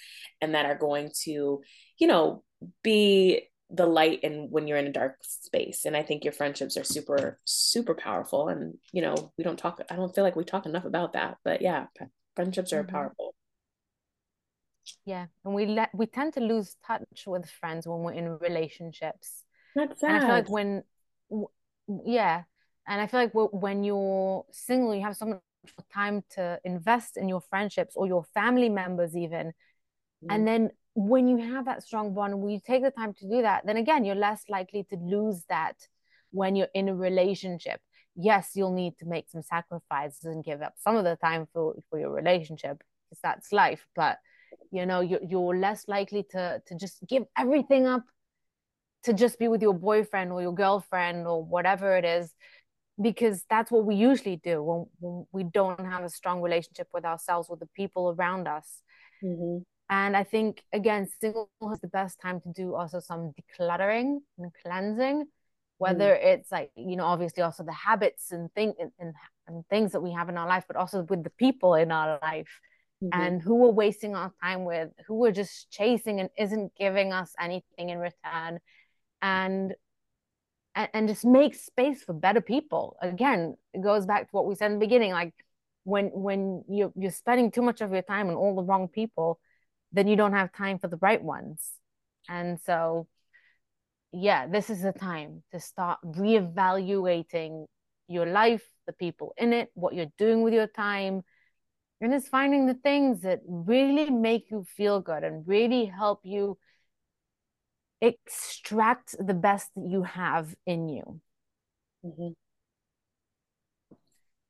and 0.42 0.54
that 0.56 0.66
are 0.66 0.78
going 0.78 1.12
to 1.24 1.62
you 1.98 2.08
know 2.08 2.44
be 2.84 3.42
the 3.72 3.86
light 3.86 4.20
in 4.24 4.48
when 4.50 4.68
you're 4.68 4.78
in 4.84 4.88
a 4.88 4.92
dark 4.92 5.16
space. 5.22 5.86
And 5.86 5.96
i 5.96 6.04
think 6.04 6.24
your 6.24 6.34
friendships 6.34 6.76
are 6.78 6.84
super 6.84 7.40
super 7.46 7.96
powerful. 7.96 8.48
And 8.50 8.76
you 8.92 9.02
know 9.02 9.16
we 9.38 9.44
don't 9.44 9.60
talk 9.60 9.82
i 9.90 9.96
don't 9.96 10.14
feel 10.14 10.24
like 10.24 10.36
we 10.36 10.44
talk 10.44 10.66
enough 10.66 10.86
about 10.86 11.14
that 11.14 11.38
but 11.44 11.62
yeah 11.62 11.86
friendships 12.36 12.74
are 12.74 12.84
mm-hmm. 12.84 12.96
powerful. 12.96 13.36
Yeah 15.06 15.28
and 15.46 15.54
we 15.54 15.66
let 15.66 15.90
we 15.94 16.06
tend 16.06 16.34
to 16.34 16.42
lose 16.42 16.76
touch 16.86 17.24
with 17.28 17.50
friends 17.50 17.88
when 17.88 18.00
we're 18.00 18.20
in 18.22 18.38
relationships 18.40 19.46
that's 19.88 20.00
sad. 20.00 20.10
and 20.10 20.18
i 20.18 20.20
feel 20.20 20.36
like 20.36 20.50
when 20.50 20.84
yeah 22.06 22.44
and 22.88 23.02
i 23.02 23.08
feel 23.08 23.20
like 23.20 23.32
when 23.34 23.84
you're 23.84 24.46
single 24.52 24.94
you 24.94 25.02
have 25.02 25.16
so 25.16 25.26
much 25.26 25.40
time 25.94 26.24
to 26.30 26.60
invest 26.64 27.18
in 27.18 27.28
your 27.28 27.42
friendships 27.42 27.96
or 27.96 28.08
your 28.08 28.24
family 28.34 28.70
members 28.70 29.16
even 29.16 29.48
mm. 29.48 30.28
and 30.30 30.48
then 30.48 30.70
when 30.96 31.28
you 31.28 31.38
have 31.38 31.66
that 31.66 31.84
strong 31.84 32.14
bond 32.14 32.40
when 32.40 32.50
you 32.50 32.60
take 32.66 32.84
the 32.84 32.92
time 32.92 33.14
to 33.14 33.28
do 33.28 33.42
that 33.42 33.66
then 33.66 33.78
again 33.78 34.04
you're 34.04 34.16
less 34.16 34.44
likely 34.50 34.84
to 34.90 34.96
lose 34.98 35.44
that 35.50 35.76
when 36.32 36.56
you're 36.56 36.68
in 36.74 36.90
a 36.90 36.96
relationship 36.96 37.80
yes 38.16 38.52
you'll 38.56 38.74
need 38.74 38.98
to 38.98 39.06
make 39.06 39.30
some 39.30 39.42
sacrifices 39.42 40.26
and 40.26 40.44
give 40.44 40.62
up 40.62 40.74
some 40.78 40.96
of 40.96 41.04
the 41.04 41.16
time 41.18 41.48
for 41.54 41.76
for 41.90 42.00
your 42.00 42.12
relationship 42.12 42.82
because 43.10 43.22
that's 43.22 43.52
life 43.52 43.86
but 43.96 44.18
you 44.72 44.86
know 44.86 45.02
you're, 45.02 45.24
you're 45.28 45.58
less 45.58 45.88
likely 45.88 46.24
to 46.24 46.62
to 46.66 46.76
just 46.76 47.00
give 47.08 47.24
everything 47.38 47.86
up 47.86 48.04
to 49.04 49.14
just 49.14 49.40
be 49.40 49.48
with 49.48 49.62
your 49.62 49.74
boyfriend 49.74 50.32
or 50.32 50.42
your 50.42 50.54
girlfriend 50.54 51.28
or 51.28 51.44
whatever 51.44 51.96
it 51.96 52.06
is 52.06 52.34
because 53.02 53.46
that's 53.50 53.72
what 53.72 53.86
we 53.86 53.96
usually 53.96 54.36
do 54.36 54.62
when, 54.62 54.86
when 55.00 55.26
we 55.32 55.44
don't 55.44 55.80
have 55.80 56.04
a 56.04 56.10
strong 56.10 56.42
relationship 56.42 56.88
with 56.94 57.06
ourselves 57.06 57.50
with 57.50 57.60
the 57.60 57.70
people 57.76 58.16
around 58.18 58.48
us 58.48 58.82
mm-hmm. 59.24 59.60
and 59.90 60.18
i 60.18 60.24
think 60.24 60.64
again 60.74 61.08
single 61.20 61.50
is 61.72 61.80
the 61.80 61.88
best 61.88 62.20
time 62.22 62.42
to 62.42 62.52
do 62.52 62.76
also 62.76 63.00
some 63.00 63.34
decluttering 63.40 64.18
and 64.38 64.52
cleansing 64.62 65.26
whether 65.78 66.14
mm. 66.14 66.26
it's 66.26 66.52
like 66.52 66.72
you 66.76 66.98
know 66.98 67.06
obviously 67.06 67.42
also 67.42 67.64
the 67.64 67.72
habits 67.72 68.32
and 68.32 68.52
thing 68.54 68.74
and, 69.00 69.14
and 69.48 69.66
things 69.70 69.94
that 69.94 70.02
we 70.02 70.12
have 70.12 70.28
in 70.28 70.38
our 70.38 70.48
life 70.48 70.66
but 70.68 70.76
also 70.76 71.04
with 71.04 71.24
the 71.24 71.30
people 71.32 71.76
in 71.76 71.92
our 71.92 72.20
life 72.22 72.60
mm-hmm. 73.04 73.22
and 73.22 73.42
who 73.42 73.56
we're 73.56 73.70
wasting 73.70 74.16
our 74.16 74.32
time 74.42 74.66
with, 74.66 74.90
who 75.08 75.16
we're 75.16 75.32
just 75.32 75.72
chasing 75.72 76.20
and 76.20 76.30
isn't 76.38 76.72
giving 76.78 77.14
us 77.14 77.34
anything 77.40 77.90
in 77.90 77.98
return. 77.98 78.60
And 79.22 79.76
and, 80.76 81.10
just 81.10 81.26
make 81.26 81.56
space 81.56 82.04
for 82.04 82.14
better 82.14 82.40
people. 82.40 82.96
Again, 83.02 83.58
it 83.74 83.82
goes 83.82 84.06
back 84.06 84.30
to 84.30 84.32
what 84.32 84.46
we 84.46 84.56
said 84.56 84.72
in 84.72 84.80
the 84.80 84.86
beginning. 84.86 85.12
Like 85.12 85.34
when 85.84 86.08
when 86.14 86.64
you're 86.70 86.94
you're 86.96 87.12
spending 87.12 87.52
too 87.52 87.62
much 87.62 87.82
of 87.82 87.92
your 87.92 88.02
time 88.02 88.30
on 88.30 88.36
all 88.36 88.56
the 88.56 88.64
wrong 88.64 88.88
people, 88.88 89.40
then 89.92 90.08
you 90.08 90.16
don't 90.16 90.34
have 90.34 90.54
time 90.54 90.80
for 90.80 90.88
the 90.88 90.98
right 90.98 91.22
ones. 91.22 91.72
And 92.30 92.60
so 92.62 93.08
yeah, 94.12 94.48
this 94.48 94.70
is 94.70 94.82
the 94.82 94.94
time 94.94 95.44
to 95.52 95.60
start 95.60 96.00
reevaluating 96.06 97.66
your 98.08 98.26
life, 98.26 98.64
the 98.88 98.94
people 98.94 99.34
in 99.38 99.54
it, 99.54 99.70
what 99.74 99.94
you're 99.94 100.12
doing 100.18 100.42
with 100.42 100.54
your 100.54 100.68
time, 100.68 101.24
and 102.02 102.14
it's 102.14 102.28
finding 102.28 102.66
the 102.66 102.76
things 102.76 103.22
that 103.22 103.42
really 103.46 104.10
make 104.10 104.50
you 104.50 104.64
feel 104.64 105.02
good 105.02 105.24
and 105.24 105.48
really 105.48 105.86
help 105.86 106.22
you 106.24 106.58
extract 108.02 109.16
the 109.20 109.34
best 109.34 109.70
that 109.76 109.88
you 109.90 110.04
have 110.04 110.56
in 110.66 110.90
you. 110.90 111.20
Mm-hmm. 112.06 112.30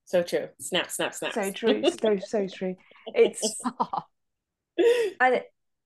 So 0.05 0.23
true. 0.23 0.49
Snap, 0.59 0.89
snap, 0.89 1.13
snap. 1.13 1.33
So 1.33 1.51
true. 1.51 1.83
so 2.01 2.17
so 2.17 2.47
true. 2.47 2.75
It's 3.07 3.61
and 5.19 5.41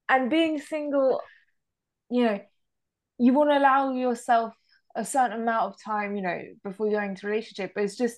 and 0.10 0.30
being 0.30 0.60
single, 0.60 1.22
you 2.10 2.26
know, 2.26 2.40
you 3.18 3.34
want 3.34 3.50
to 3.50 3.58
allow 3.58 3.94
yourself 3.94 4.54
a 4.96 5.04
certain 5.04 5.42
amount 5.42 5.74
of 5.74 5.82
time, 5.82 6.16
you 6.16 6.22
know, 6.22 6.42
before 6.64 6.88
going 6.88 7.08
go 7.08 7.10
into 7.12 7.28
a 7.28 7.30
relationship. 7.30 7.72
But 7.74 7.84
it's 7.84 7.98
just 7.98 8.18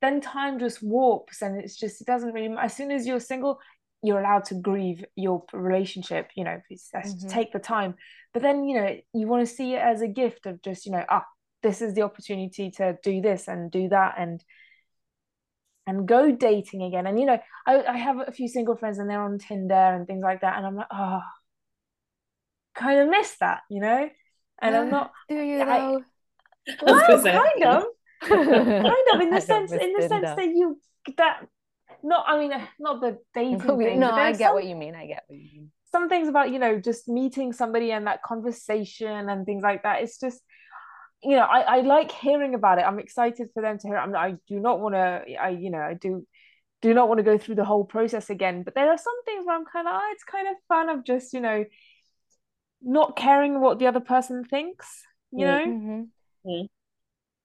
then 0.00 0.20
time 0.20 0.58
just 0.58 0.82
warps 0.82 1.42
and 1.42 1.60
it's 1.60 1.76
just 1.76 2.00
it 2.00 2.06
doesn't 2.06 2.32
really 2.32 2.54
as 2.60 2.76
soon 2.76 2.90
as 2.90 3.06
you're 3.06 3.18
single 3.18 3.58
you're 4.02 4.20
allowed 4.20 4.44
to 4.44 4.54
grieve 4.54 5.04
your 5.16 5.44
relationship 5.52 6.30
you 6.36 6.44
know 6.44 6.60
mm-hmm. 6.70 7.28
take 7.28 7.52
the 7.52 7.58
time. 7.58 7.94
But 8.32 8.42
then 8.42 8.64
you 8.64 8.80
know 8.80 8.96
you 9.12 9.26
want 9.26 9.46
to 9.46 9.54
see 9.54 9.74
it 9.74 9.82
as 9.82 10.02
a 10.02 10.08
gift 10.08 10.46
of 10.46 10.62
just 10.62 10.86
you 10.86 10.92
know 10.92 11.04
ah 11.08 11.24
this 11.62 11.82
is 11.82 11.94
the 11.94 12.02
opportunity 12.02 12.70
to 12.70 12.96
do 13.02 13.20
this 13.20 13.48
and 13.48 13.70
do 13.70 13.88
that 13.88 14.14
and 14.18 14.42
and 15.86 16.06
go 16.06 16.30
dating 16.32 16.82
again. 16.82 17.06
And 17.06 17.18
you 17.18 17.26
know 17.26 17.38
I, 17.66 17.82
I 17.84 17.96
have 17.96 18.18
a 18.26 18.32
few 18.32 18.48
single 18.48 18.76
friends 18.76 18.98
and 18.98 19.08
they're 19.08 19.22
on 19.22 19.38
tinder 19.38 19.74
and 19.74 20.06
things 20.06 20.22
like 20.22 20.42
that 20.42 20.56
and 20.56 20.66
i'm 20.66 20.76
like 20.76 20.86
oh 20.92 21.20
kind 22.74 23.00
of 23.00 23.08
miss 23.08 23.34
that 23.40 23.62
you 23.68 23.80
know? 23.80 24.08
And 24.60 24.76
i'm 24.76 24.90
not 24.90 25.12
do 25.28 25.36
you 25.36 25.58
though? 25.58 26.02
I, 26.68 26.76
well, 26.82 27.22
kind 27.22 27.64
of. 27.64 27.84
Kind 28.20 29.08
of 29.14 29.20
in 29.20 29.30
the 29.30 29.40
sense 29.52 29.70
in 29.70 29.92
the 29.92 30.08
sense 30.08 30.34
that 30.34 30.46
you 30.46 30.80
that 31.16 31.46
not 32.02 32.24
I 32.26 32.38
mean 32.38 32.52
not 32.78 33.00
the 33.00 33.18
dating 33.34 33.60
thing. 33.60 34.00
No, 34.00 34.10
I 34.10 34.32
get 34.32 34.48
some, 34.48 34.54
what 34.54 34.64
you 34.64 34.76
mean. 34.76 34.94
I 34.94 35.06
get 35.06 35.24
what 35.26 35.38
you 35.38 35.44
mean. 35.44 35.70
Some 35.90 36.08
things 36.08 36.28
about 36.28 36.50
you 36.50 36.58
know 36.58 36.78
just 36.80 37.08
meeting 37.08 37.52
somebody 37.52 37.92
and 37.92 38.06
that 38.06 38.22
conversation 38.22 39.28
and 39.28 39.46
things 39.46 39.62
like 39.62 39.82
that. 39.82 40.02
It's 40.02 40.18
just 40.18 40.40
you 41.22 41.36
know 41.36 41.42
I, 41.42 41.60
I 41.60 41.80
like 41.80 42.12
hearing 42.12 42.54
about 42.54 42.78
it. 42.78 42.82
I'm 42.82 42.98
excited 42.98 43.48
for 43.54 43.62
them 43.62 43.78
to 43.78 43.88
hear. 43.88 43.96
It. 43.96 44.00
I'm, 44.00 44.14
I 44.14 44.36
do 44.48 44.60
not 44.60 44.80
want 44.80 44.94
to. 44.94 45.24
I 45.40 45.50
you 45.50 45.70
know 45.70 45.80
I 45.80 45.94
do 45.94 46.26
do 46.80 46.94
not 46.94 47.08
want 47.08 47.18
to 47.18 47.24
go 47.24 47.38
through 47.38 47.56
the 47.56 47.64
whole 47.64 47.84
process 47.84 48.30
again. 48.30 48.62
But 48.62 48.74
there 48.74 48.90
are 48.90 48.98
some 48.98 49.24
things 49.24 49.44
where 49.46 49.56
I'm 49.56 49.64
kind 49.64 49.88
of 49.88 49.94
oh, 49.96 50.10
it's 50.12 50.24
kind 50.24 50.48
of 50.48 50.54
fun 50.68 50.88
of 50.88 51.04
just 51.04 51.32
you 51.32 51.40
know 51.40 51.64
not 52.82 53.16
caring 53.16 53.60
what 53.60 53.78
the 53.78 53.86
other 53.86 54.00
person 54.00 54.44
thinks. 54.44 55.02
You 55.32 55.46
know. 55.46 55.64
Mm-hmm. 55.66 56.62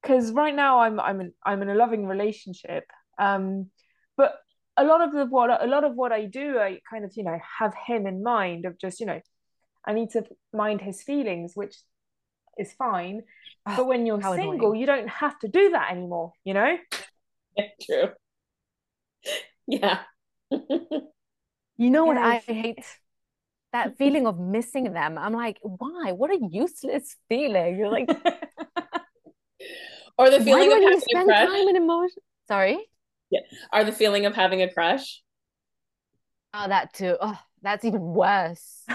Because 0.01 0.31
right 0.31 0.55
now 0.55 0.79
I'm 0.79 0.99
I'm 0.99 1.21
in, 1.21 1.33
I'm 1.45 1.61
in 1.61 1.69
a 1.69 1.75
loving 1.75 2.05
relationship. 2.05 2.83
Um, 3.17 3.69
but 3.69 3.82
a 4.77 4.83
lot 4.83 5.01
of 5.01 5.11
the 5.13 5.25
what 5.25 5.63
a 5.63 5.67
lot 5.67 5.83
of 5.83 5.95
what 5.95 6.11
I 6.11 6.25
do, 6.25 6.57
I 6.59 6.79
kind 6.89 7.05
of 7.05 7.11
you 7.15 7.23
know 7.23 7.39
have 7.59 7.73
him 7.87 8.07
in 8.07 8.23
mind 8.23 8.65
of 8.65 8.79
just 8.79 8.99
you 8.99 9.05
know, 9.05 9.21
I 9.85 9.93
need 9.93 10.09
to 10.11 10.23
mind 10.53 10.81
his 10.81 11.03
feelings, 11.03 11.53
which 11.55 11.75
is 12.57 12.73
fine. 12.73 13.21
Oh, 13.65 13.75
but 13.77 13.87
when 13.87 14.05
you're 14.05 14.21
single, 14.21 14.53
annoying. 14.53 14.79
you 14.79 14.85
don't 14.85 15.09
have 15.09 15.37
to 15.39 15.47
do 15.47 15.69
that 15.71 15.91
anymore. 15.91 16.33
You 16.43 16.53
know. 16.55 16.77
Yeah, 17.55 17.67
true. 17.85 18.09
Yeah. 19.67 19.99
you 21.77 21.89
know 21.91 22.05
what 22.05 22.17
I 22.17 22.37
hate? 22.39 22.83
That 23.73 23.95
feeling 23.97 24.25
of 24.25 24.39
missing 24.39 24.91
them. 24.93 25.19
I'm 25.19 25.33
like, 25.33 25.59
why? 25.61 26.13
What 26.13 26.31
a 26.31 26.39
useless 26.51 27.15
feeling. 27.29 27.77
You're 27.77 27.89
like 27.89 28.09
or 30.17 30.29
the 30.29 30.39
feeling 30.41 30.69
Why 30.69 30.71
of 30.71 30.81
having 30.81 31.01
spend 31.01 31.31
a 31.31 31.35
crush. 31.35 31.35
time 31.35 31.67
and 31.67 31.77
emotion. 31.77 32.23
Sorry. 32.47 32.79
Yeah. 33.33 33.39
Are 33.71 33.83
the 33.83 33.91
feeling 33.91 34.25
of 34.25 34.35
having 34.35 34.61
a 34.61 34.71
crush. 34.71 35.21
Oh, 36.53 36.67
that 36.67 36.93
too. 36.93 37.17
Oh, 37.19 37.37
that's 37.61 37.83
even 37.83 38.01
worse. 38.01 38.85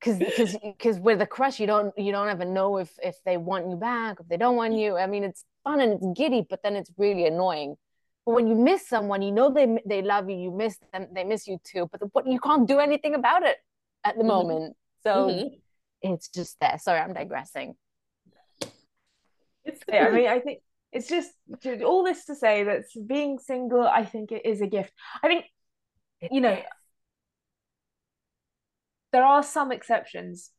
Because 0.00 0.18
because 0.18 0.56
because 0.62 1.00
with 1.00 1.20
a 1.20 1.26
crush, 1.26 1.58
you 1.58 1.66
don't 1.66 1.92
you 1.98 2.12
don't 2.12 2.28
ever 2.28 2.44
know 2.44 2.76
if 2.76 2.88
if 3.02 3.16
they 3.24 3.36
want 3.36 3.68
you 3.68 3.74
back, 3.74 4.18
if 4.20 4.28
they 4.28 4.36
don't 4.36 4.54
want 4.54 4.74
you. 4.74 4.96
I 4.96 5.08
mean, 5.08 5.24
it's 5.24 5.44
fun 5.64 5.80
and 5.80 5.94
it's 5.94 6.06
giddy, 6.16 6.46
but 6.48 6.62
then 6.62 6.76
it's 6.76 6.92
really 6.96 7.26
annoying. 7.26 7.74
But 8.24 8.36
when 8.36 8.46
you 8.46 8.54
miss 8.54 8.86
someone, 8.86 9.22
you 9.22 9.32
know 9.32 9.52
they 9.52 9.80
they 9.84 10.02
love 10.02 10.30
you, 10.30 10.36
you 10.36 10.50
miss 10.52 10.78
them, 10.92 11.08
they 11.12 11.24
miss 11.24 11.48
you 11.48 11.58
too. 11.64 11.88
But 11.90 12.12
but 12.12 12.28
you 12.28 12.38
can't 12.38 12.68
do 12.68 12.78
anything 12.78 13.16
about 13.16 13.42
it 13.42 13.56
at 14.04 14.14
the 14.14 14.20
mm-hmm. 14.20 14.28
moment. 14.28 14.76
So 15.02 15.10
mm-hmm. 15.10 15.48
it's 16.02 16.28
just 16.28 16.60
there. 16.60 16.78
Sorry, 16.78 17.00
I'm 17.00 17.12
digressing. 17.12 17.74
It's 19.64 19.82
yeah, 19.88 20.06
I 20.06 20.10
mean, 20.12 20.28
I 20.28 20.38
think 20.38 20.60
it's 20.92 21.08
just 21.08 21.30
all 21.84 22.04
this 22.04 22.24
to 22.26 22.34
say 22.34 22.64
that 22.64 22.84
being 23.06 23.38
single, 23.38 23.86
I 23.86 24.04
think 24.04 24.32
it 24.32 24.46
is 24.46 24.60
a 24.60 24.66
gift. 24.66 24.92
I 25.22 25.28
think, 25.28 25.44
you 26.30 26.40
know, 26.40 26.58
there 29.12 29.24
are 29.24 29.42
some 29.42 29.72
exceptions, 29.72 30.50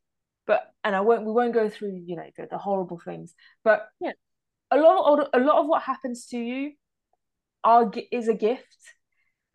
but 0.45 0.61
and 0.83 0.95
I 0.95 1.01
won't 1.01 1.25
we 1.25 1.31
won't 1.31 1.53
go 1.53 1.69
through 1.69 2.01
you 2.05 2.15
know 2.15 2.29
the, 2.37 2.47
the 2.49 2.57
horrible 2.57 2.99
things, 2.99 3.33
but 3.63 3.87
yeah, 3.99 4.13
a 4.71 4.77
lot 4.77 5.19
of 5.19 5.27
a 5.33 5.39
lot 5.39 5.59
of 5.59 5.67
what 5.67 5.83
happens 5.83 6.27
to 6.27 6.37
you 6.37 6.73
are 7.63 7.91
is 8.11 8.27
a 8.27 8.33
gift. 8.33 8.65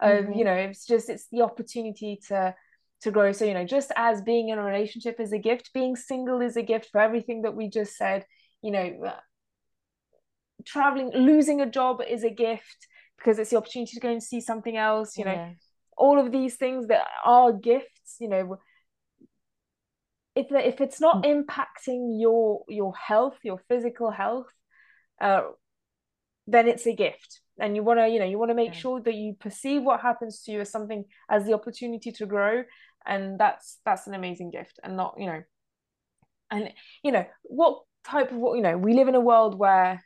Um, 0.00 0.10
mm-hmm. 0.10 0.32
you 0.34 0.44
know, 0.44 0.54
it's 0.54 0.86
just 0.86 1.08
it's 1.08 1.28
the 1.30 1.42
opportunity 1.42 2.20
to 2.28 2.54
to 3.02 3.10
grow. 3.10 3.32
So 3.32 3.44
you 3.44 3.54
know, 3.54 3.64
just 3.64 3.92
as 3.96 4.22
being 4.22 4.48
in 4.48 4.58
a 4.58 4.62
relationship 4.62 5.20
is 5.20 5.32
a 5.32 5.38
gift, 5.38 5.72
being 5.72 5.96
single 5.96 6.40
is 6.40 6.56
a 6.56 6.62
gift 6.62 6.90
for 6.90 7.00
everything 7.00 7.42
that 7.42 7.54
we 7.54 7.68
just 7.68 7.96
said. 7.96 8.24
You 8.62 8.70
know, 8.70 9.12
traveling 10.64 11.10
losing 11.14 11.60
a 11.60 11.70
job 11.70 12.00
is 12.08 12.24
a 12.24 12.30
gift 12.30 12.88
because 13.18 13.38
it's 13.38 13.50
the 13.50 13.56
opportunity 13.56 13.92
to 13.94 14.00
go 14.00 14.10
and 14.10 14.22
see 14.22 14.40
something 14.40 14.76
else 14.76 15.16
you 15.16 15.24
know 15.24 15.32
yeah. 15.32 15.50
all 15.96 16.18
of 16.18 16.32
these 16.32 16.56
things 16.56 16.86
that 16.88 17.06
are 17.24 17.52
gifts 17.52 18.16
you 18.20 18.28
know 18.28 18.58
if 20.34 20.46
if 20.50 20.80
it's 20.80 21.00
not 21.00 21.22
mm. 21.22 21.44
impacting 21.44 22.20
your 22.20 22.64
your 22.68 22.94
health 22.94 23.38
your 23.42 23.60
physical 23.68 24.10
health 24.10 24.46
uh, 25.20 25.42
then 26.46 26.68
it's 26.68 26.86
a 26.86 26.94
gift 26.94 27.40
and 27.58 27.76
you 27.76 27.82
want 27.82 27.98
to 28.00 28.08
you 28.08 28.18
know 28.18 28.24
you 28.24 28.38
want 28.38 28.50
to 28.50 28.54
make 28.54 28.74
yeah. 28.74 28.80
sure 28.80 29.00
that 29.00 29.14
you 29.14 29.34
perceive 29.38 29.82
what 29.82 30.00
happens 30.00 30.42
to 30.42 30.52
you 30.52 30.60
as 30.60 30.70
something 30.70 31.04
as 31.30 31.44
the 31.44 31.52
opportunity 31.52 32.10
to 32.10 32.26
grow 32.26 32.64
and 33.06 33.38
that's 33.38 33.78
that's 33.84 34.06
an 34.06 34.14
amazing 34.14 34.50
gift 34.50 34.80
and 34.82 34.96
not 34.96 35.14
you 35.18 35.26
know 35.26 35.42
and 36.50 36.70
you 37.02 37.12
know 37.12 37.24
what 37.44 37.82
type 38.04 38.30
of 38.30 38.36
what 38.36 38.56
you 38.56 38.62
know 38.62 38.76
we 38.76 38.94
live 38.94 39.08
in 39.08 39.14
a 39.14 39.20
world 39.20 39.58
where 39.58 40.02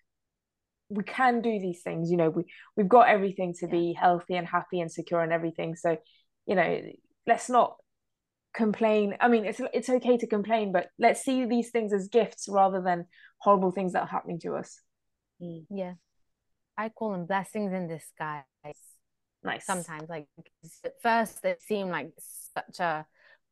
we 0.90 1.04
can 1.04 1.42
do 1.42 1.58
these 1.60 1.82
things 1.82 2.10
you 2.10 2.16
know 2.16 2.30
we 2.30 2.44
we've 2.76 2.88
got 2.88 3.08
everything 3.08 3.54
to 3.54 3.66
be 3.66 3.92
healthy 3.92 4.34
and 4.34 4.46
happy 4.46 4.80
and 4.80 4.90
secure 4.90 5.20
and 5.20 5.32
everything. 5.32 5.76
So 5.76 5.98
you 6.46 6.54
know 6.54 6.80
let's 7.26 7.50
not 7.50 7.76
complain. 8.54 9.16
I 9.20 9.28
mean 9.28 9.44
it's 9.44 9.60
it's 9.72 9.88
okay 9.88 10.16
to 10.18 10.26
complain 10.26 10.72
but 10.72 10.88
let's 10.98 11.22
see 11.22 11.44
these 11.44 11.70
things 11.70 11.92
as 11.92 12.08
gifts 12.08 12.48
rather 12.48 12.80
than 12.80 13.06
horrible 13.38 13.70
things 13.70 13.92
that 13.92 14.02
are 14.02 14.08
happening 14.08 14.40
to 14.40 14.54
us. 14.54 14.80
Mm. 15.42 15.66
yeah. 15.70 15.94
I 16.76 16.90
call 16.90 17.12
them 17.12 17.26
blessings 17.26 17.72
in 17.72 17.88
disguise 17.88 18.44
nice. 19.42 19.66
sometimes. 19.66 20.08
Like 20.08 20.26
at 20.84 20.94
first 21.02 21.44
it 21.44 21.60
seemed 21.62 21.90
like 21.90 22.12
such 22.54 22.80
a 22.80 23.06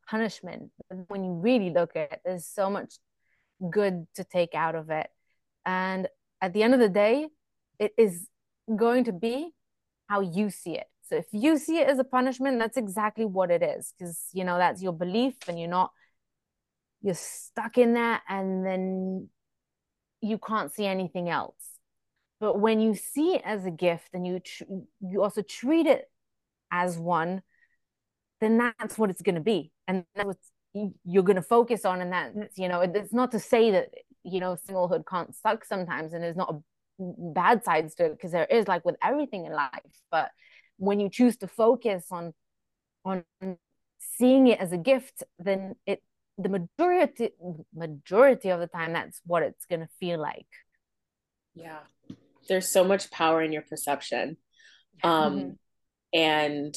punishment 0.09 0.70
but 0.89 0.99
when 1.09 1.24
you 1.24 1.32
really 1.32 1.70
look 1.70 1.97
at 1.97 2.12
it 2.12 2.20
there's 2.24 2.47
so 2.47 2.70
much 2.70 2.95
good 3.70 4.07
to 4.14 4.24
take 4.24 4.55
out 4.55 4.74
of 4.74 4.91
it. 4.91 5.09
And 5.64 6.09
at 6.41 6.53
the 6.53 6.62
end 6.62 6.74
of 6.74 6.80
the 6.80 6.89
day 6.89 7.28
it 7.78 7.93
is 7.97 8.28
going 8.74 9.05
to 9.05 9.12
be 9.12 9.51
how 10.09 10.20
you 10.20 10.51
see 10.51 10.76
it. 10.76 10.87
So 11.09 11.16
if 11.16 11.26
you 11.32 11.59
see 11.59 11.78
it 11.78 11.89
as 11.89 11.99
a 11.99 12.05
punishment 12.05 12.59
that's 12.59 12.76
exactly 12.76 13.24
what 13.24 13.51
it 13.51 13.62
is 13.62 13.93
because 13.99 14.28
you 14.32 14.45
know 14.45 14.59
that's 14.59 14.82
your 14.82 14.93
belief 14.93 15.34
and 15.49 15.59
you're 15.59 15.68
not 15.68 15.91
you're 17.03 17.14
stuck 17.14 17.78
in 17.78 17.95
that 17.95 18.22
and 18.28 18.64
then 18.66 19.28
you 20.20 20.39
can't 20.39 20.72
see 20.72 20.87
anything 20.87 21.28
else. 21.28 21.55
But 22.41 22.59
when 22.59 22.80
you 22.80 22.95
see 22.95 23.34
it 23.34 23.43
as 23.45 23.64
a 23.64 23.70
gift 23.70 24.11
and 24.12 24.26
you 24.26 24.41
tr- 24.41 24.64
you 25.01 25.22
also 25.22 25.43
treat 25.43 25.87
it 25.87 26.11
as 26.70 26.99
one 26.99 27.43
then 28.41 28.59
that's 28.59 28.99
what 28.99 29.11
it's 29.11 29.22
going 29.22 29.34
to 29.34 29.41
be. 29.41 29.72
And 29.89 30.05
that's 30.14 30.26
what 30.26 30.37
you're 31.05 31.22
going 31.22 31.37
to 31.37 31.43
focus 31.43 31.84
on 31.87 32.03
and 32.03 32.12
that 32.12 32.34
you 32.57 32.68
know 32.68 32.82
it's 32.82 33.12
not 33.12 33.30
to 33.32 33.41
say 33.41 33.70
that 33.70 33.89
you 34.27 34.41
know 34.41 34.57
singlehood 34.68 35.07
can't 35.07 35.35
suck 35.35 35.64
sometimes 35.64 36.12
and 36.12 36.22
there's 36.22 36.37
not 36.37 36.53
a 36.53 36.59
bad 36.99 37.64
sides 37.64 37.95
to 37.95 38.07
it 38.07 38.12
because 38.12 38.33
there 38.33 38.47
is 38.47 38.66
like 38.66 38.85
with 38.85 38.97
everything 39.03 39.47
in 39.47 39.53
life. 39.53 39.70
But 40.11 40.31
when 40.79 41.01
you 41.01 41.09
choose 41.09 41.37
to 41.39 41.49
focus 41.49 42.07
on 42.11 42.35
on 43.05 43.24
seeing 43.99 44.47
it 44.47 44.59
as 44.61 44.72
a 44.72 44.79
gift 44.79 45.22
then 45.39 45.74
it 45.87 46.03
the 46.39 46.49
majority 46.49 47.31
majority 47.74 48.51
of 48.51 48.61
the 48.61 48.66
time 48.66 48.93
that's 48.93 49.20
what 49.24 49.43
it's 49.43 49.64
going 49.66 49.81
to 49.81 49.89
feel 50.01 50.20
like. 50.20 50.47
Yeah. 51.55 51.81
There's 52.49 52.68
so 52.68 52.85
much 52.85 53.11
power 53.11 53.43
in 53.43 53.53
your 53.53 53.62
perception. 53.62 54.37
Um 55.03 55.35
mm-hmm. 55.35 55.51
and 56.12 56.74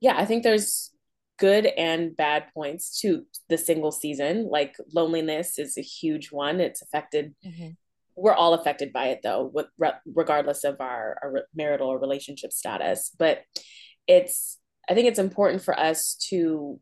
yeah 0.00 0.16
i 0.16 0.24
think 0.24 0.42
there's 0.42 0.90
good 1.38 1.66
and 1.66 2.16
bad 2.16 2.46
points 2.52 3.00
to 3.00 3.24
the 3.48 3.58
single 3.58 3.92
season. 3.92 4.48
Like 4.50 4.76
loneliness 4.92 5.58
is 5.58 5.78
a 5.78 5.82
huge 5.82 6.30
one. 6.30 6.60
It's 6.60 6.82
affected 6.82 7.34
mm-hmm. 7.44 7.70
we're 8.16 8.34
all 8.34 8.54
affected 8.54 8.92
by 8.92 9.08
it 9.08 9.20
though 9.22 9.50
with 9.52 9.66
regardless 10.06 10.64
of 10.64 10.80
our, 10.80 11.18
our 11.22 11.44
marital 11.54 11.88
or 11.88 11.98
relationship 11.98 12.52
status. 12.52 13.10
But 13.18 13.42
it's 14.08 14.58
i 14.88 14.94
think 14.94 15.06
it's 15.06 15.18
important 15.18 15.62
for 15.62 15.78
us 15.78 16.14
to 16.14 16.80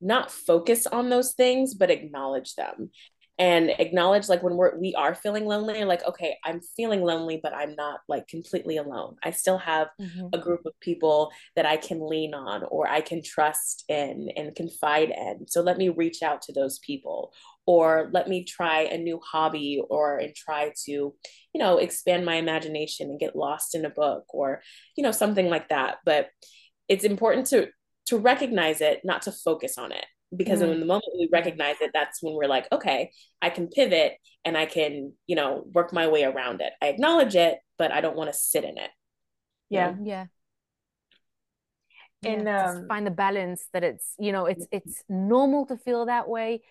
not 0.00 0.30
focus 0.30 0.86
on 0.86 1.10
those 1.10 1.32
things 1.34 1.74
but 1.74 1.90
acknowledge 1.90 2.54
them 2.54 2.90
and 3.38 3.70
acknowledge 3.78 4.28
like 4.28 4.42
when 4.42 4.54
we're 4.54 4.78
we 4.78 4.94
are 4.94 5.14
feeling 5.14 5.44
lonely 5.44 5.84
like 5.84 6.04
okay 6.04 6.36
i'm 6.44 6.60
feeling 6.76 7.02
lonely 7.02 7.40
but 7.42 7.52
i'm 7.52 7.74
not 7.74 8.00
like 8.08 8.28
completely 8.28 8.76
alone. 8.76 9.16
I 9.24 9.32
still 9.32 9.58
have 9.58 9.88
mm-hmm. 10.00 10.28
a 10.32 10.38
group 10.38 10.60
of 10.66 10.72
people 10.80 11.32
that 11.56 11.66
i 11.66 11.76
can 11.76 12.06
lean 12.06 12.34
on 12.34 12.62
or 12.64 12.88
i 12.88 13.00
can 13.00 13.22
trust 13.22 13.84
in 13.88 14.28
and 14.36 14.54
confide 14.54 15.10
in. 15.10 15.46
So 15.48 15.62
let 15.62 15.78
me 15.78 15.88
reach 15.88 16.22
out 16.22 16.42
to 16.42 16.52
those 16.52 16.78
people 16.78 17.32
or 17.66 18.10
let 18.12 18.28
me 18.28 18.44
try 18.44 18.82
a 18.82 18.98
new 18.98 19.20
hobby 19.20 19.82
or 19.88 20.18
and 20.18 20.34
try 20.34 20.72
to 20.84 20.92
you 20.92 21.14
know 21.54 21.78
expand 21.78 22.24
my 22.24 22.36
imagination 22.36 23.10
and 23.10 23.20
get 23.20 23.36
lost 23.36 23.74
in 23.74 23.84
a 23.84 23.90
book 23.90 24.24
or 24.28 24.62
you 24.96 25.02
know 25.02 25.12
something 25.12 25.48
like 25.48 25.68
that. 25.70 25.98
But 26.04 26.28
it's 26.88 27.04
important 27.04 27.46
to 27.48 27.68
to 28.06 28.18
recognize 28.18 28.80
it 28.80 29.00
not 29.04 29.22
to 29.22 29.32
focus 29.32 29.78
on 29.78 29.90
it 29.90 30.04
because 30.36 30.60
mm-hmm. 30.60 30.72
in 30.72 30.80
the 30.80 30.86
moment 30.86 31.04
we 31.16 31.28
recognize 31.32 31.76
it 31.80 31.90
that's 31.94 32.22
when 32.22 32.34
we're 32.34 32.48
like 32.48 32.66
okay 32.72 33.10
i 33.42 33.50
can 33.50 33.68
pivot 33.68 34.14
and 34.44 34.56
i 34.56 34.66
can 34.66 35.12
you 35.26 35.36
know 35.36 35.64
work 35.72 35.92
my 35.92 36.08
way 36.08 36.24
around 36.24 36.60
it. 36.60 36.72
I 36.82 36.88
acknowledge 36.88 37.34
it 37.34 37.58
but 37.78 37.92
i 37.92 38.00
don't 38.00 38.16
want 38.16 38.32
to 38.32 38.38
sit 38.38 38.64
in 38.64 38.78
it. 38.78 38.90
Yeah. 39.70 39.94
yeah. 40.02 40.26
And 42.22 42.44
yeah, 42.44 42.70
um, 42.70 42.86
find 42.88 43.06
the 43.06 43.10
balance 43.10 43.66
that 43.72 43.84
it's 43.84 44.14
you 44.18 44.32
know 44.32 44.46
it's 44.46 44.66
it's 44.72 45.02
normal 45.08 45.66
to 45.66 45.76
feel 45.76 46.06
that 46.06 46.28
way 46.28 46.62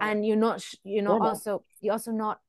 and 0.00 0.26
you're 0.26 0.36
not 0.36 0.64
you're 0.84 1.02
not 1.02 1.18
normal. 1.18 1.28
also 1.28 1.64
you're 1.80 1.92
also 1.92 2.10
not 2.10 2.40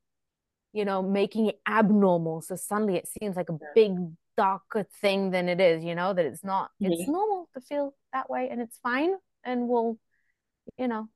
you 0.73 0.85
know 0.85 1.01
making 1.01 1.47
it 1.47 1.59
abnormal. 1.67 2.41
So 2.41 2.55
suddenly 2.55 2.95
it 2.95 3.07
seems 3.07 3.35
like 3.35 3.49
a 3.49 3.57
big 3.75 3.97
darker 4.35 4.87
thing 5.01 5.31
than 5.31 5.49
it 5.49 5.59
is 5.59 5.83
you 5.83 5.95
know 5.95 6.13
that 6.13 6.23
it's 6.23 6.43
not 6.43 6.69
it's 6.79 7.01
mm-hmm. 7.01 7.11
normal 7.11 7.49
to 7.55 7.61
feel 7.61 7.95
that 8.13 8.29
way 8.29 8.47
and 8.51 8.61
it's 8.61 8.77
fine 8.83 9.13
and 9.43 9.67
we'll 9.67 9.97
you 10.77 10.87
know, 10.87 11.09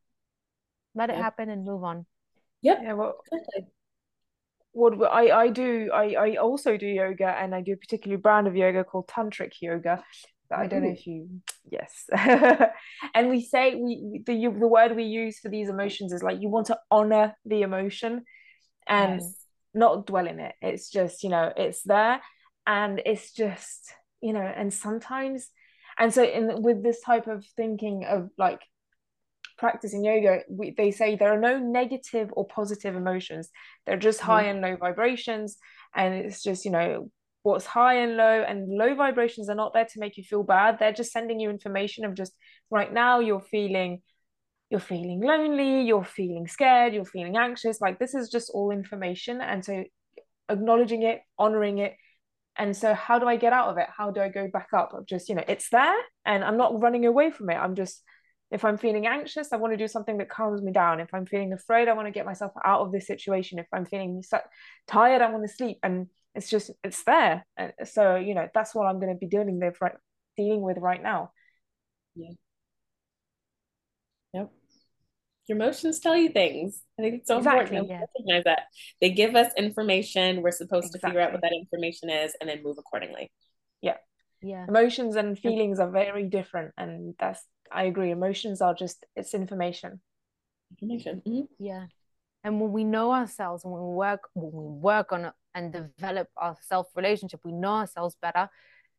let 0.95 1.09
it 1.09 1.15
happen 1.15 1.49
and 1.49 1.65
move 1.65 1.83
on. 1.83 2.05
Yep. 2.61 2.79
Yeah. 2.83 2.93
Well, 2.93 3.15
what 4.73 5.11
I 5.11 5.29
I 5.31 5.47
do 5.49 5.89
I 5.93 6.13
I 6.13 6.35
also 6.35 6.77
do 6.77 6.87
yoga 6.87 7.27
and 7.27 7.53
I 7.53 7.61
do 7.61 7.73
a 7.73 7.77
particular 7.77 8.17
brand 8.17 8.47
of 8.47 8.55
yoga 8.55 8.83
called 8.83 9.07
tantric 9.07 9.53
yoga. 9.61 10.03
I 10.51 10.67
don't 10.67 10.83
Ooh. 10.83 10.87
know 10.87 10.91
if 10.91 11.07
you 11.07 11.41
yes. 11.69 12.09
and 13.15 13.29
we 13.29 13.41
say 13.41 13.75
we 13.75 14.21
the 14.25 14.47
the 14.47 14.67
word 14.67 14.95
we 14.95 15.03
use 15.03 15.39
for 15.39 15.49
these 15.49 15.69
emotions 15.69 16.13
is 16.13 16.23
like 16.23 16.41
you 16.41 16.49
want 16.49 16.67
to 16.67 16.77
honor 16.89 17.35
the 17.45 17.61
emotion 17.61 18.23
and 18.87 19.21
yes. 19.21 19.45
not 19.73 20.05
dwell 20.05 20.27
in 20.27 20.39
it. 20.39 20.55
It's 20.61 20.89
just, 20.89 21.23
you 21.23 21.29
know, 21.29 21.51
it's 21.55 21.83
there 21.83 22.21
and 22.67 23.01
it's 23.05 23.31
just, 23.31 23.93
you 24.21 24.33
know, 24.33 24.41
and 24.41 24.73
sometimes 24.73 25.49
and 25.97 26.13
so 26.13 26.23
in 26.23 26.61
with 26.61 26.83
this 26.83 27.01
type 27.01 27.27
of 27.27 27.45
thinking 27.55 28.05
of 28.05 28.29
like 28.37 28.61
practicing 29.57 30.03
yoga, 30.03 30.41
we, 30.49 30.73
they 30.77 30.91
say 30.91 31.15
there 31.15 31.33
are 31.33 31.39
no 31.39 31.57
negative 31.59 32.29
or 32.33 32.47
positive 32.47 32.95
emotions. 32.95 33.49
They're 33.85 33.97
just 33.97 34.19
mm-hmm. 34.19 34.31
high 34.31 34.43
and 34.43 34.61
low 34.61 34.75
vibrations. 34.75 35.57
And 35.95 36.13
it's 36.13 36.43
just, 36.43 36.65
you 36.65 36.71
know, 36.71 37.09
what's 37.43 37.65
high 37.65 37.95
and 37.95 38.17
low. 38.17 38.43
And 38.47 38.69
low 38.69 38.95
vibrations 38.95 39.49
are 39.49 39.55
not 39.55 39.73
there 39.73 39.85
to 39.85 39.99
make 39.99 40.17
you 40.17 40.23
feel 40.23 40.43
bad. 40.43 40.79
They're 40.79 40.93
just 40.93 41.11
sending 41.11 41.39
you 41.39 41.49
information 41.49 42.05
of 42.05 42.15
just 42.15 42.33
right 42.69 42.91
now 42.91 43.19
you're 43.19 43.41
feeling 43.41 44.01
you're 44.71 44.79
feeling 44.79 45.19
lonely, 45.19 45.81
you're 45.81 46.05
feeling 46.05 46.47
scared, 46.47 46.93
you're 46.93 47.03
feeling 47.03 47.35
anxious. 47.35 47.81
Like 47.81 47.99
this 47.99 48.15
is 48.15 48.29
just 48.29 48.49
all 48.53 48.71
information. 48.71 49.41
And 49.41 49.63
so 49.65 49.83
acknowledging 50.47 51.03
it, 51.03 51.19
honoring 51.37 51.79
it. 51.79 51.95
And 52.57 52.75
so 52.75 52.93
how 52.93 53.19
do 53.19 53.27
I 53.27 53.35
get 53.35 53.51
out 53.51 53.67
of 53.67 53.77
it? 53.77 53.87
How 53.95 54.11
do 54.11 54.21
I 54.21 54.29
go 54.29 54.47
back 54.47 54.69
up? 54.73 54.93
Of 54.93 55.05
just, 55.05 55.27
you 55.27 55.35
know, 55.35 55.43
it's 55.45 55.69
there 55.69 55.95
and 56.25 56.43
I'm 56.43 56.57
not 56.57 56.81
running 56.81 57.05
away 57.05 57.31
from 57.31 57.49
it. 57.49 57.55
I'm 57.55 57.75
just 57.75 58.01
if 58.51 58.65
I'm 58.65 58.77
feeling 58.77 59.07
anxious, 59.07 59.53
I 59.53 59.57
want 59.57 59.73
to 59.73 59.77
do 59.77 59.87
something 59.87 60.17
that 60.17 60.29
calms 60.29 60.61
me 60.61 60.73
down. 60.73 60.99
If 60.99 61.13
I'm 61.13 61.25
feeling 61.25 61.53
afraid, 61.53 61.87
I 61.87 61.93
want 61.93 62.07
to 62.07 62.11
get 62.11 62.25
myself 62.25 62.51
out 62.65 62.81
of 62.81 62.91
this 62.91 63.07
situation. 63.07 63.59
If 63.59 63.67
I'm 63.71 63.85
feeling 63.85 64.21
tired, 64.87 65.21
I 65.21 65.31
want 65.31 65.47
to 65.47 65.53
sleep. 65.53 65.79
And 65.83 66.07
it's 66.35 66.49
just, 66.49 66.71
it's 66.83 67.03
there. 67.05 67.45
And 67.55 67.71
so, 67.85 68.17
you 68.17 68.35
know, 68.35 68.49
that's 68.53 68.75
what 68.75 68.87
I'm 68.87 68.99
going 68.99 69.13
to 69.13 69.17
be 69.17 69.27
dealing 69.27 69.59
with 69.59 69.79
right, 69.79 69.95
dealing 70.35 70.61
with 70.61 70.77
right 70.77 71.01
now. 71.01 71.31
Yeah. 72.15 72.31
Yep. 74.33 74.51
Your 75.47 75.57
emotions 75.57 75.99
tell 75.99 76.17
you 76.17 76.29
things. 76.29 76.81
I 76.99 77.03
think 77.03 77.15
it's 77.15 77.27
so 77.27 77.37
exactly, 77.37 77.77
important 77.77 77.87
to 77.87 77.93
yeah. 77.93 78.01
recognize 78.01 78.43
that. 78.43 78.63
They 78.99 79.11
give 79.11 79.35
us 79.35 79.53
information. 79.57 80.41
We're 80.41 80.51
supposed 80.51 80.87
exactly. 80.87 80.99
to 80.99 81.07
figure 81.07 81.21
out 81.21 81.31
what 81.31 81.41
that 81.41 81.53
information 81.53 82.09
is 82.09 82.35
and 82.41 82.49
then 82.49 82.63
move 82.63 82.77
accordingly. 82.77 83.31
Yeah. 83.81 83.97
Yeah. 84.41 84.65
Emotions 84.67 85.15
and 85.15 85.39
feelings 85.39 85.79
are 85.79 85.89
very 85.89 86.23
different. 86.23 86.73
And 86.77 87.15
that's 87.17 87.41
I 87.71 87.83
agree. 87.83 88.11
Emotions 88.11 88.61
are 88.61 88.73
just 88.73 89.05
it's 89.15 89.33
information. 89.33 90.01
Information. 90.71 91.21
Mm-hmm. 91.27 91.41
Yeah. 91.59 91.85
And 92.43 92.59
when 92.59 92.71
we 92.71 92.83
know 92.83 93.11
ourselves, 93.11 93.63
when 93.63 93.73
we 93.73 93.93
work, 93.95 94.29
when 94.33 94.51
we 94.51 94.79
work 94.79 95.11
on 95.11 95.31
and 95.53 95.71
develop 95.71 96.27
our 96.37 96.57
self 96.61 96.87
relationship, 96.95 97.41
we 97.43 97.51
know 97.51 97.73
ourselves 97.73 98.15
better, 98.21 98.49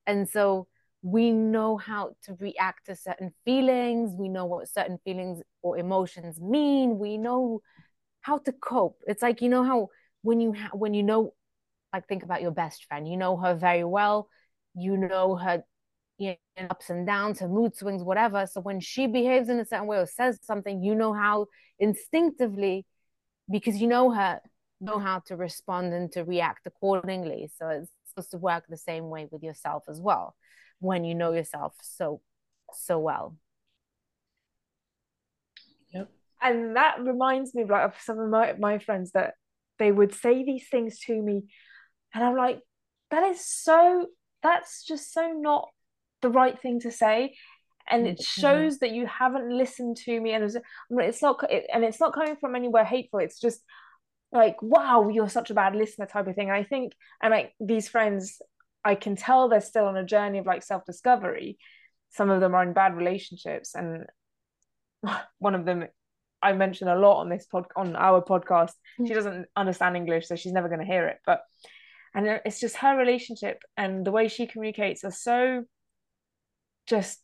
and 0.07 0.29
so 0.29 0.69
we 1.03 1.33
know 1.33 1.77
how 1.77 2.15
to 2.23 2.35
react 2.39 2.87
to 2.87 2.95
certain 2.95 3.33
feelings. 3.45 4.15
We 4.17 4.29
know 4.29 4.47
what 4.47 4.69
certain 4.69 4.99
feelings 5.05 5.43
or 5.61 5.77
emotions 5.77 6.41
mean. 6.41 6.99
We 6.99 7.19
know 7.19 7.63
how 8.21 8.39
to 8.39 8.53
cope. 8.53 9.01
It's 9.07 9.23
like 9.23 9.43
you 9.43 9.49
know 9.49 9.65
how 9.65 9.89
when 10.23 10.41
you 10.41 10.53
ha- 10.53 10.71
when 10.77 10.95
you 10.95 11.03
know, 11.03 11.35
like 11.93 12.07
think 12.07 12.23
about 12.23 12.43
your 12.43 12.53
best 12.53 12.85
friend. 12.87 13.09
You 13.09 13.17
know 13.17 13.37
her 13.37 13.55
very 13.55 13.85
well. 13.85 14.29
You 14.75 14.97
know 14.97 15.35
her 15.37 15.65
you 16.19 16.35
know, 16.57 16.67
ups 16.71 16.91
and 16.91 17.07
downs, 17.07 17.41
her 17.41 17.49
mood 17.49 17.75
swings, 17.75 18.03
whatever. 18.03 18.47
So 18.47 18.61
when 18.61 18.81
she 18.81 19.07
behaves 19.07 19.49
in 19.49 19.59
a 19.59 19.65
certain 19.65 19.87
way 19.87 19.99
or 19.99 20.07
says 20.07 20.39
something, 20.43 20.83
you 20.83 20.95
know 20.95 21.13
how 21.13 21.47
instinctively, 21.79 22.87
because 23.51 23.81
you 23.81 23.89
know 23.89 24.11
her, 24.11 24.41
know 24.81 24.99
how 24.99 25.21
to 25.27 25.37
respond 25.37 25.93
and 25.93 26.13
to 26.13 26.25
react 26.25 26.67
accordingly. 26.67 27.51
So 27.57 27.69
it's 27.69 27.91
supposed 28.09 28.31
to 28.33 28.39
work 28.39 28.65
the 28.69 28.77
same 28.77 29.09
way 29.09 29.27
with 29.31 29.43
yourself 29.43 29.85
as 29.89 30.01
well, 30.01 30.37
when 30.81 31.05
you 31.05 31.15
know 31.15 31.33
yourself 31.33 31.75
so 31.83 32.21
so 32.75 32.99
well. 32.99 33.37
Yep. 35.93 36.11
And 36.41 36.77
that 36.77 37.01
reminds 37.01 37.55
me 37.55 37.63
of 37.63 37.71
like 37.71 37.85
of 37.85 37.95
some 38.01 38.19
of 38.19 38.29
my, 38.29 38.55
my 38.59 38.79
friends 38.79 39.13
that 39.13 39.35
they 39.79 39.93
would 39.93 40.15
say 40.15 40.45
these 40.45 40.69
things 40.69 40.99
to 41.01 41.21
me, 41.21 41.43
and 42.15 42.23
I'm 42.23 42.37
like, 42.37 42.61
that 43.11 43.25
is 43.25 43.45
so 43.47 44.07
that's 44.43 44.85
just 44.85 45.13
so 45.13 45.33
not 45.33 45.69
the 46.23 46.31
right 46.31 46.61
thing 46.61 46.81
to 46.81 46.91
say 46.91 47.35
and 47.89 48.07
it 48.07 48.19
mm-hmm. 48.19 48.41
shows 48.41 48.79
that 48.79 48.93
you 48.93 49.07
haven't 49.07 49.51
listened 49.51 49.97
to 49.97 50.21
me 50.21 50.33
and 50.33 50.45
it's 50.91 51.23
not 51.23 51.45
and 51.73 51.85
it's 51.85 52.01
not 52.01 52.15
coming 52.15 52.37
from 52.37 52.55
anywhere 52.55 52.85
hateful 52.85 53.19
it's 53.19 53.41
just 53.41 53.63
like 54.31 54.61
wow 54.63 55.09
you're 55.09 55.29
such 55.29 55.51
a 55.51 55.55
bad 55.55 55.75
listener 55.75 56.07
type 56.07 56.27
of 56.27 56.35
thing 56.35 56.49
and 56.49 56.57
i 56.57 56.65
think 56.65 56.93
and 57.23 57.33
like 57.33 57.53
these 57.61 57.89
friends 57.89 58.41
i 58.85 58.95
can 58.95 59.17
tell 59.17 59.49
they're 59.49 59.61
still 59.61 59.87
on 59.87 59.97
a 59.97 60.05
journey 60.05 60.39
of 60.39 60.47
like 60.47 60.63
self-discovery 60.63 61.59
some 62.11 62.31
of 62.31 62.41
them 62.41 62.55
are 62.55 62.63
in 62.63 62.73
bad 62.73 62.97
relationships 62.97 63.75
and 63.75 64.07
one 65.39 65.55
of 65.55 65.65
them 65.65 65.85
i 66.43 66.53
mention 66.53 66.89
a 66.89 66.97
lot 66.97 67.21
on 67.21 67.29
this 67.29 67.47
pod 67.47 67.67
on 67.77 67.97
our 67.97 68.23
podcast 68.23 68.73
mm. 68.99 69.07
she 69.07 69.15
doesn't 69.15 69.47
understand 69.57 69.97
english 69.97 70.29
so 70.29 70.37
she's 70.37 70.53
never 70.53 70.69
going 70.69 70.81
to 70.81 70.87
hear 70.87 71.07
it 71.07 71.19
but 71.27 71.43
and 72.15 72.27
it's 72.45 72.61
just 72.61 72.77
her 72.77 72.97
relationship 72.97 73.63
and 73.77 74.05
the 74.07 74.13
way 74.13 74.29
she 74.29 74.47
communicates 74.47 75.03
are 75.03 75.11
so 75.11 75.65
just 76.87 77.19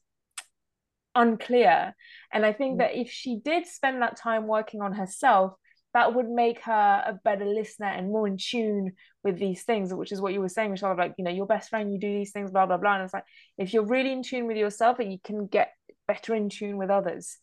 unclear. 1.14 1.94
And 2.32 2.44
i 2.44 2.52
think 2.52 2.74
mm. 2.74 2.78
that 2.78 2.94
if 2.94 3.10
she 3.10 3.40
did 3.44 3.66
spend 3.66 4.02
that 4.02 4.16
time 4.16 4.46
working 4.46 4.82
on 4.82 4.92
herself 4.92 5.54
that 5.94 6.14
would 6.14 6.28
make 6.28 6.60
her 6.62 7.02
a 7.06 7.18
better 7.24 7.46
listener 7.46 7.86
and 7.86 8.08
more 8.08 8.26
in 8.26 8.36
tune 8.36 8.92
with 9.24 9.38
these 9.38 9.62
things 9.62 9.92
which 9.92 10.12
is 10.12 10.20
what 10.20 10.32
you 10.32 10.40
were 10.40 10.48
saying 10.48 10.70
michal 10.70 10.94
like 10.96 11.14
you 11.18 11.24
know 11.24 11.30
your 11.30 11.46
best 11.46 11.70
friend 11.70 11.92
you 11.92 11.98
do 11.98 12.12
these 12.12 12.30
things 12.30 12.50
blah 12.50 12.66
blah 12.66 12.76
blah. 12.76 12.94
And 12.94 13.04
it's 13.04 13.14
like 13.14 13.24
if 13.56 13.72
you're 13.72 13.86
really 13.86 14.12
in 14.12 14.22
tune 14.22 14.46
with 14.46 14.56
yourself 14.56 14.98
and 14.98 15.10
you 15.12 15.18
can 15.22 15.46
get 15.46 15.72
better 16.06 16.34
in 16.34 16.48
tune 16.48 16.76
with 16.76 16.90
others. 16.90 17.38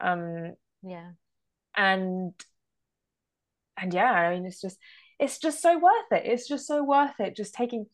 Um 0.00 0.54
yeah. 0.82 1.10
and 1.74 2.32
and 3.78 3.92
yeah 3.92 4.10
i 4.10 4.34
mean 4.34 4.46
it's 4.46 4.60
just 4.60 4.78
it's 5.18 5.38
just 5.38 5.62
so 5.62 5.78
worth 5.78 6.12
it. 6.12 6.26
It's 6.26 6.46
just 6.46 6.66
so 6.66 6.84
worth 6.84 7.18
it 7.18 7.34
just 7.34 7.54
taking 7.54 7.86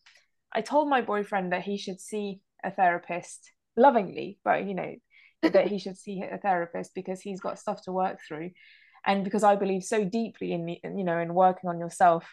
i 0.53 0.61
told 0.61 0.89
my 0.89 1.01
boyfriend 1.01 1.53
that 1.53 1.62
he 1.62 1.79
should 1.79 2.01
see 2.01 2.41
a 2.64 2.70
therapist 2.70 3.53
lovingly 3.77 4.39
but 4.45 4.66
you 4.66 4.75
know 4.75 4.95
that 5.43 5.66
he 5.66 5.79
should 5.79 5.99
see 5.99 6.23
a 6.23 6.39
therapist 6.39 6.93
because 6.95 7.20
he's 7.20 7.41
got 7.41 7.59
stuff 7.59 7.83
to 7.83 7.93
work 7.93 8.18
through 8.27 8.51
and 9.05 9.25
because 9.25 9.43
I 9.43 9.57
believe 9.57 9.83
so 9.83 10.05
deeply 10.05 10.53
in 10.53 10.64
the, 10.64 10.79
you 10.83 11.05
know 11.05 11.18
in 11.18 11.35
working 11.35 11.68
on 11.68 11.81
yourself 11.81 12.25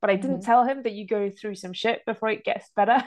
but 0.00 0.08
I 0.08 0.16
didn't 0.16 0.38
mm-hmm. 0.38 0.46
tell 0.46 0.64
him 0.64 0.82
that 0.84 0.92
you 0.92 1.06
go 1.06 1.30
through 1.30 1.56
some 1.56 1.74
shit 1.74 2.04
before 2.06 2.30
it 2.30 2.42
gets 2.42 2.70
better. 2.74 3.02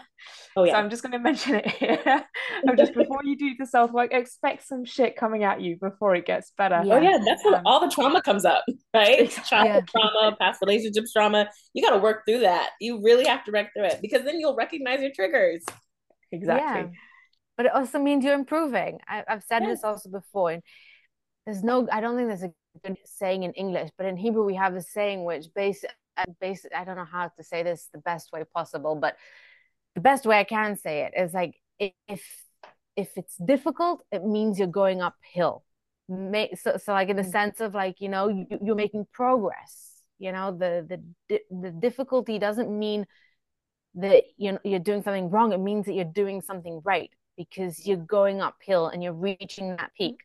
Oh 0.55 0.63
yeah. 0.65 0.73
So 0.73 0.77
I'm 0.77 0.89
just 0.89 1.01
going 1.01 1.13
to 1.13 1.19
mention 1.19 1.55
it 1.55 1.67
here. 1.67 1.99
I'm 2.67 2.77
just 2.77 2.93
before 2.93 3.21
you 3.23 3.35
do 3.35 3.55
the 3.57 3.65
self 3.65 3.91
work, 3.91 4.13
expect 4.13 4.67
some 4.67 4.85
shit 4.85 5.15
coming 5.15 5.43
at 5.43 5.61
you 5.61 5.77
before 5.77 6.15
it 6.15 6.25
gets 6.25 6.51
better. 6.55 6.81
Yeah. 6.85 6.93
Oh 6.93 7.01
yeah, 7.01 7.17
that's 7.25 7.43
when 7.43 7.55
um, 7.55 7.61
all 7.65 7.79
the 7.79 7.89
trauma 7.89 8.21
comes 8.21 8.45
up, 8.45 8.63
right? 8.93 9.29
Childhood 9.47 9.89
yeah. 9.95 10.01
trauma, 10.01 10.35
past 10.39 10.61
relationships 10.61 11.13
trauma. 11.13 11.49
You 11.73 11.81
got 11.81 11.91
to 11.95 11.97
work 11.97 12.23
through 12.27 12.41
that. 12.41 12.69
You 12.79 13.01
really 13.03 13.25
have 13.25 13.43
to 13.45 13.51
work 13.51 13.69
through 13.75 13.85
it 13.85 13.99
because 14.01 14.23
then 14.23 14.39
you'll 14.39 14.55
recognize 14.55 15.01
your 15.01 15.11
triggers. 15.11 15.63
Exactly. 16.31 16.91
Yeah. 16.91 16.97
But 17.55 17.67
it 17.67 17.73
also 17.73 17.99
means 17.99 18.23
you're 18.23 18.33
improving. 18.33 18.99
I, 19.07 19.23
have 19.27 19.43
said 19.43 19.63
this 19.63 19.83
also 19.83 20.09
before, 20.09 20.51
and 20.51 20.63
there's 21.45 21.63
no. 21.63 21.87
I 21.91 22.01
don't 22.01 22.15
think 22.15 22.27
there's 22.27 22.43
a 22.43 22.53
good 22.83 22.97
saying 23.05 23.43
in 23.43 23.53
English, 23.53 23.91
but 23.97 24.07
in 24.07 24.17
Hebrew 24.17 24.43
we 24.43 24.55
have 24.55 24.75
a 24.75 24.81
saying 24.81 25.23
which 25.23 25.45
base 25.53 25.85
uh, 26.17 26.23
base 26.39 26.65
I 26.75 26.83
don't 26.83 26.95
know 26.95 27.05
how 27.05 27.27
to 27.27 27.43
say 27.43 27.63
this 27.63 27.89
the 27.93 27.99
best 27.99 28.31
way 28.31 28.43
possible, 28.53 28.95
but 28.95 29.15
the 29.95 30.01
best 30.01 30.25
way 30.25 30.39
I 30.39 30.43
can 30.43 30.77
say 30.77 31.01
it 31.01 31.13
is 31.15 31.33
like 31.33 31.55
if 31.79 32.23
if 32.95 33.17
it's 33.17 33.35
difficult, 33.37 34.03
it 34.11 34.23
means 34.23 34.59
you're 34.59 34.67
going 34.67 35.01
uphill. 35.01 35.63
So, 36.09 36.77
so 36.77 36.93
like 36.93 37.09
in 37.09 37.15
the 37.15 37.23
mm. 37.23 37.31
sense 37.31 37.59
of 37.59 37.73
like 37.73 38.01
you 38.01 38.09
know 38.09 38.27
you, 38.29 38.45
you're 38.61 38.75
making 38.75 39.07
progress. 39.11 39.91
You 40.19 40.31
know 40.31 40.51
the 40.51 41.01
the 41.29 41.39
the 41.51 41.71
difficulty 41.71 42.39
doesn't 42.39 42.69
mean 42.69 43.05
that 43.95 44.23
you 44.37 44.53
know 44.53 44.59
you're 44.63 44.79
doing 44.79 45.03
something 45.03 45.29
wrong. 45.29 45.53
It 45.53 45.59
means 45.59 45.85
that 45.85 45.93
you're 45.93 46.05
doing 46.05 46.41
something 46.41 46.81
right 46.83 47.09
because 47.37 47.85
you're 47.85 47.97
going 47.97 48.41
uphill 48.41 48.87
and 48.87 49.03
you're 49.03 49.13
reaching 49.13 49.75
that 49.77 49.91
peak. 49.97 50.17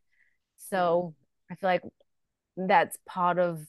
So 0.57 1.15
I 1.51 1.55
feel 1.55 1.71
like 1.71 1.83
that's 2.57 2.99
part 3.07 3.39
of 3.39 3.61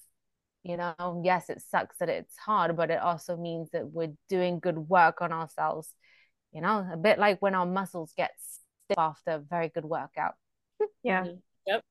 you 0.64 0.76
know 0.76 1.22
yes 1.24 1.50
it 1.50 1.62
sucks 1.70 1.96
that 2.00 2.10
it's 2.10 2.36
hard 2.38 2.76
but 2.76 2.90
it 2.90 3.00
also 3.00 3.38
means 3.38 3.70
that 3.72 3.88
we're 3.92 4.12
doing 4.28 4.60
good 4.60 4.78
work 4.78 5.22
on 5.22 5.32
ourselves 5.32 5.94
you 6.52 6.60
know 6.60 6.86
a 6.92 6.98
bit 6.98 7.20
like 7.20 7.42
when 7.42 7.56
our 7.56 7.66
muscles 7.66 8.14
get 8.18 8.32
stiff 8.90 8.98
after 8.98 9.32
a 9.32 9.40
very 9.40 9.70
good 9.70 9.86
workout. 9.86 10.34
Yeah. 11.04 11.24
Mm-hmm. 11.24 11.36
yep. 11.68 11.84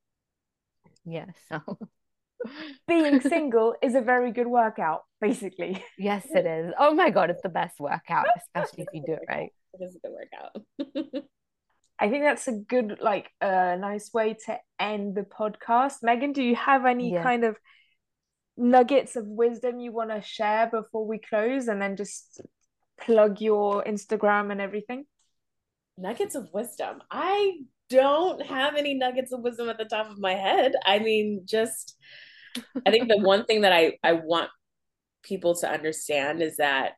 Yeah 1.05 1.25
so. 1.47 1.77
Being 2.87 3.21
single 3.21 3.75
is 3.81 3.95
a 3.95 4.01
very 4.01 4.31
good 4.31 4.47
workout 4.47 5.03
basically. 5.21 5.83
Yes 5.97 6.25
it 6.29 6.45
is. 6.45 6.73
Oh 6.79 6.93
my 6.93 7.09
god 7.09 7.29
it's 7.29 7.41
the 7.41 7.49
best 7.49 7.79
workout 7.79 8.25
especially 8.37 8.83
if 8.83 8.89
you 8.93 9.03
do 9.05 9.13
it 9.13 9.21
right. 9.27 9.51
It 9.73 9.83
is 9.83 9.95
a 9.95 9.99
good 9.99 10.11
workout 10.11 11.35
I 11.99 12.09
think 12.09 12.23
that's 12.23 12.47
a 12.47 12.53
good, 12.53 12.99
like, 13.01 13.29
a 13.41 13.73
uh, 13.73 13.75
nice 13.75 14.11
way 14.13 14.37
to 14.45 14.57
end 14.79 15.15
the 15.15 15.23
podcast. 15.23 15.95
Meagan, 16.01 16.31
do 16.31 16.41
you 16.41 16.55
have 16.55 16.85
any 16.85 17.13
yeah. 17.13 17.23
kind 17.23 17.43
of 17.43 17.57
nuggets 18.55 19.15
of 19.15 19.25
wisdom 19.27 19.79
you 19.79 19.91
want 19.91 20.09
to 20.11 20.21
share 20.21 20.67
before 20.67 21.05
we 21.05 21.17
close 21.17 21.67
and 21.67 21.81
then 21.81 21.97
just 21.97 22.41
plug 23.01 23.41
your 23.41 23.83
Instagram 23.83 24.51
and 24.51 24.61
everything? 24.61 25.05
Nuggets 25.97 26.35
of 26.35 26.47
wisdom. 26.53 27.01
I 27.11 27.59
don't 27.89 28.45
have 28.45 28.75
any 28.75 28.93
nuggets 28.93 29.33
of 29.33 29.41
wisdom 29.41 29.67
at 29.69 29.77
the 29.77 29.85
top 29.85 30.09
of 30.09 30.19
my 30.19 30.35
head. 30.35 30.73
I 30.85 30.99
mean, 30.99 31.41
just, 31.45 31.97
I 32.85 32.91
think 32.91 33.09
the 33.09 33.17
one 33.21 33.45
thing 33.45 33.61
that 33.61 33.73
I, 33.73 33.97
I 34.03 34.13
want 34.13 34.49
people 35.23 35.55
to 35.55 35.69
understand 35.69 36.41
is 36.41 36.57
that 36.57 36.93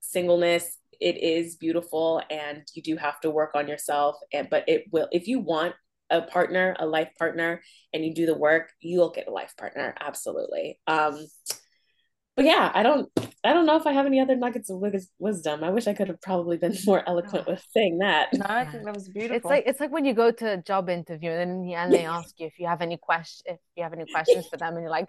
singleness 0.00 0.78
it 1.02 1.16
is 1.18 1.56
beautiful 1.56 2.22
and 2.30 2.62
you 2.74 2.82
do 2.82 2.96
have 2.96 3.20
to 3.20 3.30
work 3.30 3.50
on 3.54 3.66
yourself 3.66 4.16
and 4.32 4.48
but 4.48 4.64
it 4.68 4.84
will 4.92 5.08
if 5.10 5.26
you 5.26 5.40
want 5.40 5.74
a 6.10 6.22
partner 6.22 6.76
a 6.78 6.86
life 6.86 7.08
partner 7.18 7.60
and 7.92 8.04
you 8.04 8.14
do 8.14 8.26
the 8.26 8.34
work 8.34 8.70
you'll 8.80 9.10
get 9.10 9.28
a 9.28 9.30
life 9.30 9.54
partner 9.58 9.94
absolutely. 10.00 10.78
Um 10.86 11.26
but 12.34 12.46
yeah 12.46 12.72
i 12.74 12.82
don't 12.82 13.10
i 13.44 13.52
don't 13.52 13.66
know 13.66 13.76
if 13.76 13.86
i 13.86 13.92
have 13.92 14.06
any 14.06 14.18
other 14.18 14.36
nuggets 14.36 14.70
of 14.70 14.82
wisdom. 15.18 15.64
I 15.64 15.70
wish 15.70 15.86
i 15.86 15.92
could 15.92 16.08
have 16.08 16.20
probably 16.22 16.56
been 16.56 16.76
more 16.86 17.06
eloquent 17.06 17.46
with 17.46 17.64
saying 17.74 17.98
that. 17.98 18.32
No 18.32 18.46
i 18.48 18.64
think 18.64 18.84
that 18.84 18.94
was 18.94 19.08
beautiful. 19.08 19.36
it's 19.36 19.44
like 19.44 19.64
it's 19.66 19.80
like 19.80 19.90
when 19.90 20.04
you 20.04 20.14
go 20.14 20.30
to 20.30 20.52
a 20.52 20.56
job 20.56 20.88
interview 20.88 21.30
and 21.30 21.68
then 21.68 21.74
and 21.76 21.92
they 21.92 22.04
ask 22.18 22.38
you 22.38 22.46
if 22.46 22.58
you 22.58 22.66
have 22.68 22.80
any 22.80 22.96
question 22.96 23.54
if 23.54 23.60
you 23.76 23.82
have 23.82 23.92
any 23.92 24.06
questions 24.10 24.46
for 24.48 24.56
them 24.56 24.74
and 24.74 24.82
you're 24.82 24.90
like 24.90 25.08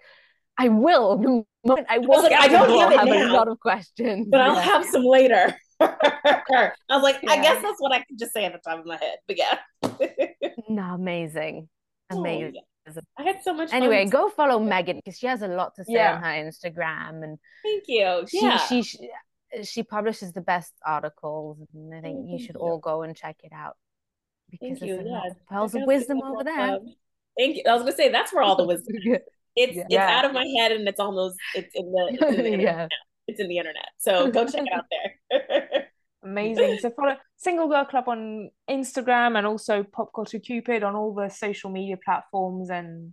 I 0.56 0.68
will. 0.68 1.18
The 1.18 1.44
moment 1.68 1.86
I 1.90 1.98
walk 1.98 2.22
like, 2.22 2.32
I 2.32 2.48
don't 2.48 2.78
have, 2.78 3.08
have 3.08 3.30
a 3.30 3.32
lot 3.32 3.48
of 3.48 3.58
questions, 3.60 4.28
but 4.30 4.40
I'll 4.40 4.54
yeah. 4.54 4.62
have 4.62 4.84
some 4.84 5.04
later. 5.04 5.54
I 5.80 6.72
was 6.90 7.02
like, 7.02 7.18
yeah. 7.22 7.30
I 7.30 7.36
guess 7.42 7.62
that's 7.62 7.80
what 7.80 7.92
I 7.92 7.98
can 7.98 8.16
just 8.18 8.32
say 8.32 8.44
at 8.44 8.52
the 8.52 8.58
top 8.58 8.80
of 8.80 8.86
my 8.86 8.96
head. 8.96 9.16
But 9.26 9.38
yeah. 9.38 9.58
no, 10.68 10.82
amazing. 10.94 11.68
Oh, 12.10 12.18
amazing. 12.18 12.54
Oh, 12.56 12.60
yeah. 12.86 13.00
I 13.18 13.22
had 13.22 13.42
so 13.42 13.54
much 13.54 13.72
Anyway, 13.72 14.04
go 14.06 14.28
follow 14.28 14.58
Meagan 14.60 14.96
because 14.96 15.18
she 15.18 15.26
has 15.26 15.40
a 15.40 15.48
lot 15.48 15.74
to 15.76 15.84
say 15.84 15.94
yeah. 15.94 16.16
on 16.16 16.22
her 16.22 16.28
Instagram 16.28 17.24
and 17.24 17.38
thank 17.62 17.84
you. 17.86 18.24
She, 18.28 18.42
yeah. 18.42 18.58
she, 18.58 18.82
she 18.82 19.10
she 19.62 19.82
publishes 19.82 20.32
the 20.32 20.40
best 20.42 20.72
articles 20.84 21.58
and 21.72 21.94
I 21.94 22.00
think 22.02 22.18
oh, 22.20 22.32
you 22.32 22.38
should 22.38 22.56
you. 22.56 22.60
all 22.60 22.78
go 22.78 23.02
and 23.02 23.16
check 23.16 23.36
it 23.42 23.52
out. 23.54 23.76
Because 24.50 24.80
thank 24.80 24.90
you. 24.90 25.02
Yeah. 25.06 25.30
pearls 25.48 25.74
of 25.74 25.82
wisdom 25.86 26.20
over 26.22 26.44
there. 26.44 26.78
Thank 27.38 27.56
you. 27.56 27.62
I 27.66 27.72
was 27.72 27.82
gonna 27.84 27.96
say 27.96 28.10
that's 28.10 28.34
where 28.34 28.42
all 28.42 28.56
the 28.56 28.66
wisdom. 28.66 28.96
It's 29.56 29.76
it's 29.76 29.94
out 29.94 30.24
of 30.24 30.32
my 30.32 30.44
head 30.58 30.72
and 30.72 30.88
it's 30.88 30.98
almost 30.98 31.36
it's 31.54 31.72
in 31.76 31.92
the, 31.92 32.08
it's 32.10 32.38
in 32.38 32.58
the 32.58 32.58
yeah 32.64 32.88
it's 33.26 33.40
in 33.40 33.48
the 33.48 33.58
internet. 33.58 33.88
So 33.98 34.30
go 34.30 34.46
check 34.46 34.64
it 34.66 34.72
out 34.72 34.84
there. 34.90 35.88
Amazing. 36.24 36.78
So 36.78 36.90
follow 36.90 37.16
Single 37.36 37.68
Girl 37.68 37.84
Club 37.84 38.08
on 38.08 38.50
Instagram 38.68 39.36
and 39.36 39.46
also 39.46 39.82
Pop 39.82 40.10
Culture 40.14 40.38
Cupid 40.38 40.82
on 40.82 40.94
all 40.94 41.14
the 41.14 41.28
social 41.28 41.70
media 41.70 41.98
platforms 42.02 42.70
and 42.70 43.12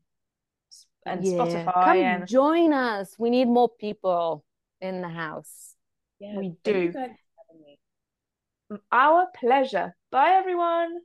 and 1.05 1.25
yeah. 1.25 1.33
Spotify. 1.33 1.73
Come 1.73 1.97
and 1.97 2.27
join 2.27 2.73
us. 2.73 3.15
We 3.17 3.29
need 3.29 3.47
more 3.47 3.69
people 3.69 4.45
in 4.79 5.01
the 5.01 5.09
house. 5.09 5.75
Yeah, 6.19 6.37
we 6.37 6.53
do. 6.63 6.93
Our 8.91 9.27
pleasure. 9.35 9.95
Bye 10.11 10.31
everyone. 10.31 10.99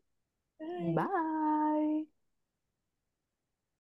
Bye. 0.61 0.95
Bye. 0.95 2.03